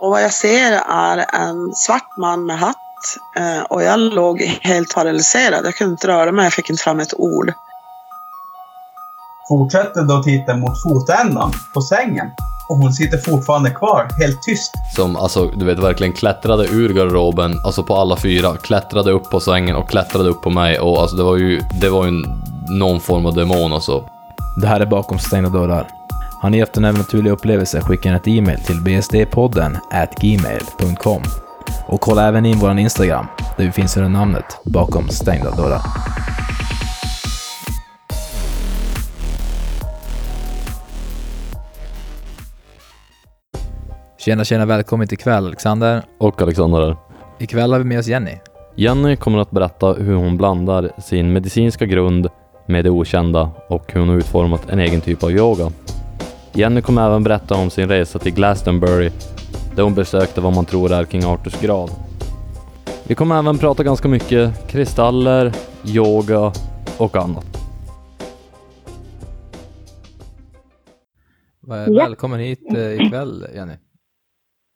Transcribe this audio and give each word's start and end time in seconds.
Och 0.00 0.10
vad 0.10 0.22
jag 0.22 0.32
ser 0.32 0.72
är 0.88 1.34
en 1.34 1.74
svart 1.74 2.16
man 2.16 2.46
med 2.46 2.58
hatt. 2.58 2.76
Eh, 3.36 3.62
och 3.62 3.82
jag 3.82 4.00
låg 4.00 4.40
helt 4.40 4.94
paralyserad. 4.94 5.66
Jag 5.66 5.74
kunde 5.74 5.90
inte 5.90 6.08
röra 6.08 6.32
mig. 6.32 6.44
Jag 6.44 6.52
fick 6.52 6.70
inte 6.70 6.82
fram 6.82 7.00
ett 7.00 7.14
ord. 7.14 7.52
Fortsätter 9.48 10.02
då 10.02 10.22
titta 10.22 10.56
mot 10.56 10.82
fotändan 10.82 11.52
på 11.74 11.80
sängen. 11.80 12.26
Och 12.68 12.76
hon 12.76 12.92
sitter 12.92 13.18
fortfarande 13.18 13.70
kvar, 13.70 14.08
helt 14.18 14.42
tyst. 14.42 14.72
Som 14.96 15.16
alltså, 15.16 15.46
du 15.46 15.64
vet, 15.64 15.78
verkligen 15.78 16.12
klättrade 16.12 16.66
ur 16.66 16.94
garderoben, 16.94 17.60
alltså 17.64 17.82
på 17.82 17.96
alla 17.96 18.16
fyra. 18.16 18.56
Klättrade 18.56 19.10
upp 19.10 19.30
på 19.30 19.40
sängen 19.40 19.76
och 19.76 19.88
klättrade 19.88 20.28
upp 20.28 20.42
på 20.42 20.50
mig. 20.50 20.80
Och 20.80 21.00
alltså 21.00 21.16
det 21.16 21.22
var 21.22 21.36
ju, 21.36 21.60
det 21.80 21.88
var 21.88 22.06
ju 22.06 22.24
någon 22.68 23.00
form 23.00 23.26
av 23.26 23.34
demon 23.34 23.72
alltså. 23.72 24.04
Det 24.60 24.66
här 24.66 24.80
är 24.80 24.86
Bakom 24.86 25.18
stängda 25.18 25.48
dörrar. 25.48 25.95
Har 26.38 26.50
ni 26.50 26.60
haft 26.60 26.76
en 26.76 26.84
övernaturlig 26.84 27.30
upplevelse, 27.30 27.80
skicka 27.80 28.14
ett 28.16 28.28
e-mail 28.28 28.58
till 28.58 28.80
bsdpodden 28.80 29.78
gmail.com. 30.20 31.22
Och 31.86 32.00
kolla 32.00 32.28
även 32.28 32.46
in 32.46 32.58
vår 32.58 32.78
Instagram, 32.78 33.26
där 33.56 33.64
vi 33.64 33.72
finns 33.72 33.96
under 33.96 34.10
namnet 34.10 34.44
Bakom 34.64 35.08
stängda 35.08 35.50
dörrar. 35.50 35.80
Tjena 44.18 44.44
tjena, 44.44 44.66
välkommen 44.66 45.08
till 45.08 45.18
kväll 45.18 45.46
Alexander. 45.46 46.02
Och 46.18 46.42
Alexander 46.42 46.80
här. 46.80 46.96
Ikväll 47.38 47.72
har 47.72 47.78
vi 47.78 47.84
med 47.84 47.98
oss 47.98 48.06
Jenny. 48.06 48.38
Jenny 48.76 49.16
kommer 49.16 49.38
att 49.38 49.50
berätta 49.50 49.92
hur 49.92 50.14
hon 50.14 50.36
blandar 50.36 50.90
sin 50.98 51.32
medicinska 51.32 51.86
grund 51.86 52.28
med 52.66 52.84
det 52.84 52.90
okända 52.90 53.50
och 53.68 53.92
hur 53.92 54.00
hon 54.00 54.08
har 54.08 54.16
utformat 54.16 54.70
en 54.70 54.78
egen 54.78 55.00
typ 55.00 55.24
av 55.24 55.30
yoga. 55.30 55.70
Jenny 56.56 56.82
kommer 56.82 57.06
även 57.06 57.24
berätta 57.24 57.54
om 57.54 57.70
sin 57.70 57.88
resa 57.88 58.18
till 58.18 58.34
Glastonbury 58.34 59.10
där 59.74 59.82
hon 59.82 59.94
besökte 59.94 60.40
vad 60.40 60.54
man 60.54 60.64
tror 60.64 60.92
är 60.92 61.04
King 61.04 61.24
Arthurs 61.24 61.60
grav. 61.60 61.90
Vi 63.08 63.14
kommer 63.14 63.38
även 63.38 63.58
prata 63.58 63.82
ganska 63.82 64.08
mycket 64.08 64.68
kristaller, 64.68 65.52
yoga 65.96 66.52
och 66.98 67.16
annat. 67.16 67.46
Välkommen 71.86 72.40
hit 72.40 72.74
eh, 72.76 73.06
ikväll 73.06 73.46
Jenny. 73.54 73.74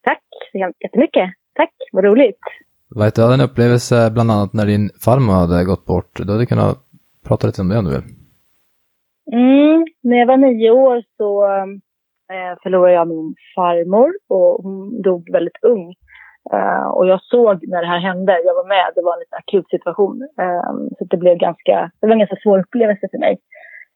Tack 0.02 0.22
så 0.52 0.72
jättemycket. 0.80 1.30
Tack, 1.54 1.74
vad 1.92 2.04
roligt. 2.04 2.40
Vad 2.88 3.14
du 3.14 3.22
hade 3.22 3.34
en 3.34 3.40
upplevelse 3.40 4.10
bland 4.10 4.30
annat 4.30 4.52
när 4.52 4.66
din 4.66 4.90
farmor 5.00 5.32
hade 5.32 5.64
gått 5.64 5.84
bort. 5.84 6.10
Du 6.16 6.32
hade 6.32 6.46
kunnat 6.46 6.78
prata 7.24 7.46
lite 7.46 7.60
om 7.60 7.68
det 7.68 7.78
om 7.78 7.84
du 7.84 7.90
vill. 7.90 8.19
Mm, 9.32 9.86
när 10.02 10.16
jag 10.16 10.26
var 10.26 10.36
nio 10.36 10.70
år 10.70 11.02
så 11.16 11.44
eh, 12.32 12.58
förlorade 12.62 12.94
jag 12.94 13.08
min 13.08 13.34
farmor 13.54 14.12
och 14.28 14.62
hon 14.62 15.02
dog 15.02 15.32
väldigt 15.32 15.58
ung. 15.62 15.94
Eh, 16.52 16.86
och 16.96 17.06
jag 17.06 17.22
såg 17.22 17.68
när 17.68 17.80
det 17.80 17.86
här 17.86 17.98
hände, 17.98 18.40
jag 18.44 18.54
var 18.54 18.68
med, 18.68 18.92
det 18.94 19.02
var 19.02 19.12
en 19.14 19.20
lite 19.20 19.36
akut 19.36 19.68
situation. 19.70 20.28
Eh, 20.40 20.72
så 20.98 21.04
det 21.04 21.16
blev 21.16 21.36
ganska, 21.36 21.90
det 22.00 22.06
var 22.06 22.12
en 22.12 22.18
ganska 22.18 22.42
svår 22.42 22.58
upplevelse 22.58 23.08
för 23.10 23.18
mig. 23.18 23.38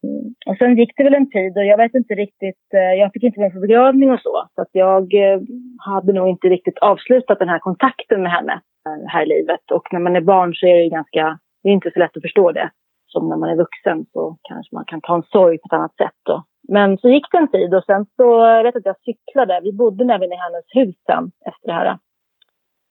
Mm. 0.04 0.34
Och 0.46 0.56
sen 0.58 0.76
gick 0.76 0.92
det 0.96 1.04
väl 1.04 1.14
en 1.14 1.30
tid 1.30 1.56
och 1.56 1.64
jag 1.64 1.76
vet 1.76 1.94
inte 1.94 2.14
riktigt, 2.14 2.64
eh, 2.74 2.92
jag 3.00 3.12
fick 3.12 3.22
inte 3.22 3.41
vara 3.41 3.50
på 3.50 3.60
begravning 3.60 4.10
och 4.10 4.20
så. 4.20 4.48
Så 4.54 4.62
att 4.62 4.72
jag 4.72 5.14
eh, 5.14 5.41
hade 5.78 6.12
nog 6.12 6.28
inte 6.28 6.48
riktigt 6.48 6.78
avslutat 6.78 7.38
den 7.38 7.48
här 7.48 7.58
kontakten 7.58 8.22
med 8.22 8.32
henne 8.32 8.52
eh, 8.86 9.06
här 9.08 9.22
i 9.22 9.28
livet. 9.28 9.70
Och 9.70 9.92
när 9.92 10.00
man 10.00 10.16
är 10.16 10.20
barn 10.20 10.54
så 10.54 10.66
är 10.66 10.76
det 10.76 10.88
ganska, 10.88 11.38
det 11.62 11.69
är 11.69 11.72
inte 11.72 11.91
så 11.94 11.98
lätt 11.98 12.16
att 12.16 12.22
förstå 12.22 12.52
det. 12.52 12.70
Som 13.14 13.28
när 13.28 13.36
man 13.36 13.50
är 13.50 13.56
vuxen 13.56 14.06
så 14.12 14.36
kanske 14.42 14.74
man 14.74 14.84
kan 14.84 15.00
ta 15.00 15.14
en 15.14 15.22
sorg 15.22 15.58
på 15.58 15.66
ett 15.66 15.72
annat 15.72 15.96
sätt. 15.96 16.18
Då. 16.22 16.44
Men 16.68 16.98
så 16.98 17.08
gick 17.08 17.26
det 17.32 17.38
en 17.38 17.50
tid 17.50 17.74
och 17.74 17.84
sen 17.84 18.06
så, 18.16 18.22
jag 18.22 18.62
vet 18.62 18.76
att 18.76 18.86
jag 18.86 19.00
cyklade, 19.00 19.60
vi 19.62 19.72
bodde 19.72 20.04
nämligen 20.04 20.32
i 20.32 20.36
hennes 20.36 20.64
hus 20.68 20.96
sen 21.06 21.32
efter 21.46 21.66
det 21.66 21.72
här. 21.72 21.98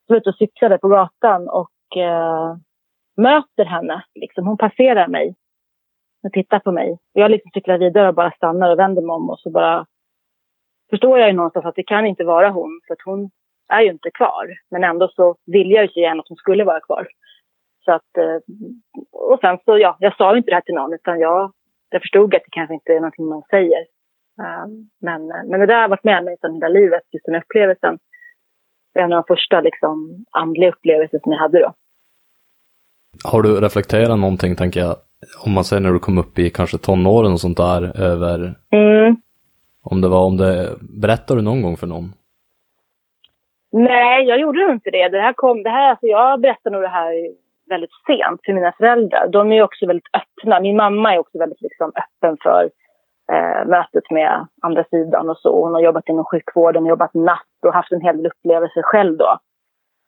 Så 0.07 0.13
var 0.13 0.17
ute 0.17 0.29
och 0.29 0.35
cyklade 0.35 0.77
på 0.77 0.87
gatan 0.87 1.49
och 1.49 1.97
eh, 1.97 2.55
möter 3.17 3.65
henne. 3.65 4.03
Liksom, 4.15 4.47
hon 4.47 4.57
passerar 4.57 5.07
mig 5.07 5.35
och 6.23 6.33
tittar 6.33 6.59
på 6.59 6.71
mig. 6.71 6.97
Jag 7.13 7.31
liksom 7.31 7.51
cyklar 7.53 7.77
vidare 7.77 8.07
och 8.07 8.15
bara 8.15 8.31
stannar 8.31 8.71
och 8.71 8.79
vänder 8.79 9.01
mig 9.01 9.13
om 9.13 9.29
och 9.29 9.39
så 9.39 9.49
bara 9.49 9.85
förstår 10.89 11.19
jag 11.19 11.29
ju 11.29 11.35
någonstans 11.35 11.65
att 11.65 11.75
det 11.75 11.83
kan 11.83 12.05
inte 12.05 12.23
vara 12.23 12.49
hon 12.49 12.81
för 12.87 12.93
att 12.93 13.05
hon 13.05 13.29
är 13.69 13.81
ju 13.81 13.91
inte 13.91 14.11
kvar. 14.11 14.53
Men 14.71 14.83
ändå 14.83 15.07
så 15.07 15.35
vill 15.45 15.71
jag 15.71 15.83
ju 15.83 15.89
så 15.89 15.99
gärna 15.99 16.19
att 16.19 16.29
hon 16.29 16.37
skulle 16.37 16.63
vara 16.63 16.79
kvar. 16.79 17.07
Så 17.85 17.91
att, 17.91 18.17
eh, 18.17 18.37
och 19.11 19.39
sen 19.39 19.57
så, 19.65 19.77
ja, 19.77 19.97
jag 19.99 20.15
sa 20.15 20.31
ju 20.31 20.37
inte 20.37 20.51
det 20.51 20.55
här 20.55 20.61
till 20.61 20.75
någon 20.75 20.93
utan 20.93 21.19
jag, 21.19 21.51
jag 21.89 22.01
förstod 22.01 22.35
att 22.35 22.43
det 22.43 22.51
kanske 22.51 22.73
inte 22.73 22.93
är 22.93 22.99
någonting 22.99 23.25
man 23.25 23.43
säger. 23.49 23.85
Um, 24.37 24.89
men, 25.01 25.27
men 25.27 25.59
det 25.59 25.65
där 25.65 25.81
har 25.81 25.89
varit 25.89 26.03
med 26.03 26.23
mig 26.23 26.37
sedan 26.41 26.53
hela 26.53 26.67
livet, 26.67 27.03
just 27.11 27.25
den 27.25 27.35
upplevelsen. 27.35 27.99
Det 28.93 28.99
är 28.99 29.03
en 29.03 29.13
av 29.13 29.23
de 29.23 29.35
första 29.35 29.61
liksom, 29.61 30.25
andliga 30.31 30.69
upplevelser 30.69 31.19
som 31.23 31.31
jag 31.31 31.39
hade 31.39 31.59
då. 31.59 31.73
Har 33.23 33.41
du 33.41 33.61
reflekterat 33.61 34.19
någonting, 34.19 34.55
tänker 34.55 34.79
jag, 34.79 34.95
om 35.45 35.51
man 35.53 35.63
säger 35.63 35.81
när 35.81 35.93
du 35.93 35.99
kom 35.99 36.17
upp 36.17 36.39
i 36.39 36.49
kanske 36.49 36.77
tonåren 36.77 37.31
och 37.33 37.39
sånt 37.39 37.57
där, 37.57 38.01
över 38.01 38.55
mm. 38.71 39.15
om 39.83 40.01
det 40.01 40.07
var, 40.07 40.25
om 40.25 40.37
det, 40.37 40.75
berättar 41.01 41.35
du 41.35 41.41
någon 41.41 41.61
gång 41.61 41.77
för 41.77 41.87
någon? 41.87 42.13
Nej, 43.71 44.23
jag 44.23 44.39
gjorde 44.39 44.71
inte 44.71 44.89
det. 44.91 45.09
Det 45.09 45.21
här 45.21 45.33
kom, 45.33 45.63
det 45.63 45.69
här, 45.69 45.89
alltså 45.89 46.05
jag 46.05 46.41
berättade 46.41 46.75
nog 46.75 46.83
det 46.83 46.89
här 46.89 47.13
väldigt 47.69 47.91
sent 48.07 48.41
för 48.45 48.53
mina 48.53 48.71
föräldrar. 48.71 49.27
De 49.27 49.51
är 49.51 49.55
ju 49.55 49.63
också 49.63 49.85
väldigt 49.85 50.09
öppna. 50.13 50.59
Min 50.59 50.75
mamma 50.75 51.13
är 51.13 51.19
också 51.19 51.37
väldigt 51.37 51.61
liksom, 51.61 51.91
öppen 52.03 52.37
för 52.43 52.69
eh, 53.31 53.65
mötet 53.67 54.11
med 54.11 54.47
andra 54.61 54.83
sidan 54.83 55.29
och 55.29 55.37
så. 55.37 55.63
Hon 55.63 55.73
har 55.73 55.81
jobbat 55.81 56.09
inom 56.09 56.25
sjukvården, 56.25 56.85
jobbat 56.85 57.13
natt 57.13 57.59
och 57.65 57.73
haft 57.73 57.91
en 57.91 58.01
hel 58.01 58.17
del 58.17 58.27
upplevelser 58.27 58.81
själv 58.81 59.17
då. 59.17 59.37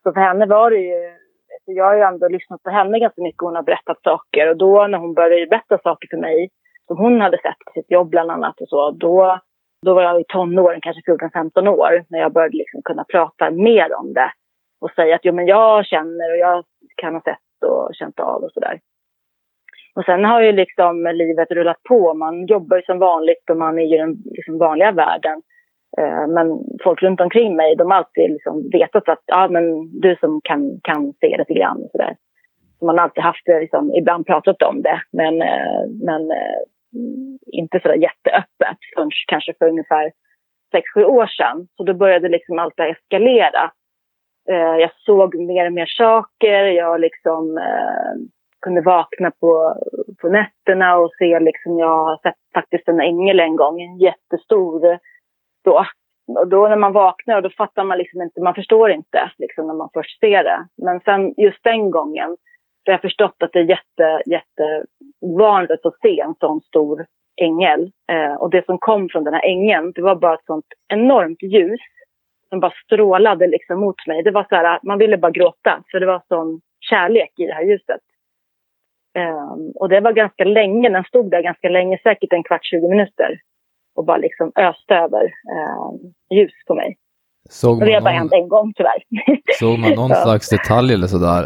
Så 0.04 0.14
för 0.14 0.22
henne 0.22 0.46
var 0.46 0.72
det 0.72 0.78
ju, 0.78 1.06
alltså, 1.54 1.72
jag 1.72 1.86
har 1.86 1.96
ju 1.96 2.02
ändå 2.02 2.28
lyssnat 2.28 2.64
på 2.64 2.70
henne 2.70 3.00
ganska 3.00 3.22
mycket. 3.22 3.42
Hon 3.42 3.56
har 3.56 3.64
berättat 3.64 4.02
saker 4.04 4.50
och 4.50 4.58
då 4.58 4.88
när 4.88 4.98
hon 4.98 5.14
började 5.14 5.48
berätta 5.48 5.78
saker 5.78 6.08
för 6.12 6.18
mig 6.18 6.50
som 6.88 6.98
hon 6.98 7.22
hade 7.22 7.38
sett 7.38 7.60
på 7.66 7.72
sitt 7.74 7.92
jobb 7.92 8.10
bland 8.10 8.32
annat 8.32 8.62
och 8.62 8.68
så, 8.68 8.92
då, 8.92 9.40
då 9.86 9.94
var 9.94 10.02
jag 10.02 10.22
i 10.22 10.24
tonåren, 10.28 10.82
kanske 10.82 11.12
14-15 11.12 11.68
år, 11.68 12.06
när 12.10 12.20
jag 12.20 12.34
började 12.34 12.58
liksom 12.58 12.82
kunna 12.82 13.04
prata 13.04 13.52
mer 13.52 13.96
om 13.96 14.14
det 14.14 14.32
och 14.82 14.92
säga 14.92 15.16
att 15.16 15.26
jo, 15.26 15.34
men 15.34 15.46
jag 15.46 15.86
känner 15.86 16.32
och 16.32 16.38
jag 16.38 16.64
kan 16.96 17.14
ha 17.14 17.22
sett 17.22 17.45
och 17.66 17.90
känt 17.96 18.20
av 18.20 18.44
och 18.44 18.52
sådär. 18.52 18.80
Och 19.96 20.06
sen 20.06 20.26
har 20.26 20.42
ju 20.42 20.52
liksom 20.52 21.12
livet 21.14 21.52
rullat 21.52 21.84
på. 21.90 22.14
Man 22.14 22.46
jobbar 22.46 22.78
ju 22.78 22.84
som 22.84 23.00
vanligt 23.00 23.50
och 23.50 23.58
man 23.58 23.80
är 23.80 23.94
i 23.94 23.98
den 23.98 24.16
liksom 24.26 24.58
vanliga 24.58 24.92
världen. 24.92 25.42
Eh, 25.98 26.28
men 26.28 26.48
folk 26.84 27.04
runt 27.04 27.22
omkring 27.22 27.56
mig, 27.56 27.76
de 27.76 27.92
har 27.92 27.98
alltid 27.98 28.32
liksom 28.32 28.70
vetat 28.70 29.10
att 29.10 29.24
ja, 29.26 29.48
men 29.48 29.64
du 30.00 30.16
som 30.20 30.42
kan, 30.44 30.80
kan 30.84 31.14
se 31.14 31.38
lite 31.38 31.54
grann 31.54 31.84
och 31.84 31.92
sådär. 31.92 32.16
Så 32.80 32.86
man 32.86 32.98
har 32.98 33.04
alltid 33.04 33.24
haft 33.24 33.46
det, 33.46 33.60
liksom, 33.60 33.94
ibland 33.94 34.26
pratat 34.26 34.62
om 34.62 34.82
det, 34.82 35.02
men, 35.12 35.42
eh, 35.42 35.84
men 36.04 36.32
eh, 36.32 36.62
inte 37.52 37.80
sådär 37.80 37.96
jätteöppet 37.96 38.78
förrän 38.96 39.10
kanske 39.28 39.54
för 39.60 39.68
ungefär 39.68 40.12
sex 40.72 40.86
sju 40.94 41.04
år 41.04 41.28
sedan. 41.28 41.68
Så 41.78 41.84
då 41.84 41.94
började 41.94 42.30
liksom 42.30 42.60
allt 42.60 42.78
det 42.78 42.90
eskalera. 42.90 43.72
Eh, 44.50 44.76
jag 44.80 44.92
såg 44.96 45.36
mer 45.36 45.66
och 45.66 45.74
mer 45.74 45.86
saker. 45.86 46.64
Jag 46.66 47.02
liksom, 47.02 47.58
eh, 47.58 48.14
kunde 48.62 48.82
vakna 48.82 49.32
på, 49.32 49.76
på 50.22 50.30
nätterna 50.30 50.98
och 50.98 51.12
se, 51.20 51.40
liksom, 51.40 51.80
jag 51.80 52.06
har 52.06 52.18
sett 52.18 52.36
faktiskt 52.54 52.88
en 52.88 53.02
ängel 53.02 53.40
en 53.40 53.56
gång, 53.56 53.82
en 53.82 53.98
jättestor. 53.98 55.00
Då. 55.66 55.86
Och 56.40 56.48
då 56.48 56.68
när 56.68 56.76
man 56.76 56.94
vaknar, 56.94 57.42
då 57.42 57.50
fattar 57.50 57.84
man 57.84 57.98
liksom 57.98 58.22
inte, 58.22 58.42
man 58.42 58.56
förstår 58.56 58.92
inte 58.92 59.32
liksom, 59.38 59.68
när 59.68 59.74
man 59.74 59.90
först 59.94 60.20
ser 60.20 60.44
det. 60.44 60.68
Men 60.78 61.00
sen 61.00 61.34
just 61.38 61.64
den 61.64 61.92
gången, 61.92 62.38
så 62.86 62.92
har 62.92 62.94
jag 62.94 63.02
förstått 63.02 63.36
att 63.40 63.54
det 63.54 63.60
är 63.60 63.70
jätte, 63.70 64.22
jättevanligt 64.26 65.86
att 65.86 66.00
se 66.02 66.20
en 66.20 66.36
sån 66.40 66.62
stor 66.62 67.06
ängel. 67.42 67.92
Eh, 68.12 68.34
och 68.34 68.50
det 68.50 68.66
som 68.66 68.78
kom 68.78 69.10
från 69.10 69.24
den 69.24 69.34
här 69.34 69.46
ängeln, 69.46 69.92
det 69.96 70.02
var 70.02 70.16
bara 70.16 70.34
ett 70.34 70.46
sånt 70.46 70.66
enormt 70.94 71.44
ljus 71.44 71.82
som 72.50 72.60
bara 72.60 72.74
strålade 72.86 73.48
liksom 73.48 73.80
mot 73.80 74.08
mig. 74.08 74.24
Det 74.24 74.32
var 74.32 74.46
så 74.50 74.56
här, 74.56 74.80
man 74.84 74.98
ville 74.98 75.18
bara 75.18 75.32
gråta 75.32 75.84
för 75.92 76.00
det 76.00 76.06
var 76.06 76.22
sån 76.28 76.62
kärlek 76.80 77.32
i 77.38 77.46
det 77.46 77.54
här 77.54 77.64
ljuset. 77.64 78.02
Um, 79.18 79.72
och 79.76 79.90
det 79.90 80.00
var 80.00 80.14
ganska 80.14 80.44
länge, 80.44 80.90
den 80.90 81.04
stod 81.04 81.32
där 81.32 81.42
ganska 81.42 81.70
länge, 81.70 82.00
säkert 82.04 82.34
en 82.34 82.44
kvart, 82.44 82.66
20 82.66 82.88
minuter. 82.88 83.40
Och 83.96 84.06
bara 84.06 84.18
liksom 84.18 84.52
öste 84.56 84.96
över 84.96 85.24
um, 85.24 86.14
ljus 86.30 86.54
på 86.68 86.76
mig. 86.76 86.98
Såg 87.50 87.80
och 87.80 87.86
det 87.86 87.94
har 87.94 88.02
bara 88.02 88.14
hänt 88.14 88.34
en 88.34 88.50
gång 88.50 88.74
tyvärr. 88.76 89.04
Såg 89.60 89.80
man 89.80 89.92
någon 89.92 90.16
slags 90.16 90.50
detalj 90.50 90.94
eller 90.94 91.08
sådär 91.08 91.46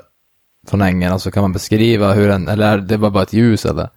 från 0.69 0.81
ängen? 0.81 1.11
Alltså 1.11 1.31
kan 1.31 1.43
man 1.43 1.53
beskriva 1.53 2.13
hur 2.13 2.27
den, 2.27 2.47
eller 2.47 2.77
det 2.77 2.97
var 2.97 3.09
bara 3.09 3.23
ett 3.23 3.33
ljus 3.33 3.65
eller? 3.65 3.87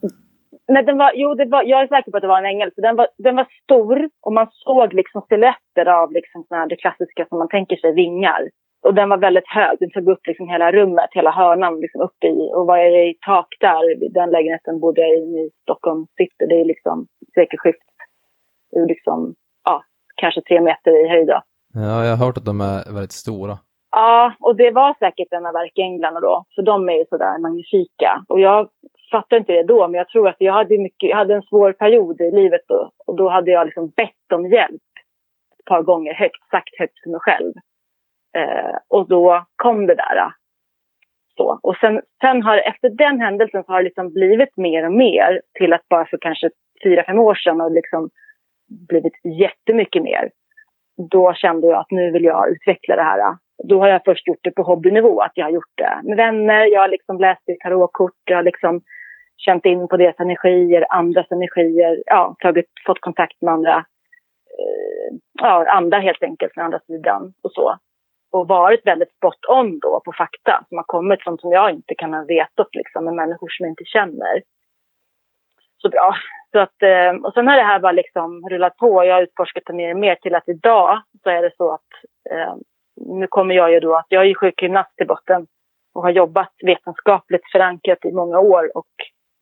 Nej, 0.73 0.83
den 0.83 0.99
var, 0.99 1.13
jo, 1.15 1.35
det 1.35 1.45
var, 1.45 1.63
jag 1.63 1.83
är 1.83 1.87
säker 1.87 2.11
på 2.11 2.17
att 2.17 2.23
det 2.23 2.35
var 2.35 2.39
en 2.39 2.53
ängel. 2.55 2.71
För 2.75 2.83
den, 2.83 2.97
var, 2.97 3.09
den 3.19 3.37
var 3.37 3.47
stor 3.63 4.09
och 4.23 4.33
man 4.33 4.47
såg 4.51 4.93
liksom 4.93 5.23
stiletter 5.23 5.87
av 6.01 6.13
liksom 6.13 6.45
såna 6.49 6.61
här, 6.61 6.69
det 6.69 6.77
klassiska 6.77 7.27
som 7.29 7.39
man 7.39 7.49
tänker 7.49 7.77
sig, 7.77 7.93
vingar. 7.95 8.43
Och 8.87 8.95
den 8.95 9.09
var 9.09 9.19
väldigt 9.19 9.49
hög. 9.49 9.77
Den 9.81 9.91
tog 9.91 10.09
upp 10.09 10.27
liksom 10.27 10.49
hela 10.49 10.73
rummet, 10.73 11.11
hela 11.11 11.31
hörnan 11.31 11.81
liksom 11.81 12.01
upp 12.01 12.25
i. 12.25 12.51
Och 12.55 12.79
är 12.79 12.91
det 12.91 13.05
i 13.05 13.15
tak 13.27 13.47
där? 13.61 14.11
Den 14.15 14.31
lägenheten 14.31 14.81
bodde 14.81 15.01
jag 15.01 15.11
i 15.11 15.23
i 15.43 15.51
Stockholm 15.63 16.07
city. 16.17 16.47
Det 16.49 16.61
är 16.61 16.65
liksom 16.65 17.07
sekelskift. 17.35 17.89
Liksom, 18.89 19.35
ja, 19.65 19.83
kanske 20.17 20.41
tre 20.41 20.61
meter 20.61 21.05
i 21.05 21.09
höjd. 21.09 21.27
Då. 21.27 21.43
Ja, 21.75 22.05
jag 22.05 22.17
har 22.17 22.27
hört 22.27 22.37
att 22.37 22.45
de 22.45 22.61
är 22.61 22.95
väldigt 22.95 23.13
stora. 23.13 23.59
Ja, 23.91 24.33
och 24.41 24.57
det 24.57 24.71
var 24.71 24.95
säkert 24.99 25.33
en 25.33 25.47
av 25.47 25.57
ärkeänglarna 25.57 26.21
då. 26.21 26.45
För 26.55 26.63
de 26.63 26.89
är 26.89 26.93
ju 26.93 27.05
sådär 27.09 27.39
magnifika. 27.39 28.25
Och 28.29 28.41
jag 28.41 28.69
fattade 29.12 29.41
inte 29.41 29.53
det 29.53 29.62
då, 29.62 29.88
men 29.88 29.99
jag 29.99 30.09
tror 30.09 30.29
att 30.29 30.37
jag 30.38 30.53
hade, 30.53 30.79
mycket, 30.79 31.11
jag 31.11 31.17
hade 31.17 31.35
en 31.35 31.43
svår 31.43 31.73
period 31.73 32.20
i 32.20 32.31
livet 32.31 32.61
då. 32.69 32.91
Och 33.06 33.17
då 33.17 33.29
hade 33.29 33.50
jag 33.50 33.67
liksom 33.67 33.88
bett 33.88 34.32
om 34.35 34.47
hjälp 34.47 34.82
ett 35.59 35.64
par 35.64 35.82
gånger 35.82 36.14
högt, 36.14 36.49
sagt 36.50 36.79
högt 36.79 37.03
för 37.03 37.11
mig 37.11 37.20
själv. 37.20 37.53
Eh, 38.37 38.76
och 38.88 39.09
då 39.09 39.44
kom 39.56 39.87
det 39.87 39.94
där. 39.94 40.17
Eh, 40.17 40.31
så. 41.37 41.59
Och 41.62 41.76
sen, 41.76 42.03
sen 42.20 42.43
har, 42.43 42.59
efter 42.59 42.88
den 42.88 43.20
händelsen 43.20 43.64
så 43.64 43.73
har 43.73 43.79
det 43.79 43.85
liksom 43.85 44.12
blivit 44.12 44.56
mer 44.56 44.87
och 44.87 44.93
mer 44.93 45.41
till 45.59 45.73
att 45.73 45.88
bara 45.88 46.06
för 46.06 46.19
kanske 46.20 46.50
fyra, 46.85 47.05
fem 47.05 47.19
år 47.19 47.35
sedan 47.35 47.61
har 47.61 47.69
det 47.69 47.75
liksom 47.75 48.11
blivit 48.88 49.14
jättemycket 49.25 50.03
mer. 50.03 50.31
Då 51.11 51.35
kände 51.35 51.67
jag 51.67 51.79
att 51.79 51.91
nu 51.91 52.11
vill 52.11 52.25
jag 52.25 52.50
utveckla 52.50 52.97
det 52.97 53.03
här. 53.03 53.37
Då 53.64 53.81
har 53.81 53.88
jag 53.88 54.05
först 54.05 54.29
gjort 54.29 54.43
det 54.43 54.50
på 54.50 54.62
hobbynivå, 54.62 55.20
att 55.20 55.32
jag 55.35 55.44
har 55.44 55.50
gjort 55.50 55.75
det 55.75 56.00
med 56.03 56.17
vänner, 56.17 56.67
jag 56.67 56.81
har 56.81 56.88
liksom 56.88 57.20
läst 57.20 57.49
i 57.49 57.56
tarotkort, 57.62 58.20
jag 58.25 58.37
har 58.37 58.43
liksom 58.43 58.81
känt 59.37 59.67
in 59.67 59.88
på 59.88 59.96
deras 59.96 60.20
energier, 60.20 60.87
andras 60.88 61.26
energier, 61.31 62.02
ja, 62.06 62.37
tagit, 62.38 62.70
fått 62.87 63.00
kontakt 63.00 63.43
med 63.43 63.55
andra, 63.55 63.76
eh, 64.58 65.17
ja, 65.40 65.70
andra 65.70 65.99
helt 65.99 66.23
enkelt, 66.23 66.55
från 66.55 66.64
andra 66.64 66.81
sidan 66.87 67.34
och 67.43 67.52
så 67.52 67.79
och 68.32 68.49
varit 68.49 68.87
väldigt 68.87 69.12
spot 69.17 69.38
on 69.49 69.79
då 69.79 70.00
på 70.05 70.12
fakta 70.12 70.64
som 70.69 70.76
har 70.79 70.84
kommit 70.84 71.23
från 71.23 71.38
som 71.38 71.52
jag 71.52 71.70
inte 71.70 71.94
kan 71.94 72.14
ha 72.14 72.25
vetat 72.25 72.69
liksom 72.75 73.05
med 73.05 73.14
människor 73.14 73.49
som 73.49 73.64
jag 73.64 73.73
inte 73.73 73.84
känner 73.84 74.43
så 75.82 75.88
bra. 75.88 76.14
Så 76.52 76.58
att, 76.58 76.82
eh, 76.82 77.12
och 77.25 77.35
sen 77.35 77.49
har 77.49 77.56
det 77.56 77.62
här 77.62 77.81
bara 77.81 77.93
liksom 77.93 78.49
rullat 78.49 78.76
på. 78.76 79.05
Jag 79.05 79.14
har 79.14 79.23
utforskat 79.23 79.62
det 79.67 79.73
mer 79.73 79.94
och 79.94 80.00
mer 80.00 80.14
till 80.14 80.35
att 80.35 80.49
idag 80.49 81.02
så 81.23 81.31
är 81.31 81.43
det 81.43 81.56
så 81.56 81.73
att 81.73 81.90
eh, 82.31 82.55
nu 82.96 83.26
kommer 83.26 83.55
jag 83.55 83.73
ju 83.73 83.81
då 83.81 83.96
att 83.96 84.06
jag 84.08 84.26
är 84.26 84.35
sjukgymnast 84.35 85.00
i 85.00 85.05
botten 85.05 85.46
och 85.94 86.02
har 86.02 86.11
jobbat 86.11 86.52
vetenskapligt 86.62 87.50
förankrat 87.52 88.05
i 88.05 88.12
många 88.12 88.38
år 88.38 88.76
och 88.76 88.93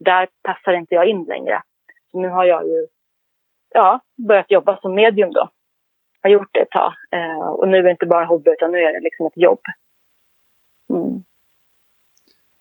där 0.00 0.28
passar 0.42 0.72
inte 0.72 0.94
jag 0.94 1.08
in 1.08 1.24
längre. 1.24 1.62
Så 2.10 2.20
nu 2.20 2.28
har 2.28 2.44
jag 2.44 2.66
ju 2.66 2.86
ja, 3.74 4.00
börjat 4.28 4.50
jobba 4.50 4.80
som 4.80 4.94
medium 4.94 5.32
då 5.32 5.48
har 6.22 6.30
gjort 6.30 6.48
det 6.52 6.60
ett 6.60 6.70
tag. 6.70 6.92
Eh, 7.12 7.48
och 7.48 7.68
nu 7.68 7.76
är 7.76 7.82
det 7.82 7.90
inte 7.90 8.06
bara 8.06 8.24
hobby 8.24 8.50
utan 8.50 8.72
nu 8.72 8.78
är 8.78 8.92
det 8.92 9.00
liksom 9.00 9.26
ett 9.26 9.36
jobb. 9.36 9.60
Mm. 10.90 11.22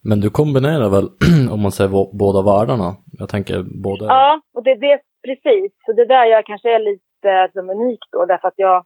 Men 0.04 0.20
du 0.20 0.30
kombinerar 0.30 0.90
väl, 0.90 1.08
om 1.54 1.62
man 1.62 1.72
säger 1.72 2.18
båda 2.24 2.42
världarna? 2.42 2.96
Jag 3.20 3.30
tänker 3.30 3.64
både... 3.84 4.06
Ja, 4.06 4.42
och 4.54 4.64
det 4.64 4.72
är 4.72 4.80
det 4.80 5.02
precis. 5.24 5.72
Så 5.86 5.94
det 5.94 6.06
där 6.06 6.26
jag 6.26 6.46
kanske 6.46 6.76
är 6.76 6.80
lite 6.80 7.50
som 7.54 7.70
unik 7.70 8.00
då, 8.12 8.26
därför 8.26 8.48
att 8.48 8.54
jag, 8.58 8.86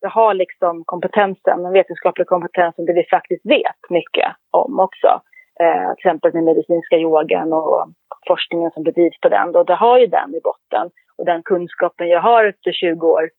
jag 0.00 0.10
har 0.10 0.34
liksom 0.34 0.84
kompetensen, 0.84 1.62
den 1.62 1.72
vetenskapliga 1.72 2.24
kompetensen, 2.24 2.84
det 2.84 2.92
vi 2.92 3.04
faktiskt 3.10 3.46
vet 3.46 3.80
mycket 3.90 4.28
om 4.50 4.80
också. 4.80 5.20
Eh, 5.60 5.94
till 5.94 6.08
exempel 6.08 6.32
den 6.32 6.44
medicinska 6.44 6.96
yogan 6.96 7.52
och 7.52 7.88
forskningen 8.28 8.70
som 8.70 8.82
bedrivs 8.82 9.20
på 9.20 9.28
den. 9.28 9.52
Då, 9.52 9.64
det 9.64 9.74
har 9.74 9.98
ju 9.98 10.06
den 10.06 10.34
i 10.34 10.40
botten. 10.40 10.90
Och 11.16 11.24
den 11.24 11.42
kunskapen 11.42 12.08
jag 12.08 12.20
har 12.20 12.44
efter 12.44 12.72
20 12.72 13.06
år 13.06 13.30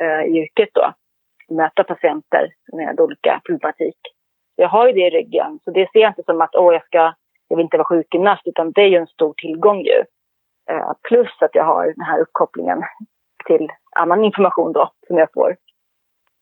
eh, 0.00 0.22
i 0.22 0.38
yrket 0.38 0.68
då. 0.72 0.92
Möta 1.48 1.84
patienter 1.84 2.52
med 2.72 3.00
olika 3.00 3.40
problematik. 3.46 3.98
Jag 4.56 4.68
har 4.68 4.86
ju 4.86 4.92
det 4.92 5.06
i 5.06 5.10
ryggen, 5.10 5.58
så 5.64 5.70
det 5.70 5.90
ser 5.92 6.00
jag 6.00 6.10
inte 6.10 6.22
som 6.22 6.40
att 6.40 6.56
åh, 6.56 6.72
jag 6.72 6.84
ska, 6.86 7.14
jag 7.48 7.56
vill 7.56 7.64
inte 7.64 7.76
vara 7.76 7.88
sjukgymnast, 7.88 8.42
utan 8.46 8.72
det 8.72 8.80
är 8.80 8.86
ju 8.86 8.96
en 8.96 9.06
stor 9.06 9.34
tillgång 9.36 9.80
ju. 9.80 10.04
Eh, 10.70 10.92
plus 11.02 11.28
att 11.40 11.54
jag 11.54 11.64
har 11.64 11.84
den 11.96 12.04
här 12.04 12.20
uppkopplingen 12.20 12.82
till 13.46 13.68
annan 13.96 14.24
information 14.24 14.72
då, 14.72 14.90
som 15.06 15.18
jag 15.18 15.28
får. 15.34 15.56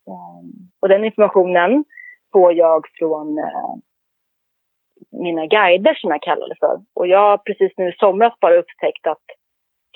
Mm. 0.06 0.52
och 0.80 0.88
den 0.88 1.04
informationen 1.04 1.84
får 2.32 2.52
jag 2.52 2.86
från 2.98 3.38
eh, 3.38 3.74
mina 5.22 5.46
guider 5.46 5.94
som 5.94 6.10
jag 6.10 6.22
kallar 6.22 6.48
det 6.48 6.56
för. 6.60 6.80
Och 6.94 7.06
jag 7.06 7.18
har 7.18 7.38
precis 7.38 7.72
nu 7.76 7.88
i 7.88 7.92
somras 7.92 8.40
bara 8.40 8.56
upptäckt 8.56 9.06
att 9.06 9.24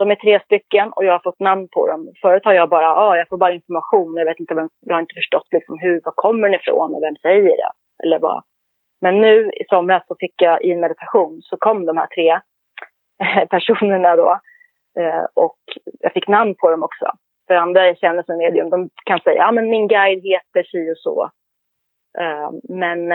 de 0.00 0.10
är 0.10 0.14
tre 0.14 0.40
stycken 0.40 0.92
och 0.92 1.04
jag 1.04 1.12
har 1.12 1.18
fått 1.18 1.40
namn 1.40 1.68
på 1.68 1.86
dem. 1.86 2.12
Förut 2.22 2.44
har 2.44 2.52
jag 2.52 2.68
bara, 2.68 2.82
ja, 2.82 3.16
jag 3.16 3.28
får 3.28 3.36
bara 3.36 3.52
information. 3.52 4.16
Jag 4.16 4.24
vet 4.24 4.40
inte, 4.40 4.54
vem, 4.54 4.68
jag 4.80 4.94
har 4.94 5.00
inte 5.00 5.14
förstått 5.14 5.48
liksom 5.50 5.78
hur, 5.78 6.00
var 6.04 6.12
kommer 6.16 6.48
den 6.48 6.60
ifrån 6.60 6.94
och 6.94 7.02
vem 7.02 7.16
säger 7.16 7.42
det? 7.42 7.70
Eller 8.04 8.18
vad. 8.18 8.42
Men 9.00 9.20
nu 9.20 9.50
i 9.50 9.64
somras 9.68 10.06
så 10.06 10.16
fick 10.20 10.42
jag 10.42 10.62
i 10.62 10.72
en 10.72 10.80
meditation 10.80 11.42
så 11.42 11.56
kom 11.56 11.86
de 11.86 11.96
här 11.96 12.06
tre 12.06 12.30
eh, 13.24 13.48
personerna 13.48 14.16
då. 14.16 14.40
Eh, 14.98 15.24
och 15.34 15.58
jag 16.00 16.12
fick 16.12 16.28
namn 16.28 16.54
på 16.54 16.70
dem 16.70 16.82
också. 16.82 17.12
För 17.46 17.54
andra 17.54 17.86
jag 17.86 17.98
känner 17.98 18.22
som 18.22 18.36
medium, 18.36 18.70
de 18.70 18.90
kan 19.04 19.20
säga, 19.20 19.36
ja 19.36 19.52
men 19.52 19.70
min 19.70 19.88
guide 19.88 20.24
heter 20.24 20.62
si 20.62 20.92
och 20.92 20.98
så. 20.98 21.30
Eh, 22.18 22.50
men 22.68 23.12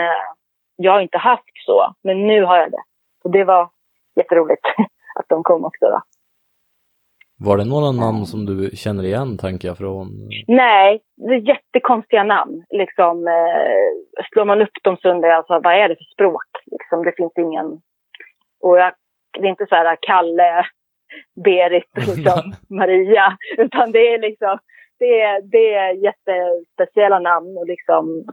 jag 0.76 0.92
har 0.92 1.00
inte 1.00 1.18
haft 1.18 1.64
så, 1.66 1.94
men 2.02 2.26
nu 2.26 2.44
har 2.44 2.58
jag 2.58 2.70
det. 2.70 2.82
Och 3.24 3.30
det 3.30 3.44
var 3.44 3.70
jätteroligt 4.16 4.64
att 5.18 5.28
de 5.28 5.42
kom 5.42 5.64
också 5.64 5.84
då. 5.84 6.02
Var 7.38 7.56
det 7.56 7.64
några 7.64 7.92
namn 7.92 8.26
som 8.26 8.46
du 8.46 8.70
känner 8.76 9.04
igen, 9.04 9.38
tänker 9.38 9.68
jag, 9.68 9.78
från? 9.78 10.08
Nej, 10.46 11.00
det 11.16 11.34
är 11.34 11.48
jättekonstiga 11.48 12.24
namn. 12.24 12.64
Liksom, 12.70 13.28
eh, 13.28 14.24
slår 14.32 14.44
man 14.44 14.62
upp 14.62 14.76
dem 14.82 14.96
så 14.96 15.10
undrar 15.10 15.28
jag, 15.28 15.38
alltså, 15.38 15.60
vad 15.64 15.74
är 15.74 15.88
det 15.88 15.96
för 15.96 16.04
språk? 16.14 16.50
Liksom, 16.66 17.04
det 17.04 17.12
finns 17.16 17.32
ingen... 17.38 17.66
Och 18.60 18.78
jag, 18.78 18.92
det 19.38 19.46
är 19.46 19.50
inte 19.50 19.66
så 19.68 19.74
här 19.74 19.96
Kalle, 20.00 20.66
Berit, 21.44 21.90
liksom, 21.94 22.52
Maria. 22.68 23.36
Utan 23.58 23.92
det 23.92 24.14
är 24.14 24.18
liksom, 24.18 24.58
det 24.98 25.40
det 25.52 25.74
är 25.74 25.92
jättespeciella 25.92 27.18
namn 27.18 27.58
och 27.58 27.66
liksom 27.66 28.24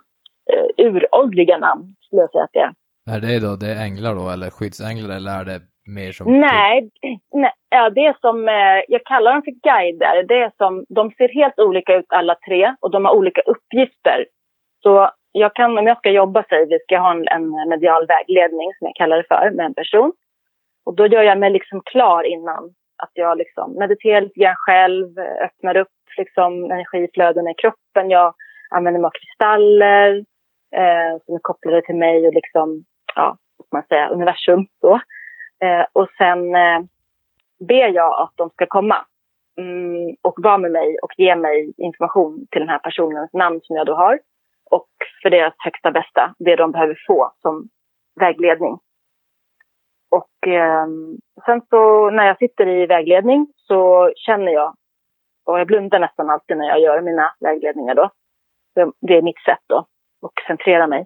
eh, 0.52 0.86
uråldriga 0.86 1.58
namn, 1.58 1.96
skulle 2.00 2.22
jag 2.22 2.32
säga 2.32 2.44
att 2.44 2.54
det 2.54 2.60
är. 2.60 2.74
Är 3.16 3.20
det 3.22 3.40
då, 3.48 3.56
det 3.56 3.68
är 3.74 3.86
änglar 3.86 4.16
då, 4.16 4.30
eller 4.34 4.50
skyddsänglar, 4.50 5.16
eller 5.16 5.32
är 5.42 5.46
det 5.46 5.62
mer 5.96 6.12
som... 6.12 6.40
Nej, 6.40 6.90
nej 7.32 7.54
ja, 7.70 7.90
det 7.90 8.06
är 8.06 8.16
som, 8.22 8.48
eh, 8.48 8.80
jag 8.88 9.04
kallar 9.06 9.34
dem 9.34 9.42
för 9.42 9.56
guider. 9.70 10.24
Det 10.28 10.40
är 10.42 10.52
som, 10.58 10.86
de 10.90 11.12
ser 11.12 11.30
helt 11.30 11.60
olika 11.60 11.96
ut 11.96 12.06
alla 12.10 12.36
tre 12.48 12.76
och 12.80 12.92
de 12.92 13.06
har 13.06 13.16
olika 13.16 13.42
uppgifter. 13.42 14.26
Så 14.84 15.10
jag 15.32 15.56
kan, 15.56 15.78
om 15.78 15.88
jag 15.88 15.98
ska 15.98 16.10
jobba, 16.10 16.44
säger 16.50 16.66
vi, 16.66 16.80
ska 16.80 16.98
ha 16.98 17.12
en, 17.12 17.28
en 17.28 17.70
medial 17.70 18.06
vägledning 18.08 18.70
som 18.78 18.88
jag 18.88 18.96
kallar 18.96 19.18
det 19.18 19.28
för, 19.28 19.52
med 19.52 19.66
en 19.66 19.74
person. 19.74 20.12
Och 20.86 20.96
då 20.96 21.08
gör 21.08 21.24
jag 21.24 21.40
mig 21.40 21.52
liksom 21.52 21.82
klar 21.86 22.24
innan. 22.24 22.64
Att 23.04 23.12
jag 23.14 23.38
liksom 23.38 23.76
mediterar 23.80 24.22
lite 24.22 24.40
grann 24.40 24.56
själv, 24.56 25.20
öppnar 25.20 25.78
upp 25.78 25.88
liksom 26.18 26.72
energiflödena 26.72 27.52
i 27.52 27.54
kroppen. 27.54 28.10
Jag 28.10 28.34
använder 28.70 29.00
mig 29.00 29.08
av 29.08 29.12
kristaller 29.20 30.26
eh, 30.74 31.20
som 31.26 31.36
är 31.36 31.40
kopplade 31.40 31.82
till 31.82 31.96
mig 31.96 32.28
och 32.28 32.34
liksom, 32.34 32.86
ja, 33.16 33.38
man 33.74 33.84
säga, 33.88 34.10
universum 34.10 34.68
då. 34.82 34.94
Eh, 35.64 35.86
och 35.94 36.08
sen 36.18 36.56
eh, 36.56 36.80
ber 37.68 37.88
jag 37.88 38.22
att 38.22 38.34
de 38.36 38.50
ska 38.50 38.66
komma 38.66 39.06
mm, 39.58 40.16
och 40.22 40.36
vara 40.38 40.58
med 40.58 40.72
mig 40.72 40.98
och 41.02 41.14
ge 41.18 41.36
mig 41.36 41.74
information 41.78 42.48
till 42.52 42.60
den 42.62 42.70
här 42.70 42.80
personens 42.80 43.34
namn 43.34 43.62
som 43.64 43.76
jag 43.76 43.86
då 43.86 43.96
har. 43.96 44.20
Och 44.72 44.90
för 45.22 45.30
deras 45.30 45.54
högsta 45.58 45.92
bästa, 45.92 46.36
det 46.40 46.56
de 46.56 46.72
behöver 46.72 47.00
få 47.08 47.32
som 47.42 47.70
vägledning. 48.20 48.80
Och 50.12 50.48
eh, 50.48 50.88
sen 51.46 51.62
så 51.70 52.10
när 52.10 52.28
jag 52.28 52.38
sitter 52.38 52.68
i 52.68 52.86
vägledning 52.86 53.48
så 53.56 54.12
känner 54.16 54.52
jag, 54.52 54.76
och 55.46 55.60
jag 55.60 55.68
blundar 55.68 56.00
nästan 56.00 56.30
alltid 56.30 56.58
när 56.58 56.68
jag 56.68 56.80
gör 56.80 57.02
mina 57.02 57.36
vägledningar 57.40 57.96
då. 57.96 58.10
Det 59.02 59.18
är 59.18 59.22
mitt 59.22 59.44
sätt 59.46 59.60
då, 59.68 59.86
och 60.24 60.34
centrera 60.48 60.88
mig. 60.88 61.06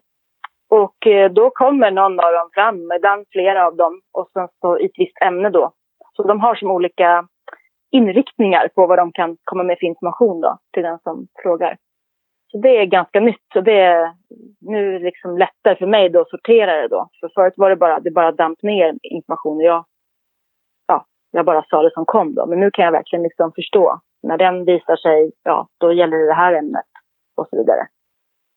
Och 0.69 1.07
eh, 1.07 1.31
då 1.31 1.49
kommer 1.49 1.91
någon 1.91 2.19
av 2.19 2.31
dem 2.31 2.49
fram, 2.53 2.91
ibland 2.97 3.25
flera 3.31 3.67
av 3.67 3.75
dem, 3.75 4.01
och 4.13 4.29
sen 4.33 4.47
så 4.61 4.79
i 4.79 4.85
ett 4.85 4.99
visst 4.99 5.21
ämne 5.21 5.49
då. 5.49 5.71
Så 6.13 6.23
de 6.23 6.39
har 6.39 6.55
som 6.55 6.71
olika 6.71 7.27
inriktningar 7.91 8.67
på 8.75 8.87
vad 8.87 8.97
de 8.97 9.11
kan 9.11 9.37
komma 9.43 9.63
med 9.63 9.77
för 9.79 9.85
information 9.85 10.41
då, 10.41 10.57
till 10.73 10.83
den 10.83 10.99
som 10.99 11.27
frågar. 11.43 11.77
Så 12.51 12.57
det 12.57 12.77
är 12.77 12.85
ganska 12.85 13.19
nytt 13.19 13.55
och 13.55 13.63
det 13.63 13.79
är 13.81 14.11
nu 14.61 14.99
liksom 14.99 15.37
lättare 15.37 15.75
för 15.75 15.87
mig 15.87 16.09
då 16.09 16.21
att 16.21 16.29
sortera 16.29 16.81
det 16.81 16.87
då. 16.87 17.09
För 17.19 17.29
förut 17.35 17.53
var 17.57 17.69
det 17.69 17.75
bara, 17.75 17.99
det 17.99 18.11
bara 18.11 18.31
damp 18.31 18.63
ner 18.63 18.95
information 19.01 19.57
och 19.57 19.63
jag, 19.63 19.85
ja, 20.87 21.05
jag 21.31 21.45
bara 21.45 21.63
sa 21.69 21.81
det 21.81 21.93
som 21.93 22.05
kom 22.05 22.35
då. 22.35 22.45
Men 22.45 22.59
nu 22.59 22.71
kan 22.71 22.85
jag 22.85 22.91
verkligen 22.91 23.23
liksom 23.23 23.51
förstå. 23.55 23.99
När 24.23 24.37
den 24.37 24.65
visar 24.65 24.95
sig, 24.95 25.31
ja, 25.43 25.67
då 25.77 25.93
gäller 25.93 26.17
det 26.17 26.27
det 26.27 26.33
här 26.33 26.53
ämnet 26.53 26.85
och 27.35 27.47
så 27.49 27.57
vidare. 27.57 27.87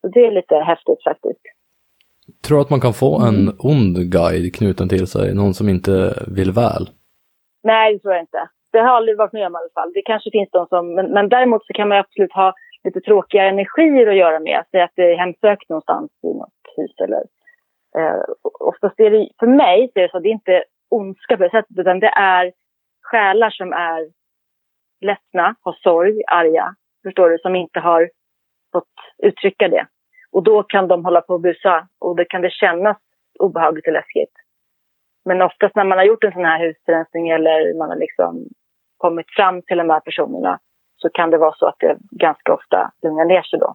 Så 0.00 0.08
det 0.08 0.26
är 0.26 0.30
lite 0.30 0.54
häftigt 0.54 1.02
faktiskt. 1.04 1.40
Tror 2.44 2.58
du 2.58 2.62
att 2.62 2.70
man 2.70 2.80
kan 2.80 2.92
få 2.92 3.20
en 3.28 3.40
mm. 3.48 3.54
ond 3.58 3.96
guide 4.12 4.54
knuten 4.54 4.88
till 4.88 5.06
sig? 5.06 5.34
Någon 5.34 5.54
som 5.54 5.68
inte 5.68 5.92
vill 6.36 6.52
väl? 6.52 6.84
Nej, 7.62 7.92
det 7.92 7.98
tror 7.98 8.14
jag 8.14 8.22
inte. 8.22 8.48
Det 8.72 8.78
har 8.78 8.86
jag 8.86 8.96
aldrig 8.96 9.18
varit 9.18 9.32
med 9.32 9.46
om 9.46 9.52
i 9.52 9.56
alla 9.56 9.74
fall. 9.74 9.92
Det 9.92 10.02
kanske 10.02 10.30
finns 10.30 10.50
de 10.50 10.66
som... 10.66 10.94
Men, 10.94 11.06
men 11.12 11.28
däremot 11.28 11.66
så 11.66 11.72
kan 11.72 11.88
man 11.88 11.98
absolut 11.98 12.32
ha 12.32 12.54
lite 12.84 13.00
tråkiga 13.00 13.44
energier 13.44 14.06
att 14.06 14.16
göra 14.16 14.40
med. 14.40 14.64
Säg 14.70 14.80
att 14.80 14.92
det 14.94 15.12
är 15.12 15.16
hemsökt 15.16 15.68
någonstans 15.68 16.10
i 16.22 16.26
något 16.26 16.62
hus 16.76 16.94
eller... 17.04 17.22
Eh, 17.98 18.22
oftast 18.60 19.00
är 19.00 19.10
det, 19.10 19.28
för 19.38 19.46
mig 19.46 19.90
så 19.92 19.98
är 19.98 20.02
det 20.02 20.10
så 20.10 20.16
att 20.16 20.22
det 20.22 20.28
är 20.28 20.40
inte 20.42 20.64
ondska 20.90 21.36
på 21.36 21.42
det 21.42 21.50
sättet, 21.50 21.78
utan 21.78 22.00
det 22.00 22.12
är 22.16 22.52
själar 23.02 23.50
som 23.50 23.72
är 23.72 24.08
ledsna, 25.00 25.54
har 25.60 25.72
sorg, 25.72 26.22
arga, 26.26 26.74
förstår 27.02 27.30
du, 27.30 27.38
som 27.38 27.56
inte 27.56 27.80
har 27.80 28.10
fått 28.72 28.94
uttrycka 29.22 29.68
det. 29.68 29.86
Och 30.32 30.42
då 30.42 30.62
kan 30.62 30.88
de 30.88 31.04
hålla 31.04 31.20
på 31.20 31.34
och 31.34 31.40
busa 31.40 31.88
och 31.98 32.16
då 32.16 32.24
kan 32.24 32.42
det 32.42 32.50
kännas 32.52 32.96
obehagligt 33.38 33.86
och 33.86 33.92
läskigt. 33.92 34.32
Men 35.24 35.42
oftast 35.42 35.76
när 35.76 35.84
man 35.84 35.98
har 35.98 36.04
gjort 36.04 36.24
en 36.24 36.32
sån 36.32 36.44
här 36.44 36.66
husrensning 36.66 37.28
eller 37.28 37.78
man 37.78 37.88
har 37.88 37.96
liksom 37.96 38.48
kommit 38.96 39.26
fram 39.36 39.62
till 39.62 39.78
de 39.78 39.90
här 39.90 40.00
personerna 40.00 40.58
så 40.96 41.08
kan 41.10 41.30
det 41.30 41.38
vara 41.38 41.54
så 41.54 41.66
att 41.66 41.78
det 41.78 41.96
ganska 42.10 42.54
ofta 42.54 42.90
lugnar 43.02 43.24
ner 43.24 43.42
sig 43.42 43.58
då. 43.58 43.74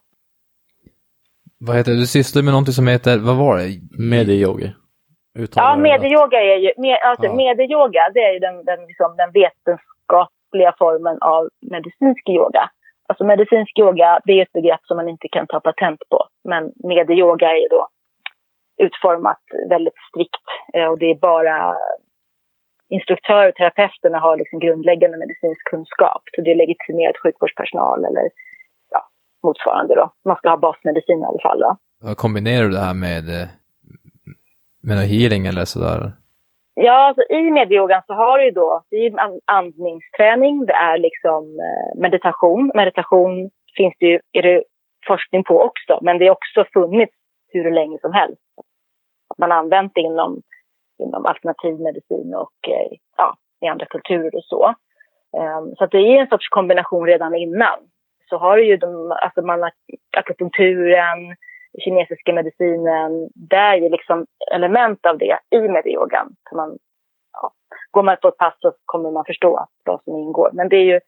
Vad 1.60 1.76
heter 1.78 1.92
det? 1.92 1.98
Du 1.98 2.06
sysslar 2.06 2.44
med 2.44 2.52
någonting 2.52 2.74
som 2.74 2.88
heter, 2.88 3.20
vad 3.20 3.38
var 3.38 3.58
det? 3.58 3.68
Medieyogi. 4.12 4.74
Ja, 5.56 5.76
medieyoga 5.76 6.40
är 6.42 6.58
ju, 6.58 6.72
med, 6.78 6.98
alltså 7.04 7.26
Ja. 7.26 7.36
medieyoga 7.36 8.02
det 8.14 8.20
är 8.20 8.34
ju 8.34 8.40
den, 8.40 8.66
den, 8.66 8.80
liksom, 8.88 9.16
den 9.18 9.32
vetenskapliga 9.32 10.74
formen 10.78 11.18
av 11.22 11.50
medicinsk 11.62 12.30
yoga. 12.30 12.70
Alltså 13.08 13.24
medicinsk 13.24 13.80
yoga, 13.80 14.20
det 14.26 14.34
är 14.34 14.42
ett 14.42 14.54
begrepp 14.54 14.84
som 14.84 14.98
man 14.98 15.10
inte 15.10 15.28
kan 15.28 15.48
ta 15.48 15.60
patent 15.60 16.00
på. 16.10 16.28
Men 16.44 16.72
medieyoga 16.84 17.48
är 17.48 17.62
ju 17.62 17.68
då 17.68 17.88
utformat 18.78 19.42
väldigt 19.70 20.00
strikt 20.10 20.46
eh, 20.74 20.88
och 20.88 21.00
det 21.00 21.06
är 21.06 21.16
bara 21.16 21.76
instruktörer 22.90 23.50
och 23.50 23.56
terapeuterna 23.56 24.20
har 24.20 24.38
liksom 24.38 24.60
grundläggande 24.60 25.18
medicinsk 25.18 25.64
kunskap. 25.70 26.24
Så 26.36 26.42
det 26.42 26.52
är 26.52 26.56
legitimerad 26.56 27.18
sjukvårdspersonal 27.24 28.06
eller 28.06 28.30
ja, 28.90 29.10
motsvarande 29.44 29.96
då. 29.96 30.14
Man 30.26 30.36
ska 30.36 30.50
ha 30.50 30.58
basmedicin 30.58 31.20
i 31.22 31.26
alla 31.26 31.40
fall. 31.40 31.60
Då. 31.60 32.16
Kombinerar 32.16 32.64
du 32.64 32.72
det 32.72 32.80
här 32.80 32.94
med, 32.94 33.30
eh, 33.30 33.48
med 34.84 34.96
någon 34.98 35.06
healing 35.06 35.48
eller 35.48 35.66
sådär? 35.66 36.12
Ja, 36.78 37.08
alltså 37.08 37.24
i 37.30 37.52
medyogan 37.52 38.02
så 38.08 38.14
har 38.14 38.38
du 38.38 38.46
ju 38.46 38.52
då, 38.52 38.84
det 38.90 38.96
är 38.98 39.14
andningsträning, 39.46 40.66
det 40.66 40.74
är 40.74 40.98
liksom 40.98 41.60
eh, 41.60 42.02
meditation. 42.02 42.72
Meditation 42.76 43.50
finns 43.78 43.94
det 44.00 44.06
ju, 44.06 44.20
är 44.32 44.42
det 44.42 44.64
forskning 45.08 45.44
på 45.44 45.62
också, 45.62 46.00
men 46.02 46.18
det 46.20 46.26
har 46.26 46.36
också 46.36 46.66
funnits 46.74 47.14
hur 47.52 47.72
länge 47.72 47.98
som 48.02 48.14
helst. 48.14 48.42
Man 49.38 49.52
har 49.52 49.58
använt 49.58 49.92
det 49.96 50.02
inom, 50.02 50.42
inom 51.00 51.26
alternativ 51.26 51.80
medicin 51.80 52.36
och 52.36 52.70
eh, 52.70 52.98
ja, 53.18 53.36
i 53.62 53.68
andra 53.68 53.86
kulturer 53.86 54.36
och 54.36 54.44
så. 54.44 54.74
Ehm, 55.38 55.76
så 55.76 55.84
att 55.84 55.92
det 55.92 55.98
är 55.98 56.22
en 56.22 56.28
sorts 56.28 56.50
kombination 56.50 57.06
redan 57.08 57.36
innan. 57.36 57.80
Så 58.30 58.38
har 58.38 58.58
du 58.58 58.66
ju 58.66 58.78
de, 58.78 59.12
alltså 59.12 59.42
man 59.42 59.62
har 59.62 59.72
akupunkturen, 60.18 61.36
kinesiska 61.84 62.34
medicinen, 62.34 63.30
det 63.36 63.56
är 63.56 63.76
ju 63.76 63.90
liksom 63.90 64.26
element 64.52 65.06
av 65.06 65.18
det 65.18 65.40
i 65.50 65.60
medyogan. 65.60 66.36
Man, 66.52 66.78
ja, 67.34 67.52
går 67.92 68.04
man 68.04 68.18
på 68.22 68.28
ett 68.28 68.38
pass 68.38 68.56
så 68.60 68.74
kommer 68.86 69.12
man 69.12 69.26
förstå 69.26 69.68
vad 69.86 70.04
som 70.04 70.16
ingår. 70.16 70.50
Men 70.54 70.70
det 70.70 70.76
är 70.76 70.84
ju 70.84 71.00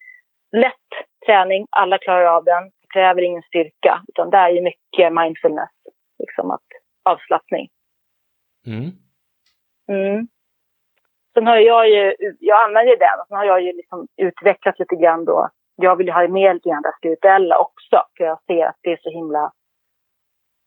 lätt 0.52 0.90
träning, 1.26 1.68
alla 1.70 1.98
klarar 1.98 2.26
av 2.26 2.44
den, 2.44 2.64
det 2.64 2.88
kräver 2.94 3.22
ingen 3.22 3.42
styrka, 3.42 4.02
utan 4.08 4.30
det 4.30 4.38
är 4.38 4.50
ju 4.50 4.62
mycket 4.62 5.14
mindfulness, 5.14 5.70
liksom 6.20 6.52
att 6.52 6.68
avslappning. 7.04 7.70
Mm. 8.68 8.92
Mm. 9.90 10.28
Sen 11.34 11.48
har 11.48 11.58
jag 11.58 11.90
ju, 11.90 12.16
jag 12.40 12.64
använder 12.64 12.92
ju 12.92 12.98
den 12.98 13.20
och 13.22 13.28
sen 13.28 13.38
har 13.38 13.46
jag 13.46 13.62
ju 13.62 13.74
liksom 13.74 14.08
utvecklat 14.18 14.80
lite 14.80 14.96
grann 14.96 15.26
då. 15.26 15.50
Jag 15.76 15.96
vill 15.96 16.08
ju 16.08 16.14
ha 16.14 16.28
med 16.28 16.56
lite 16.56 16.70
grann 16.70 16.82
det 16.82 16.94
spirituella 16.98 17.58
också, 17.58 18.04
för 18.18 18.24
jag 18.24 18.40
ser 18.48 18.66
att 18.66 18.80
det 18.82 18.92
är 18.92 19.00
så 19.02 19.10
himla 19.10 19.52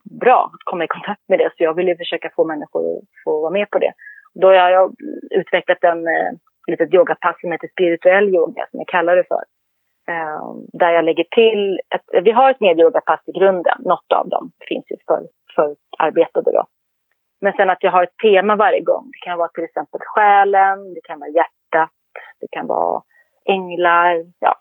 bra 0.05 0.51
att 0.55 0.65
komma 0.65 0.85
i 0.85 0.89
kontakt 0.89 1.23
med 1.29 1.39
det. 1.39 1.51
Så 1.57 1.65
jag 1.65 1.75
vill 1.75 1.89
ju 1.89 1.97
försöka 1.97 2.31
få 2.37 2.45
människor 2.45 2.99
att 2.99 3.05
få 3.25 3.41
vara 3.41 3.51
med 3.51 3.71
på 3.71 3.79
det. 3.79 3.93
Då 4.35 4.47
har 4.47 4.71
jag 4.71 4.95
utvecklat 5.31 5.85
en 5.85 6.07
eh, 6.07 6.33
litet 6.67 6.95
yogapass 6.95 7.41
som 7.41 7.53
heter 7.53 7.69
spirituell 7.69 8.35
yoga, 8.35 8.67
som 8.71 8.79
jag 8.81 8.89
kallar 8.89 9.17
det 9.17 9.25
för. 9.29 9.43
Eh, 10.09 10.55
där 10.73 10.91
jag 10.93 11.05
lägger 11.05 11.25
till, 11.25 11.81
ett, 11.95 12.25
vi 12.25 12.31
har 12.31 12.51
ett 12.51 12.61
medyogapass 12.61 13.21
i 13.27 13.33
grunden, 13.33 13.79
något 13.79 14.13
av 14.15 14.29
dem 14.29 14.53
finns 14.69 14.85
ju 14.91 14.97
för, 15.07 15.23
för 15.55 15.77
arbetade 15.99 16.53
då. 16.53 16.67
Men 17.41 17.53
sen 17.53 17.71
att 17.71 17.83
jag 17.83 17.93
har 17.93 18.03
ett 18.03 18.17
tema 18.23 18.57
varje 18.57 18.81
gång. 18.81 19.11
Det 19.13 19.25
kan 19.25 19.39
vara 19.39 19.49
till 19.49 19.65
exempel 19.65 20.01
själen, 20.01 20.95
det 20.95 21.01
kan 21.05 21.21
vara 21.21 21.31
hjärtat, 21.31 21.91
det 22.41 22.47
kan 22.51 22.67
vara 22.67 23.03
änglar. 23.45 24.25
Ja. 24.39 24.55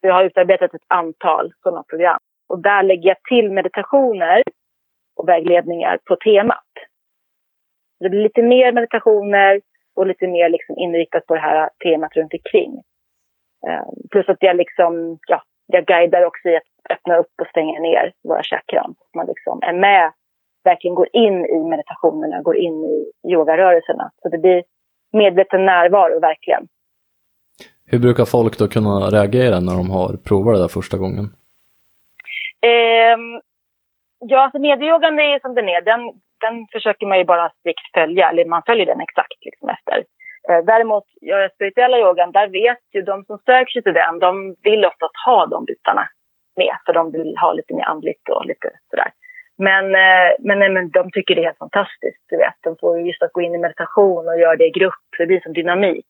Så 0.00 0.06
jag 0.06 0.14
har 0.14 0.24
utarbetat 0.24 0.74
ett 0.74 0.86
antal 0.88 1.52
sådana 1.62 1.82
program. 1.82 2.18
Och 2.48 2.62
där 2.62 2.82
lägger 2.82 3.08
jag 3.08 3.22
till 3.22 3.50
meditationer 3.50 4.42
och 5.16 5.28
vägledningar 5.28 5.98
på 6.04 6.16
temat. 6.16 6.70
Det 8.00 8.08
blir 8.08 8.22
lite 8.22 8.42
mer 8.42 8.72
meditationer 8.72 9.60
och 9.96 10.06
lite 10.06 10.26
mer 10.26 10.48
liksom 10.48 10.78
inriktat 10.78 11.26
på 11.26 11.34
det 11.34 11.40
här 11.40 11.70
temat 11.84 12.16
runt 12.16 12.34
omkring. 12.34 12.82
Eh, 13.66 13.84
plus 14.10 14.28
att 14.28 14.36
jag 14.40 14.56
liksom, 14.56 15.18
ja, 15.26 15.42
jag 15.66 15.86
guidar 15.86 16.24
också 16.24 16.48
i 16.48 16.56
att 16.56 16.90
öppna 16.90 17.16
upp 17.16 17.32
och 17.42 17.46
stänga 17.46 17.80
ner 17.80 18.12
våra 18.28 18.42
chakran. 18.42 18.94
Så 18.98 19.04
att 19.04 19.14
man 19.14 19.26
liksom 19.26 19.62
är 19.62 19.72
med 19.72 20.12
verkligen 20.64 20.94
går 20.94 21.08
in 21.12 21.46
i 21.46 21.58
meditationerna, 21.70 22.42
går 22.42 22.56
in 22.56 22.84
i 22.84 23.12
yogarörelserna. 23.32 24.10
Så 24.22 24.28
det 24.28 24.38
blir 24.38 24.62
medveten 25.12 25.64
närvaro 25.64 26.20
verkligen. 26.20 26.68
Hur 27.86 27.98
brukar 27.98 28.24
folk 28.24 28.58
då 28.58 28.68
kunna 28.68 29.10
reagera 29.10 29.60
när 29.60 29.76
de 29.76 29.90
har 29.90 30.16
provat 30.28 30.54
det 30.54 30.60
där 30.60 30.68
första 30.68 30.98
gången? 30.98 31.24
Eh, 32.68 33.18
ja, 34.18 34.38
alltså 34.40 34.58
medieyogan 34.58 35.18
är 35.18 35.40
som 35.40 35.54
den 35.54 35.68
är. 35.68 35.80
Den, 35.80 36.00
den 36.40 36.66
försöker 36.72 37.06
man 37.06 37.18
ju 37.18 37.24
bara 37.24 37.50
strikt 37.50 37.92
följa, 37.94 38.30
eller 38.30 38.44
man 38.44 38.62
följer 38.66 38.86
den 38.86 39.00
exakt 39.00 39.44
liksom 39.44 39.68
efter. 39.68 40.04
Eh, 40.48 40.64
däremot, 40.64 41.04
gör 41.20 41.40
jag 41.40 41.52
spirituella 41.52 41.98
yogan, 41.98 42.32
där 42.32 42.48
vet 42.48 42.84
ju 42.92 43.02
de 43.02 43.24
som 43.24 43.38
söker 43.38 43.72
sig 43.72 43.82
till 43.82 43.92
den, 43.92 44.18
de 44.18 44.56
vill 44.62 44.84
oftast 44.84 45.16
ha 45.26 45.46
de 45.46 45.64
bitarna 45.64 46.08
med, 46.56 46.76
för 46.86 46.92
de 46.92 47.12
vill 47.12 47.36
ha 47.36 47.52
lite 47.52 47.74
mer 47.74 47.84
andligt 47.84 48.28
och 48.28 48.46
lite 48.46 48.70
sådär. 48.90 49.10
Men, 49.58 49.84
eh, 49.94 50.30
men, 50.38 50.58
nej, 50.58 50.70
men 50.70 50.90
de 50.90 51.10
tycker 51.10 51.34
det 51.34 51.40
är 51.40 51.44
helt 51.44 51.58
fantastiskt. 51.58 52.24
Du 52.28 52.36
vet. 52.36 52.54
De 52.60 52.76
får 52.80 53.00
just 53.00 53.22
att 53.22 53.32
gå 53.32 53.40
in 53.40 53.54
i 53.54 53.58
meditation 53.58 54.28
och 54.28 54.38
göra 54.38 54.56
det 54.56 54.66
i 54.66 54.70
grupp. 54.70 55.04
Det 55.18 55.26
blir 55.26 55.40
som 55.40 55.52
dynamik. 55.52 56.06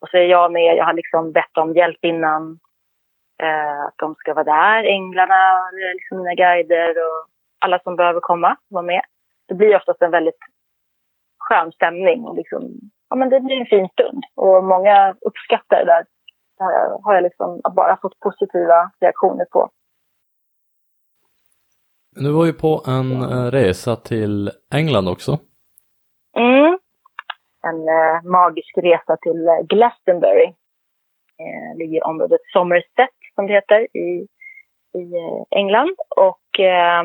Och 0.00 0.08
så 0.08 0.16
är 0.16 0.24
jag 0.24 0.52
med. 0.52 0.76
Jag 0.76 0.84
har 0.84 0.92
liksom 0.92 1.32
bett 1.32 1.56
om 1.58 1.72
hjälp 1.74 2.04
innan. 2.04 2.58
Eh, 3.42 3.80
att 3.86 3.94
de 3.98 4.14
ska 4.14 4.34
vara 4.34 4.44
där. 4.44 4.84
Änglarna, 4.84 5.70
liksom 5.94 6.18
mina 6.18 6.34
guider 6.34 6.90
och 6.90 7.28
alla 7.58 7.78
som 7.78 7.96
behöver 7.96 8.20
komma 8.20 8.56
vara 8.68 8.82
med. 8.82 9.02
Det 9.48 9.54
blir 9.54 9.76
oftast 9.76 10.02
en 10.02 10.10
väldigt 10.10 10.38
skön 11.38 11.72
stämning. 11.72 12.24
Och 12.24 12.36
liksom, 12.36 12.62
ja, 13.08 13.16
men 13.16 13.30
det 13.30 13.40
blir 13.40 13.60
en 13.60 13.66
fin 13.66 13.88
stund. 13.88 14.24
Och 14.34 14.64
många 14.64 15.14
uppskattar 15.20 15.76
det 15.76 15.84
där. 15.84 16.04
Det 16.58 16.64
har 16.64 16.72
jag, 16.72 16.98
har 16.98 17.14
jag 17.14 17.22
liksom 17.22 17.60
bara 17.76 17.96
fått 18.02 18.20
positiva 18.20 18.90
reaktioner 19.00 19.44
på. 19.44 19.70
Du 22.10 22.32
var 22.32 22.46
ju 22.46 22.52
på 22.52 22.82
en 22.86 23.22
eh, 23.22 23.50
resa 23.50 23.96
till 23.96 24.50
England 24.74 25.08
också. 25.08 25.38
Mm. 26.36 26.78
En 27.62 27.88
eh, 27.88 28.22
magisk 28.22 28.78
resa 28.78 29.16
till 29.16 29.48
Glastonbury. 29.68 30.54
Eh, 31.42 31.78
ligger 31.78 31.98
i 31.98 32.02
området 32.02 32.40
Somerset, 32.52 33.18
som 33.36 33.46
det 33.46 33.52
heter, 33.52 33.96
i, 33.96 34.26
i 34.94 35.16
eh, 35.16 35.58
England. 35.58 35.96
Och 36.16 36.60
eh, 36.60 37.04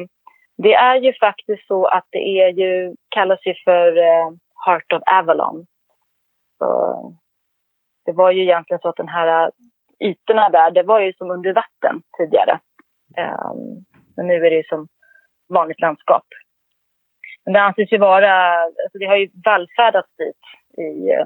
det 0.57 0.73
är 0.73 0.95
ju 0.95 1.13
faktiskt 1.13 1.67
så 1.67 1.85
att 1.85 2.05
det 2.09 2.41
är 2.41 2.49
ju, 2.49 2.95
kallas 3.09 3.39
ju 3.45 3.53
för 3.65 3.97
eh, 3.97 4.29
Heart 4.65 4.93
of 4.93 5.01
Avalon. 5.05 5.65
Så, 6.57 6.67
det 8.05 8.11
var 8.11 8.31
ju 8.31 8.41
egentligen 8.41 8.79
så 8.81 8.89
att 8.89 8.95
den 8.95 9.07
här 9.07 9.45
eh, 9.45 9.49
ytorna 10.09 10.49
där, 10.49 10.71
det 10.71 10.83
var 10.83 10.99
ju 10.99 11.13
som 11.13 11.31
under 11.31 11.53
vatten 11.53 12.01
tidigare. 12.17 12.59
Eh, 13.17 13.51
men 14.15 14.27
nu 14.27 14.35
är 14.45 14.49
det 14.49 14.55
ju 14.55 14.63
som 14.63 14.87
vanligt 15.49 15.79
landskap. 15.79 16.23
Men 17.45 17.53
det 17.53 17.61
anses 17.61 17.91
ju 17.91 17.97
vara, 17.97 18.61
alltså 18.63 18.97
det 18.99 19.05
har 19.05 19.15
ju 19.15 19.29
vallfärdats 19.45 20.09
dit 20.17 20.41
i 20.77 21.09
eh, 21.09 21.25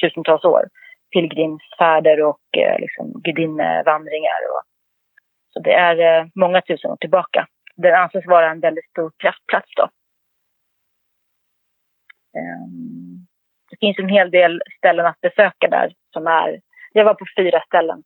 tusentals 0.00 0.44
år. 0.44 0.68
Pilgrimsfärder 1.14 2.22
och 2.22 2.58
eh, 2.58 2.78
liksom 2.78 3.12
gudinnevandringar. 3.24 4.40
Och, 4.50 4.62
så 5.52 5.60
det 5.60 5.72
är 5.72 5.96
eh, 5.98 6.26
många 6.34 6.60
tusen 6.60 6.90
år 6.90 6.96
tillbaka. 6.96 7.46
Det 7.76 7.96
anses 7.96 8.26
vara 8.26 8.50
en 8.50 8.60
väldigt 8.60 8.90
stor 8.90 9.12
kraftplats 9.18 9.70
då. 9.76 9.88
Um, 12.38 13.26
det 13.70 13.76
finns 13.80 13.98
en 13.98 14.08
hel 14.08 14.30
del 14.30 14.62
ställen 14.78 15.06
att 15.06 15.20
besöka 15.20 15.68
där 15.68 15.94
som 16.12 16.26
är, 16.26 16.60
jag 16.92 17.04
var 17.04 17.14
på 17.14 17.24
fyra 17.36 17.60
ställen. 17.66 18.02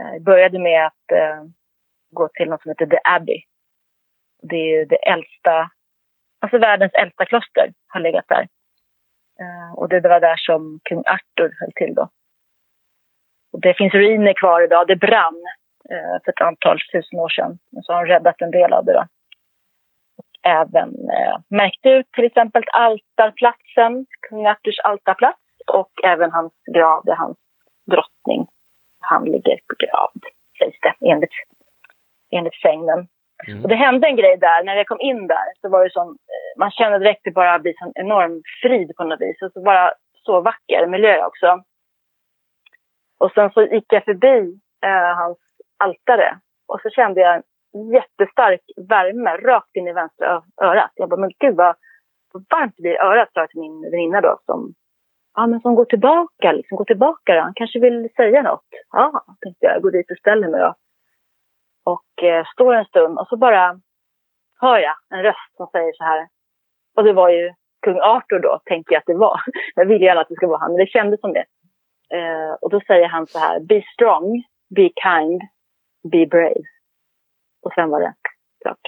Eh, 0.00 0.12
jag 0.12 0.22
började 0.22 0.58
med 0.58 0.86
att 0.86 1.12
eh, 1.12 1.44
gå 2.10 2.28
till 2.28 2.48
något 2.48 2.62
som 2.62 2.70
heter 2.70 2.86
The 2.86 2.98
Abbey. 3.04 3.42
Det 4.42 4.56
är 4.56 4.78
ju 4.78 4.84
det 4.84 5.08
äldsta, 5.08 5.70
alltså 6.40 6.58
världens 6.58 6.94
äldsta 6.94 7.24
kloster 7.24 7.72
har 7.88 8.00
legat 8.00 8.28
där. 8.28 8.48
Eh, 9.40 9.72
och 9.74 9.88
det 9.88 10.00
var 10.00 10.20
där 10.20 10.36
som 10.36 10.80
kung 10.84 10.98
Arthur 10.98 11.54
höll 11.60 11.72
till 11.74 11.94
då. 11.94 12.08
Det 13.62 13.74
finns 13.74 13.94
ruiner 13.94 14.32
kvar 14.32 14.62
idag. 14.62 14.86
Det 14.86 14.96
brann 14.96 15.42
eh, 15.90 16.16
för 16.24 16.32
ett 16.32 16.40
antal 16.40 16.78
tusen 16.92 17.18
år 17.18 17.28
sedan. 17.28 17.58
Och 17.76 17.84
så 17.84 17.92
har 17.92 18.06
de 18.06 18.12
räddat 18.12 18.42
en 18.42 18.50
del 18.50 18.72
av 18.72 18.84
det 18.84 18.92
då. 18.92 19.06
Och 20.18 20.50
även 20.50 20.88
eh, 20.88 21.36
märkt 21.48 21.86
ut 21.86 22.12
till 22.12 22.24
exempel 22.24 22.62
altarplatsen, 22.72 24.06
kung 24.28 24.46
Arthurs 24.46 24.78
altarplats. 24.84 25.40
Och 25.72 25.90
även 26.04 26.30
hans 26.30 26.52
grav 26.74 27.04
där 27.04 27.14
hans 27.14 27.38
drottning, 27.86 28.46
han 29.00 29.24
ligger 29.24 29.58
begravd, 29.68 30.22
sägs 30.58 30.78
det 30.80 31.10
enligt 31.10 31.30
enligt 32.30 32.60
sägnen. 32.62 33.08
Mm. 33.48 33.62
Och 33.62 33.68
det 33.68 33.74
hände 33.74 34.06
en 34.06 34.16
grej 34.16 34.36
där, 34.36 34.64
när 34.64 34.76
jag 34.76 34.86
kom 34.86 35.00
in 35.00 35.26
där 35.26 35.46
så 35.60 35.68
var 35.68 35.84
det 35.84 35.90
som, 35.90 36.08
eh, 36.08 36.58
man 36.58 36.70
kände 36.70 36.98
direkt 36.98 37.20
det 37.24 37.30
bara 37.30 37.58
blir 37.58 37.74
en 37.82 37.92
enorm 37.94 38.42
frid 38.62 38.96
på 38.96 39.04
något 39.04 39.20
vis. 39.20 39.42
Och 39.42 39.52
så 39.52 39.60
bara 39.60 39.92
så 40.24 40.40
vacker 40.40 40.86
miljö 40.86 41.24
också. 41.24 41.62
Och 43.18 43.32
sen 43.32 43.50
så 43.50 43.62
gick 43.62 43.92
jag 43.92 44.04
förbi 44.04 44.60
eh, 44.84 45.16
hans 45.16 45.38
altare 45.78 46.38
och 46.68 46.80
så 46.80 46.90
kände 46.90 47.20
jag 47.20 47.34
en 47.34 47.42
jättestark 47.92 48.60
värme 48.88 49.36
rakt 49.36 49.76
in 49.76 49.88
i 49.88 49.92
vänstra 49.92 50.42
örat. 50.62 50.90
Jag 50.94 51.08
bara, 51.08 51.20
men 51.20 51.30
gud 51.38 51.56
vad, 51.56 51.76
varmt 52.50 52.74
det 52.76 52.82
blir 52.82 52.92
i 52.92 52.98
örat, 52.98 53.28
sa 53.32 53.40
jag 53.40 53.50
till 53.50 53.60
min 53.60 53.90
väninna 53.90 54.20
då 54.20 54.38
som, 54.46 54.74
ja 55.34 55.46
men 55.46 55.60
som 55.60 55.74
går 55.74 55.84
tillbaka, 55.84 56.52
liksom, 56.52 56.76
går 56.76 56.84
tillbaka 56.84 57.34
då. 57.34 57.40
Han 57.40 57.54
kanske 57.54 57.78
vill 57.80 58.08
säga 58.16 58.42
något. 58.42 58.66
Ja, 58.92 59.24
tänkte 59.40 59.66
jag, 59.66 59.82
går 59.82 59.90
dit 59.90 60.10
och 60.10 60.18
ställer 60.18 60.48
mig 60.48 60.60
då. 60.60 60.74
Och 61.84 62.22
eh, 62.22 62.44
står 62.52 62.74
en 62.74 62.84
stund 62.84 63.18
och 63.18 63.28
så 63.28 63.36
bara 63.36 63.80
hör 64.60 64.78
jag 64.78 64.96
en 65.10 65.22
röst 65.22 65.56
som 65.56 65.66
säger 65.66 65.92
så 65.92 66.04
här. 66.04 66.28
Och 66.96 67.04
det 67.04 67.12
var 67.12 67.30
ju 67.30 67.52
kung 67.82 68.00
Arthur 68.00 68.38
då, 68.38 68.60
tänkte 68.64 68.94
jag 68.94 69.00
att 69.00 69.06
det 69.06 69.14
var. 69.14 69.40
Jag 69.74 69.86
ville 69.86 70.04
gärna 70.04 70.20
att 70.20 70.28
det 70.28 70.34
skulle 70.34 70.48
vara 70.48 70.60
han, 70.60 70.70
men 70.70 70.78
det 70.78 70.86
kändes 70.86 71.20
som 71.20 71.32
det. 71.32 71.44
Eh, 72.14 72.54
och 72.60 72.70
då 72.70 72.80
säger 72.86 73.08
han 73.08 73.26
så 73.26 73.38
här, 73.38 73.60
be 73.60 73.82
strong, 73.94 74.44
be 74.76 74.90
kind, 75.02 75.42
be 76.12 76.26
brave. 76.26 76.64
Och 77.62 77.72
sen 77.74 77.90
var 77.90 78.00
det 78.00 78.14
klart. 78.62 78.80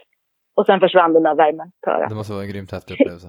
Och 0.56 0.66
sen 0.66 0.80
försvann 0.80 1.12
den 1.12 1.22
där 1.22 1.34
värmen. 1.34 1.72
Det 2.08 2.14
måste 2.14 2.32
vara 2.32 2.42
en 2.42 2.50
grymt 2.50 2.72
häftig 2.72 2.94
upplevelse. 3.00 3.28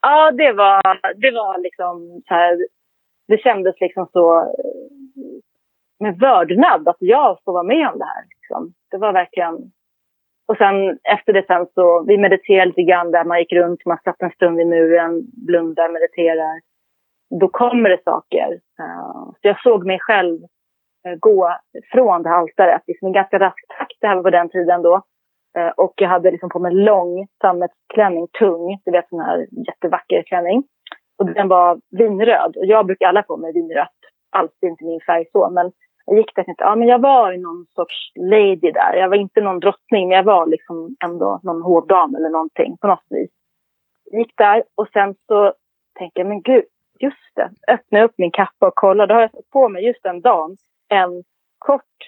Ja, 0.00 0.30
det 0.30 0.52
var, 0.52 0.82
det 1.14 1.30
var 1.30 1.62
liksom 1.62 2.22
så 2.28 2.34
här, 2.34 2.58
det 3.28 3.38
kändes 3.38 3.80
liksom 3.80 4.08
så 4.12 4.40
eh, 4.40 4.98
med 6.00 6.18
vördnad 6.18 6.88
att 6.88 6.96
jag 7.00 7.38
får 7.44 7.52
vara 7.52 7.62
med 7.62 7.88
om 7.88 7.98
det 7.98 8.04
här. 8.04 8.24
Liksom. 8.28 8.74
Det 8.90 8.96
var 8.96 9.12
verkligen... 9.12 9.72
Och 10.46 10.56
sen 10.56 10.98
efter 11.02 11.32
det 11.32 11.46
sen 11.46 11.66
så, 11.74 12.04
vi 12.08 12.18
mediterade 12.18 12.66
lite 12.66 12.82
grann 12.82 13.10
där, 13.10 13.24
man 13.24 13.38
gick 13.38 13.52
runt, 13.52 13.84
man 13.86 13.98
satt 14.04 14.22
en 14.22 14.30
stund 14.30 14.56
vid 14.56 14.66
muren, 14.66 15.22
blundar, 15.46 15.88
mediterar. 15.88 16.60
Då 17.40 17.48
kommer 17.48 17.90
det 17.90 18.02
saker. 18.04 18.52
Eh, 18.80 19.24
så 19.24 19.48
jag 19.48 19.60
såg 19.60 19.86
mig 19.86 19.98
själv 20.00 20.42
eh, 21.06 21.14
gå 21.20 21.56
från 21.92 22.22
det 22.22 22.28
här 22.28 22.38
altaret, 22.38 22.82
liksom 22.86 23.06
en 23.06 23.12
ganska 23.12 23.38
rask 23.38 23.64
takt, 23.78 23.96
det 24.00 24.06
här 24.06 24.16
var 24.16 24.22
på 24.22 24.30
den 24.30 24.48
tiden 24.48 24.82
då. 24.82 25.02
Eh, 25.58 25.68
och 25.68 25.92
jag 25.96 26.08
hade 26.08 26.30
liksom 26.30 26.50
på 26.50 26.58
mig 26.58 26.72
en 26.72 26.84
lång 26.84 27.26
sammetsklänning, 27.40 28.28
tung, 28.38 28.78
du 28.84 28.90
vet 28.90 29.08
sån 29.08 29.20
här 29.20 29.46
jättevacker 29.66 30.22
klänning. 30.22 30.64
Och 31.18 31.26
den 31.26 31.48
var 31.48 31.80
vinröd. 31.90 32.56
Och 32.56 32.66
jag 32.66 32.86
brukar 32.86 33.06
alla 33.08 33.22
på 33.22 33.36
mig 33.36 33.52
vinrött. 33.52 33.98
Alltid 34.30 34.70
inte 34.70 34.84
min 34.84 35.00
färg 35.00 35.24
så. 35.32 35.50
Men 35.50 35.72
jag 36.06 36.16
gick 36.16 36.34
där 36.34 36.42
och 36.42 36.46
tänkte, 36.46 36.64
ja 36.64 36.76
men 36.76 36.88
jag 36.88 36.98
var 36.98 37.32
någon 37.32 37.66
sorts 37.66 38.12
lady 38.16 38.70
där. 38.72 38.94
Jag 38.94 39.08
var 39.08 39.16
inte 39.16 39.40
någon 39.40 39.60
drottning, 39.60 40.08
men 40.08 40.16
jag 40.16 40.24
var 40.24 40.46
liksom 40.46 40.96
ändå 41.04 41.40
någon 41.42 41.62
hovdam 41.62 42.14
eller 42.14 42.30
någonting 42.30 42.76
på 42.80 42.86
något 42.86 43.06
vis. 43.10 43.30
Jag 44.10 44.20
gick 44.20 44.36
där 44.36 44.62
och 44.74 44.88
sen 44.92 45.14
så 45.26 45.52
tänkte 45.98 46.20
jag, 46.20 46.28
men 46.28 46.42
gud, 46.42 46.64
just 47.00 47.34
det. 47.34 47.50
Öppnade 47.72 48.04
upp 48.04 48.14
min 48.16 48.30
kappa 48.30 48.66
och 48.66 48.74
kollade. 48.74 49.12
Då 49.12 49.14
har 49.14 49.22
jag 49.22 49.30
fått 49.30 49.50
på 49.50 49.68
mig 49.68 49.84
just 49.86 50.02
den 50.02 50.20
dagen 50.20 50.56
en 50.88 51.22
kort 51.58 51.98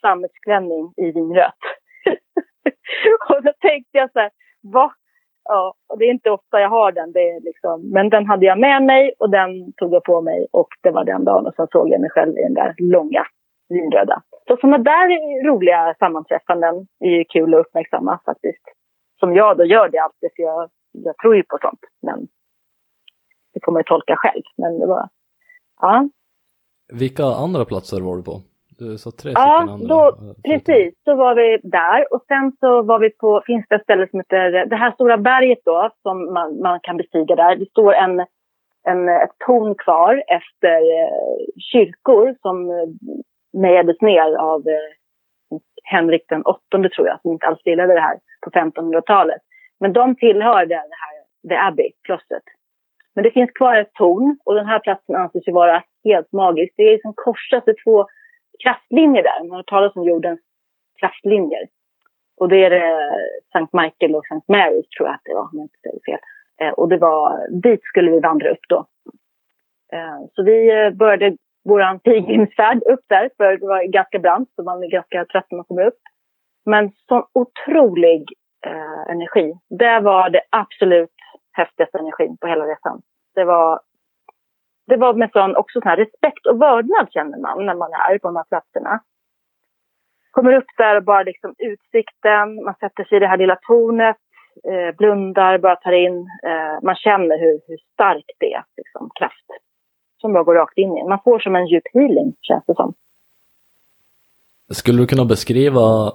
sammetsklänning 0.00 0.92
i 0.96 1.12
vinrött. 1.12 1.62
och 3.28 3.42
då 3.42 3.52
tänkte 3.60 3.98
jag 3.98 4.12
så 4.12 4.18
här, 4.18 4.30
vad? 4.60 4.90
Ja, 5.44 5.74
och 5.88 5.98
det 5.98 6.04
är 6.04 6.10
inte 6.10 6.30
ofta 6.30 6.60
jag 6.60 6.68
har 6.68 6.92
den. 6.92 7.12
Det 7.12 7.30
är 7.30 7.40
liksom, 7.40 7.90
men 7.90 8.10
den 8.10 8.26
hade 8.26 8.46
jag 8.46 8.58
med 8.58 8.82
mig 8.82 9.12
och 9.18 9.30
den 9.30 9.72
tog 9.72 9.94
jag 9.94 10.04
på 10.04 10.20
mig 10.20 10.46
och 10.52 10.68
det 10.82 10.90
var 10.90 11.04
den 11.04 11.24
dagen. 11.24 11.46
Och 11.46 11.54
sen 11.54 11.66
såg 11.72 11.88
jag 11.88 12.00
mig 12.00 12.10
själv 12.10 12.38
i 12.38 12.42
den 12.42 12.54
där 12.54 12.74
långa 12.78 13.26
vinröda. 13.68 14.22
Så 14.48 14.56
sådana 14.56 14.78
där 14.78 15.08
roliga 15.46 15.94
sammanträffanden 15.98 16.86
är 17.00 17.10
ju 17.10 17.24
kul 17.24 17.54
att 17.54 17.60
uppmärksamma 17.60 18.20
faktiskt. 18.24 18.62
Som 19.20 19.34
jag 19.34 19.56
då 19.56 19.64
gör 19.64 19.88
det 19.88 19.98
alltid 19.98 20.30
för 20.36 20.42
jag, 20.42 20.70
jag 20.92 21.16
tror 21.16 21.36
ju 21.36 21.42
på 21.42 21.58
sånt. 21.60 21.80
Men 22.02 22.26
det 23.56 23.64
får 23.64 23.72
man 23.72 23.80
ju 23.80 23.84
tolka 23.84 24.16
själv. 24.16 24.42
Men 24.56 24.78
det 24.80 24.86
var, 24.86 25.08
ja. 25.80 26.08
Vilka 26.92 27.24
andra 27.24 27.64
platser 27.64 28.00
var 28.00 28.16
du 28.16 28.22
på? 28.22 28.40
Du 28.78 28.98
sa 28.98 29.10
tre 29.10 29.32
Ja, 29.34 29.60
andra. 29.60 29.86
då, 29.88 30.16
Precis, 30.44 30.94
så 31.04 31.14
var 31.14 31.34
vi 31.34 31.58
där 31.62 32.14
och 32.14 32.24
sen 32.28 32.52
så 32.60 32.82
var 32.82 32.98
vi 32.98 33.10
på, 33.10 33.42
finns 33.46 33.66
det 33.68 33.74
ett 33.74 33.82
ställe 33.82 34.08
som 34.10 34.20
heter, 34.20 34.66
det 34.66 34.76
här 34.76 34.92
stora 34.92 35.16
berget 35.18 35.58
då 35.64 35.90
som 36.02 36.32
man, 36.34 36.60
man 36.60 36.80
kan 36.82 36.96
bestiga 36.96 37.36
där. 37.36 37.56
Det 37.56 37.70
står 37.70 37.92
en, 37.94 38.20
en, 38.88 39.08
ett 39.08 39.36
torn 39.46 39.74
kvar 39.74 40.22
efter 40.28 40.76
eh, 41.00 41.36
kyrkor 41.72 42.34
som 42.42 42.70
eh, 42.70 42.88
mejades 43.60 44.00
ner 44.00 44.36
av 44.36 44.60
eh, 44.68 45.58
Henrik 45.84 46.24
den 46.28 46.42
åttonde 46.42 46.88
tror 46.88 47.06
jag, 47.08 47.20
som 47.22 47.32
inte 47.32 47.46
alls 47.46 47.66
gillade 47.66 47.94
det 47.94 48.00
här 48.00 48.18
på 48.44 48.50
1500-talet. 48.50 49.42
Men 49.80 49.92
de 49.92 50.16
tillhörde 50.16 50.74
det 50.74 51.00
här, 51.04 51.16
The 51.48 51.56
Abbey, 51.68 51.90
klostret. 52.02 52.42
Men 53.16 53.22
det 53.22 53.30
finns 53.30 53.50
kvar 53.50 53.76
ett 53.76 53.94
torn 53.94 54.38
och 54.44 54.54
den 54.54 54.66
här 54.66 54.78
platsen 54.78 55.16
anses 55.16 55.48
ju 55.48 55.52
vara 55.52 55.82
helt 56.04 56.32
magisk. 56.32 56.74
Det 56.76 56.82
är 56.82 56.92
liksom 56.92 57.12
korsat 57.16 57.68
i 57.68 57.74
två 57.84 58.06
kraftlinjer 58.62 59.22
där. 59.22 59.48
Man 59.48 59.56
har 59.56 59.62
talat 59.62 59.96
om 59.96 60.04
jordens 60.04 60.40
kraftlinjer. 61.00 61.66
Och 62.36 62.48
det 62.48 62.64
är 62.64 62.70
det 62.70 63.10
Sankt 63.52 63.72
Michael 63.72 64.14
och 64.14 64.26
Sankt 64.26 64.48
Mary 64.48 64.82
tror 64.82 65.08
jag 65.08 65.14
att 65.14 65.20
det 65.24 65.34
var, 65.34 65.42
om 65.42 65.50
jag 65.52 65.64
inte 65.64 65.78
säger 65.82 66.00
fel. 66.06 66.20
Eh, 66.60 66.72
och 66.72 66.88
det 66.88 66.96
var, 66.96 67.48
dit 67.62 67.80
skulle 67.84 68.10
vi 68.10 68.20
vandra 68.20 68.50
upp 68.50 68.64
då. 68.68 68.86
Eh, 69.92 70.18
så 70.32 70.42
vi 70.42 70.90
började 70.94 71.36
vår 71.64 71.98
pilgrimsfärd 71.98 72.82
upp 72.82 73.04
där, 73.08 73.30
för 73.36 73.56
det 73.56 73.66
var 73.66 73.82
ganska 73.82 74.18
brant, 74.18 74.48
så 74.56 74.62
man 74.62 74.82
är 74.82 74.88
ganska 74.88 75.24
trött 75.24 75.46
när 75.50 75.56
man 75.56 75.64
kommer 75.64 75.86
upp. 75.86 76.00
Men 76.64 76.92
sån 77.08 77.22
otrolig 77.32 78.24
eh, 78.66 79.10
energi. 79.10 79.54
Det 79.68 80.00
var 80.00 80.30
det 80.30 80.42
absolut 80.50 81.15
häftigaste 81.56 81.98
energin 81.98 82.36
på 82.40 82.46
hela 82.46 82.64
resan. 82.64 83.02
Det 83.34 83.44
var 83.44 83.80
det 84.86 84.96
var 84.96 85.14
med 85.14 85.30
sån, 85.32 85.56
också 85.56 85.80
sån 85.80 85.88
här 85.88 85.96
respekt 85.96 86.46
och 86.46 86.60
vördnad 86.60 87.06
känner 87.10 87.38
man 87.38 87.66
när 87.66 87.74
man 87.74 87.92
är 87.92 88.18
på 88.18 88.28
de 88.28 88.36
här 88.36 88.44
platserna. 88.44 89.00
Kommer 90.30 90.52
upp 90.52 90.70
där 90.76 90.96
och 90.96 91.04
bara 91.04 91.22
liksom 91.22 91.54
utsikten, 91.58 92.64
man 92.64 92.74
sätter 92.80 93.04
sig 93.04 93.16
i 93.16 93.20
det 93.20 93.26
här 93.26 93.36
lilla 93.36 93.56
tornet, 93.56 94.16
eh, 94.70 94.96
blundar, 94.98 95.58
bara 95.58 95.76
tar 95.76 95.92
in, 95.92 96.16
eh, 96.48 96.76
man 96.82 96.96
känner 96.96 97.38
hur, 97.38 97.60
hur 97.66 97.78
starkt 97.92 98.36
det 98.38 98.52
är, 98.52 98.64
liksom, 98.76 99.10
kraft. 99.18 99.48
Som 100.20 100.32
bara 100.32 100.44
går 100.44 100.54
rakt 100.54 100.78
in 100.78 100.96
i 100.96 101.00
en. 101.00 101.08
Man 101.08 101.20
får 101.24 101.38
som 101.38 101.56
en 101.56 101.66
djup 101.66 101.84
healing, 101.94 102.34
känns 102.40 102.64
det 102.66 102.74
som. 102.74 102.94
Skulle 104.70 104.98
du 104.98 105.06
kunna 105.06 105.24
beskriva 105.24 106.12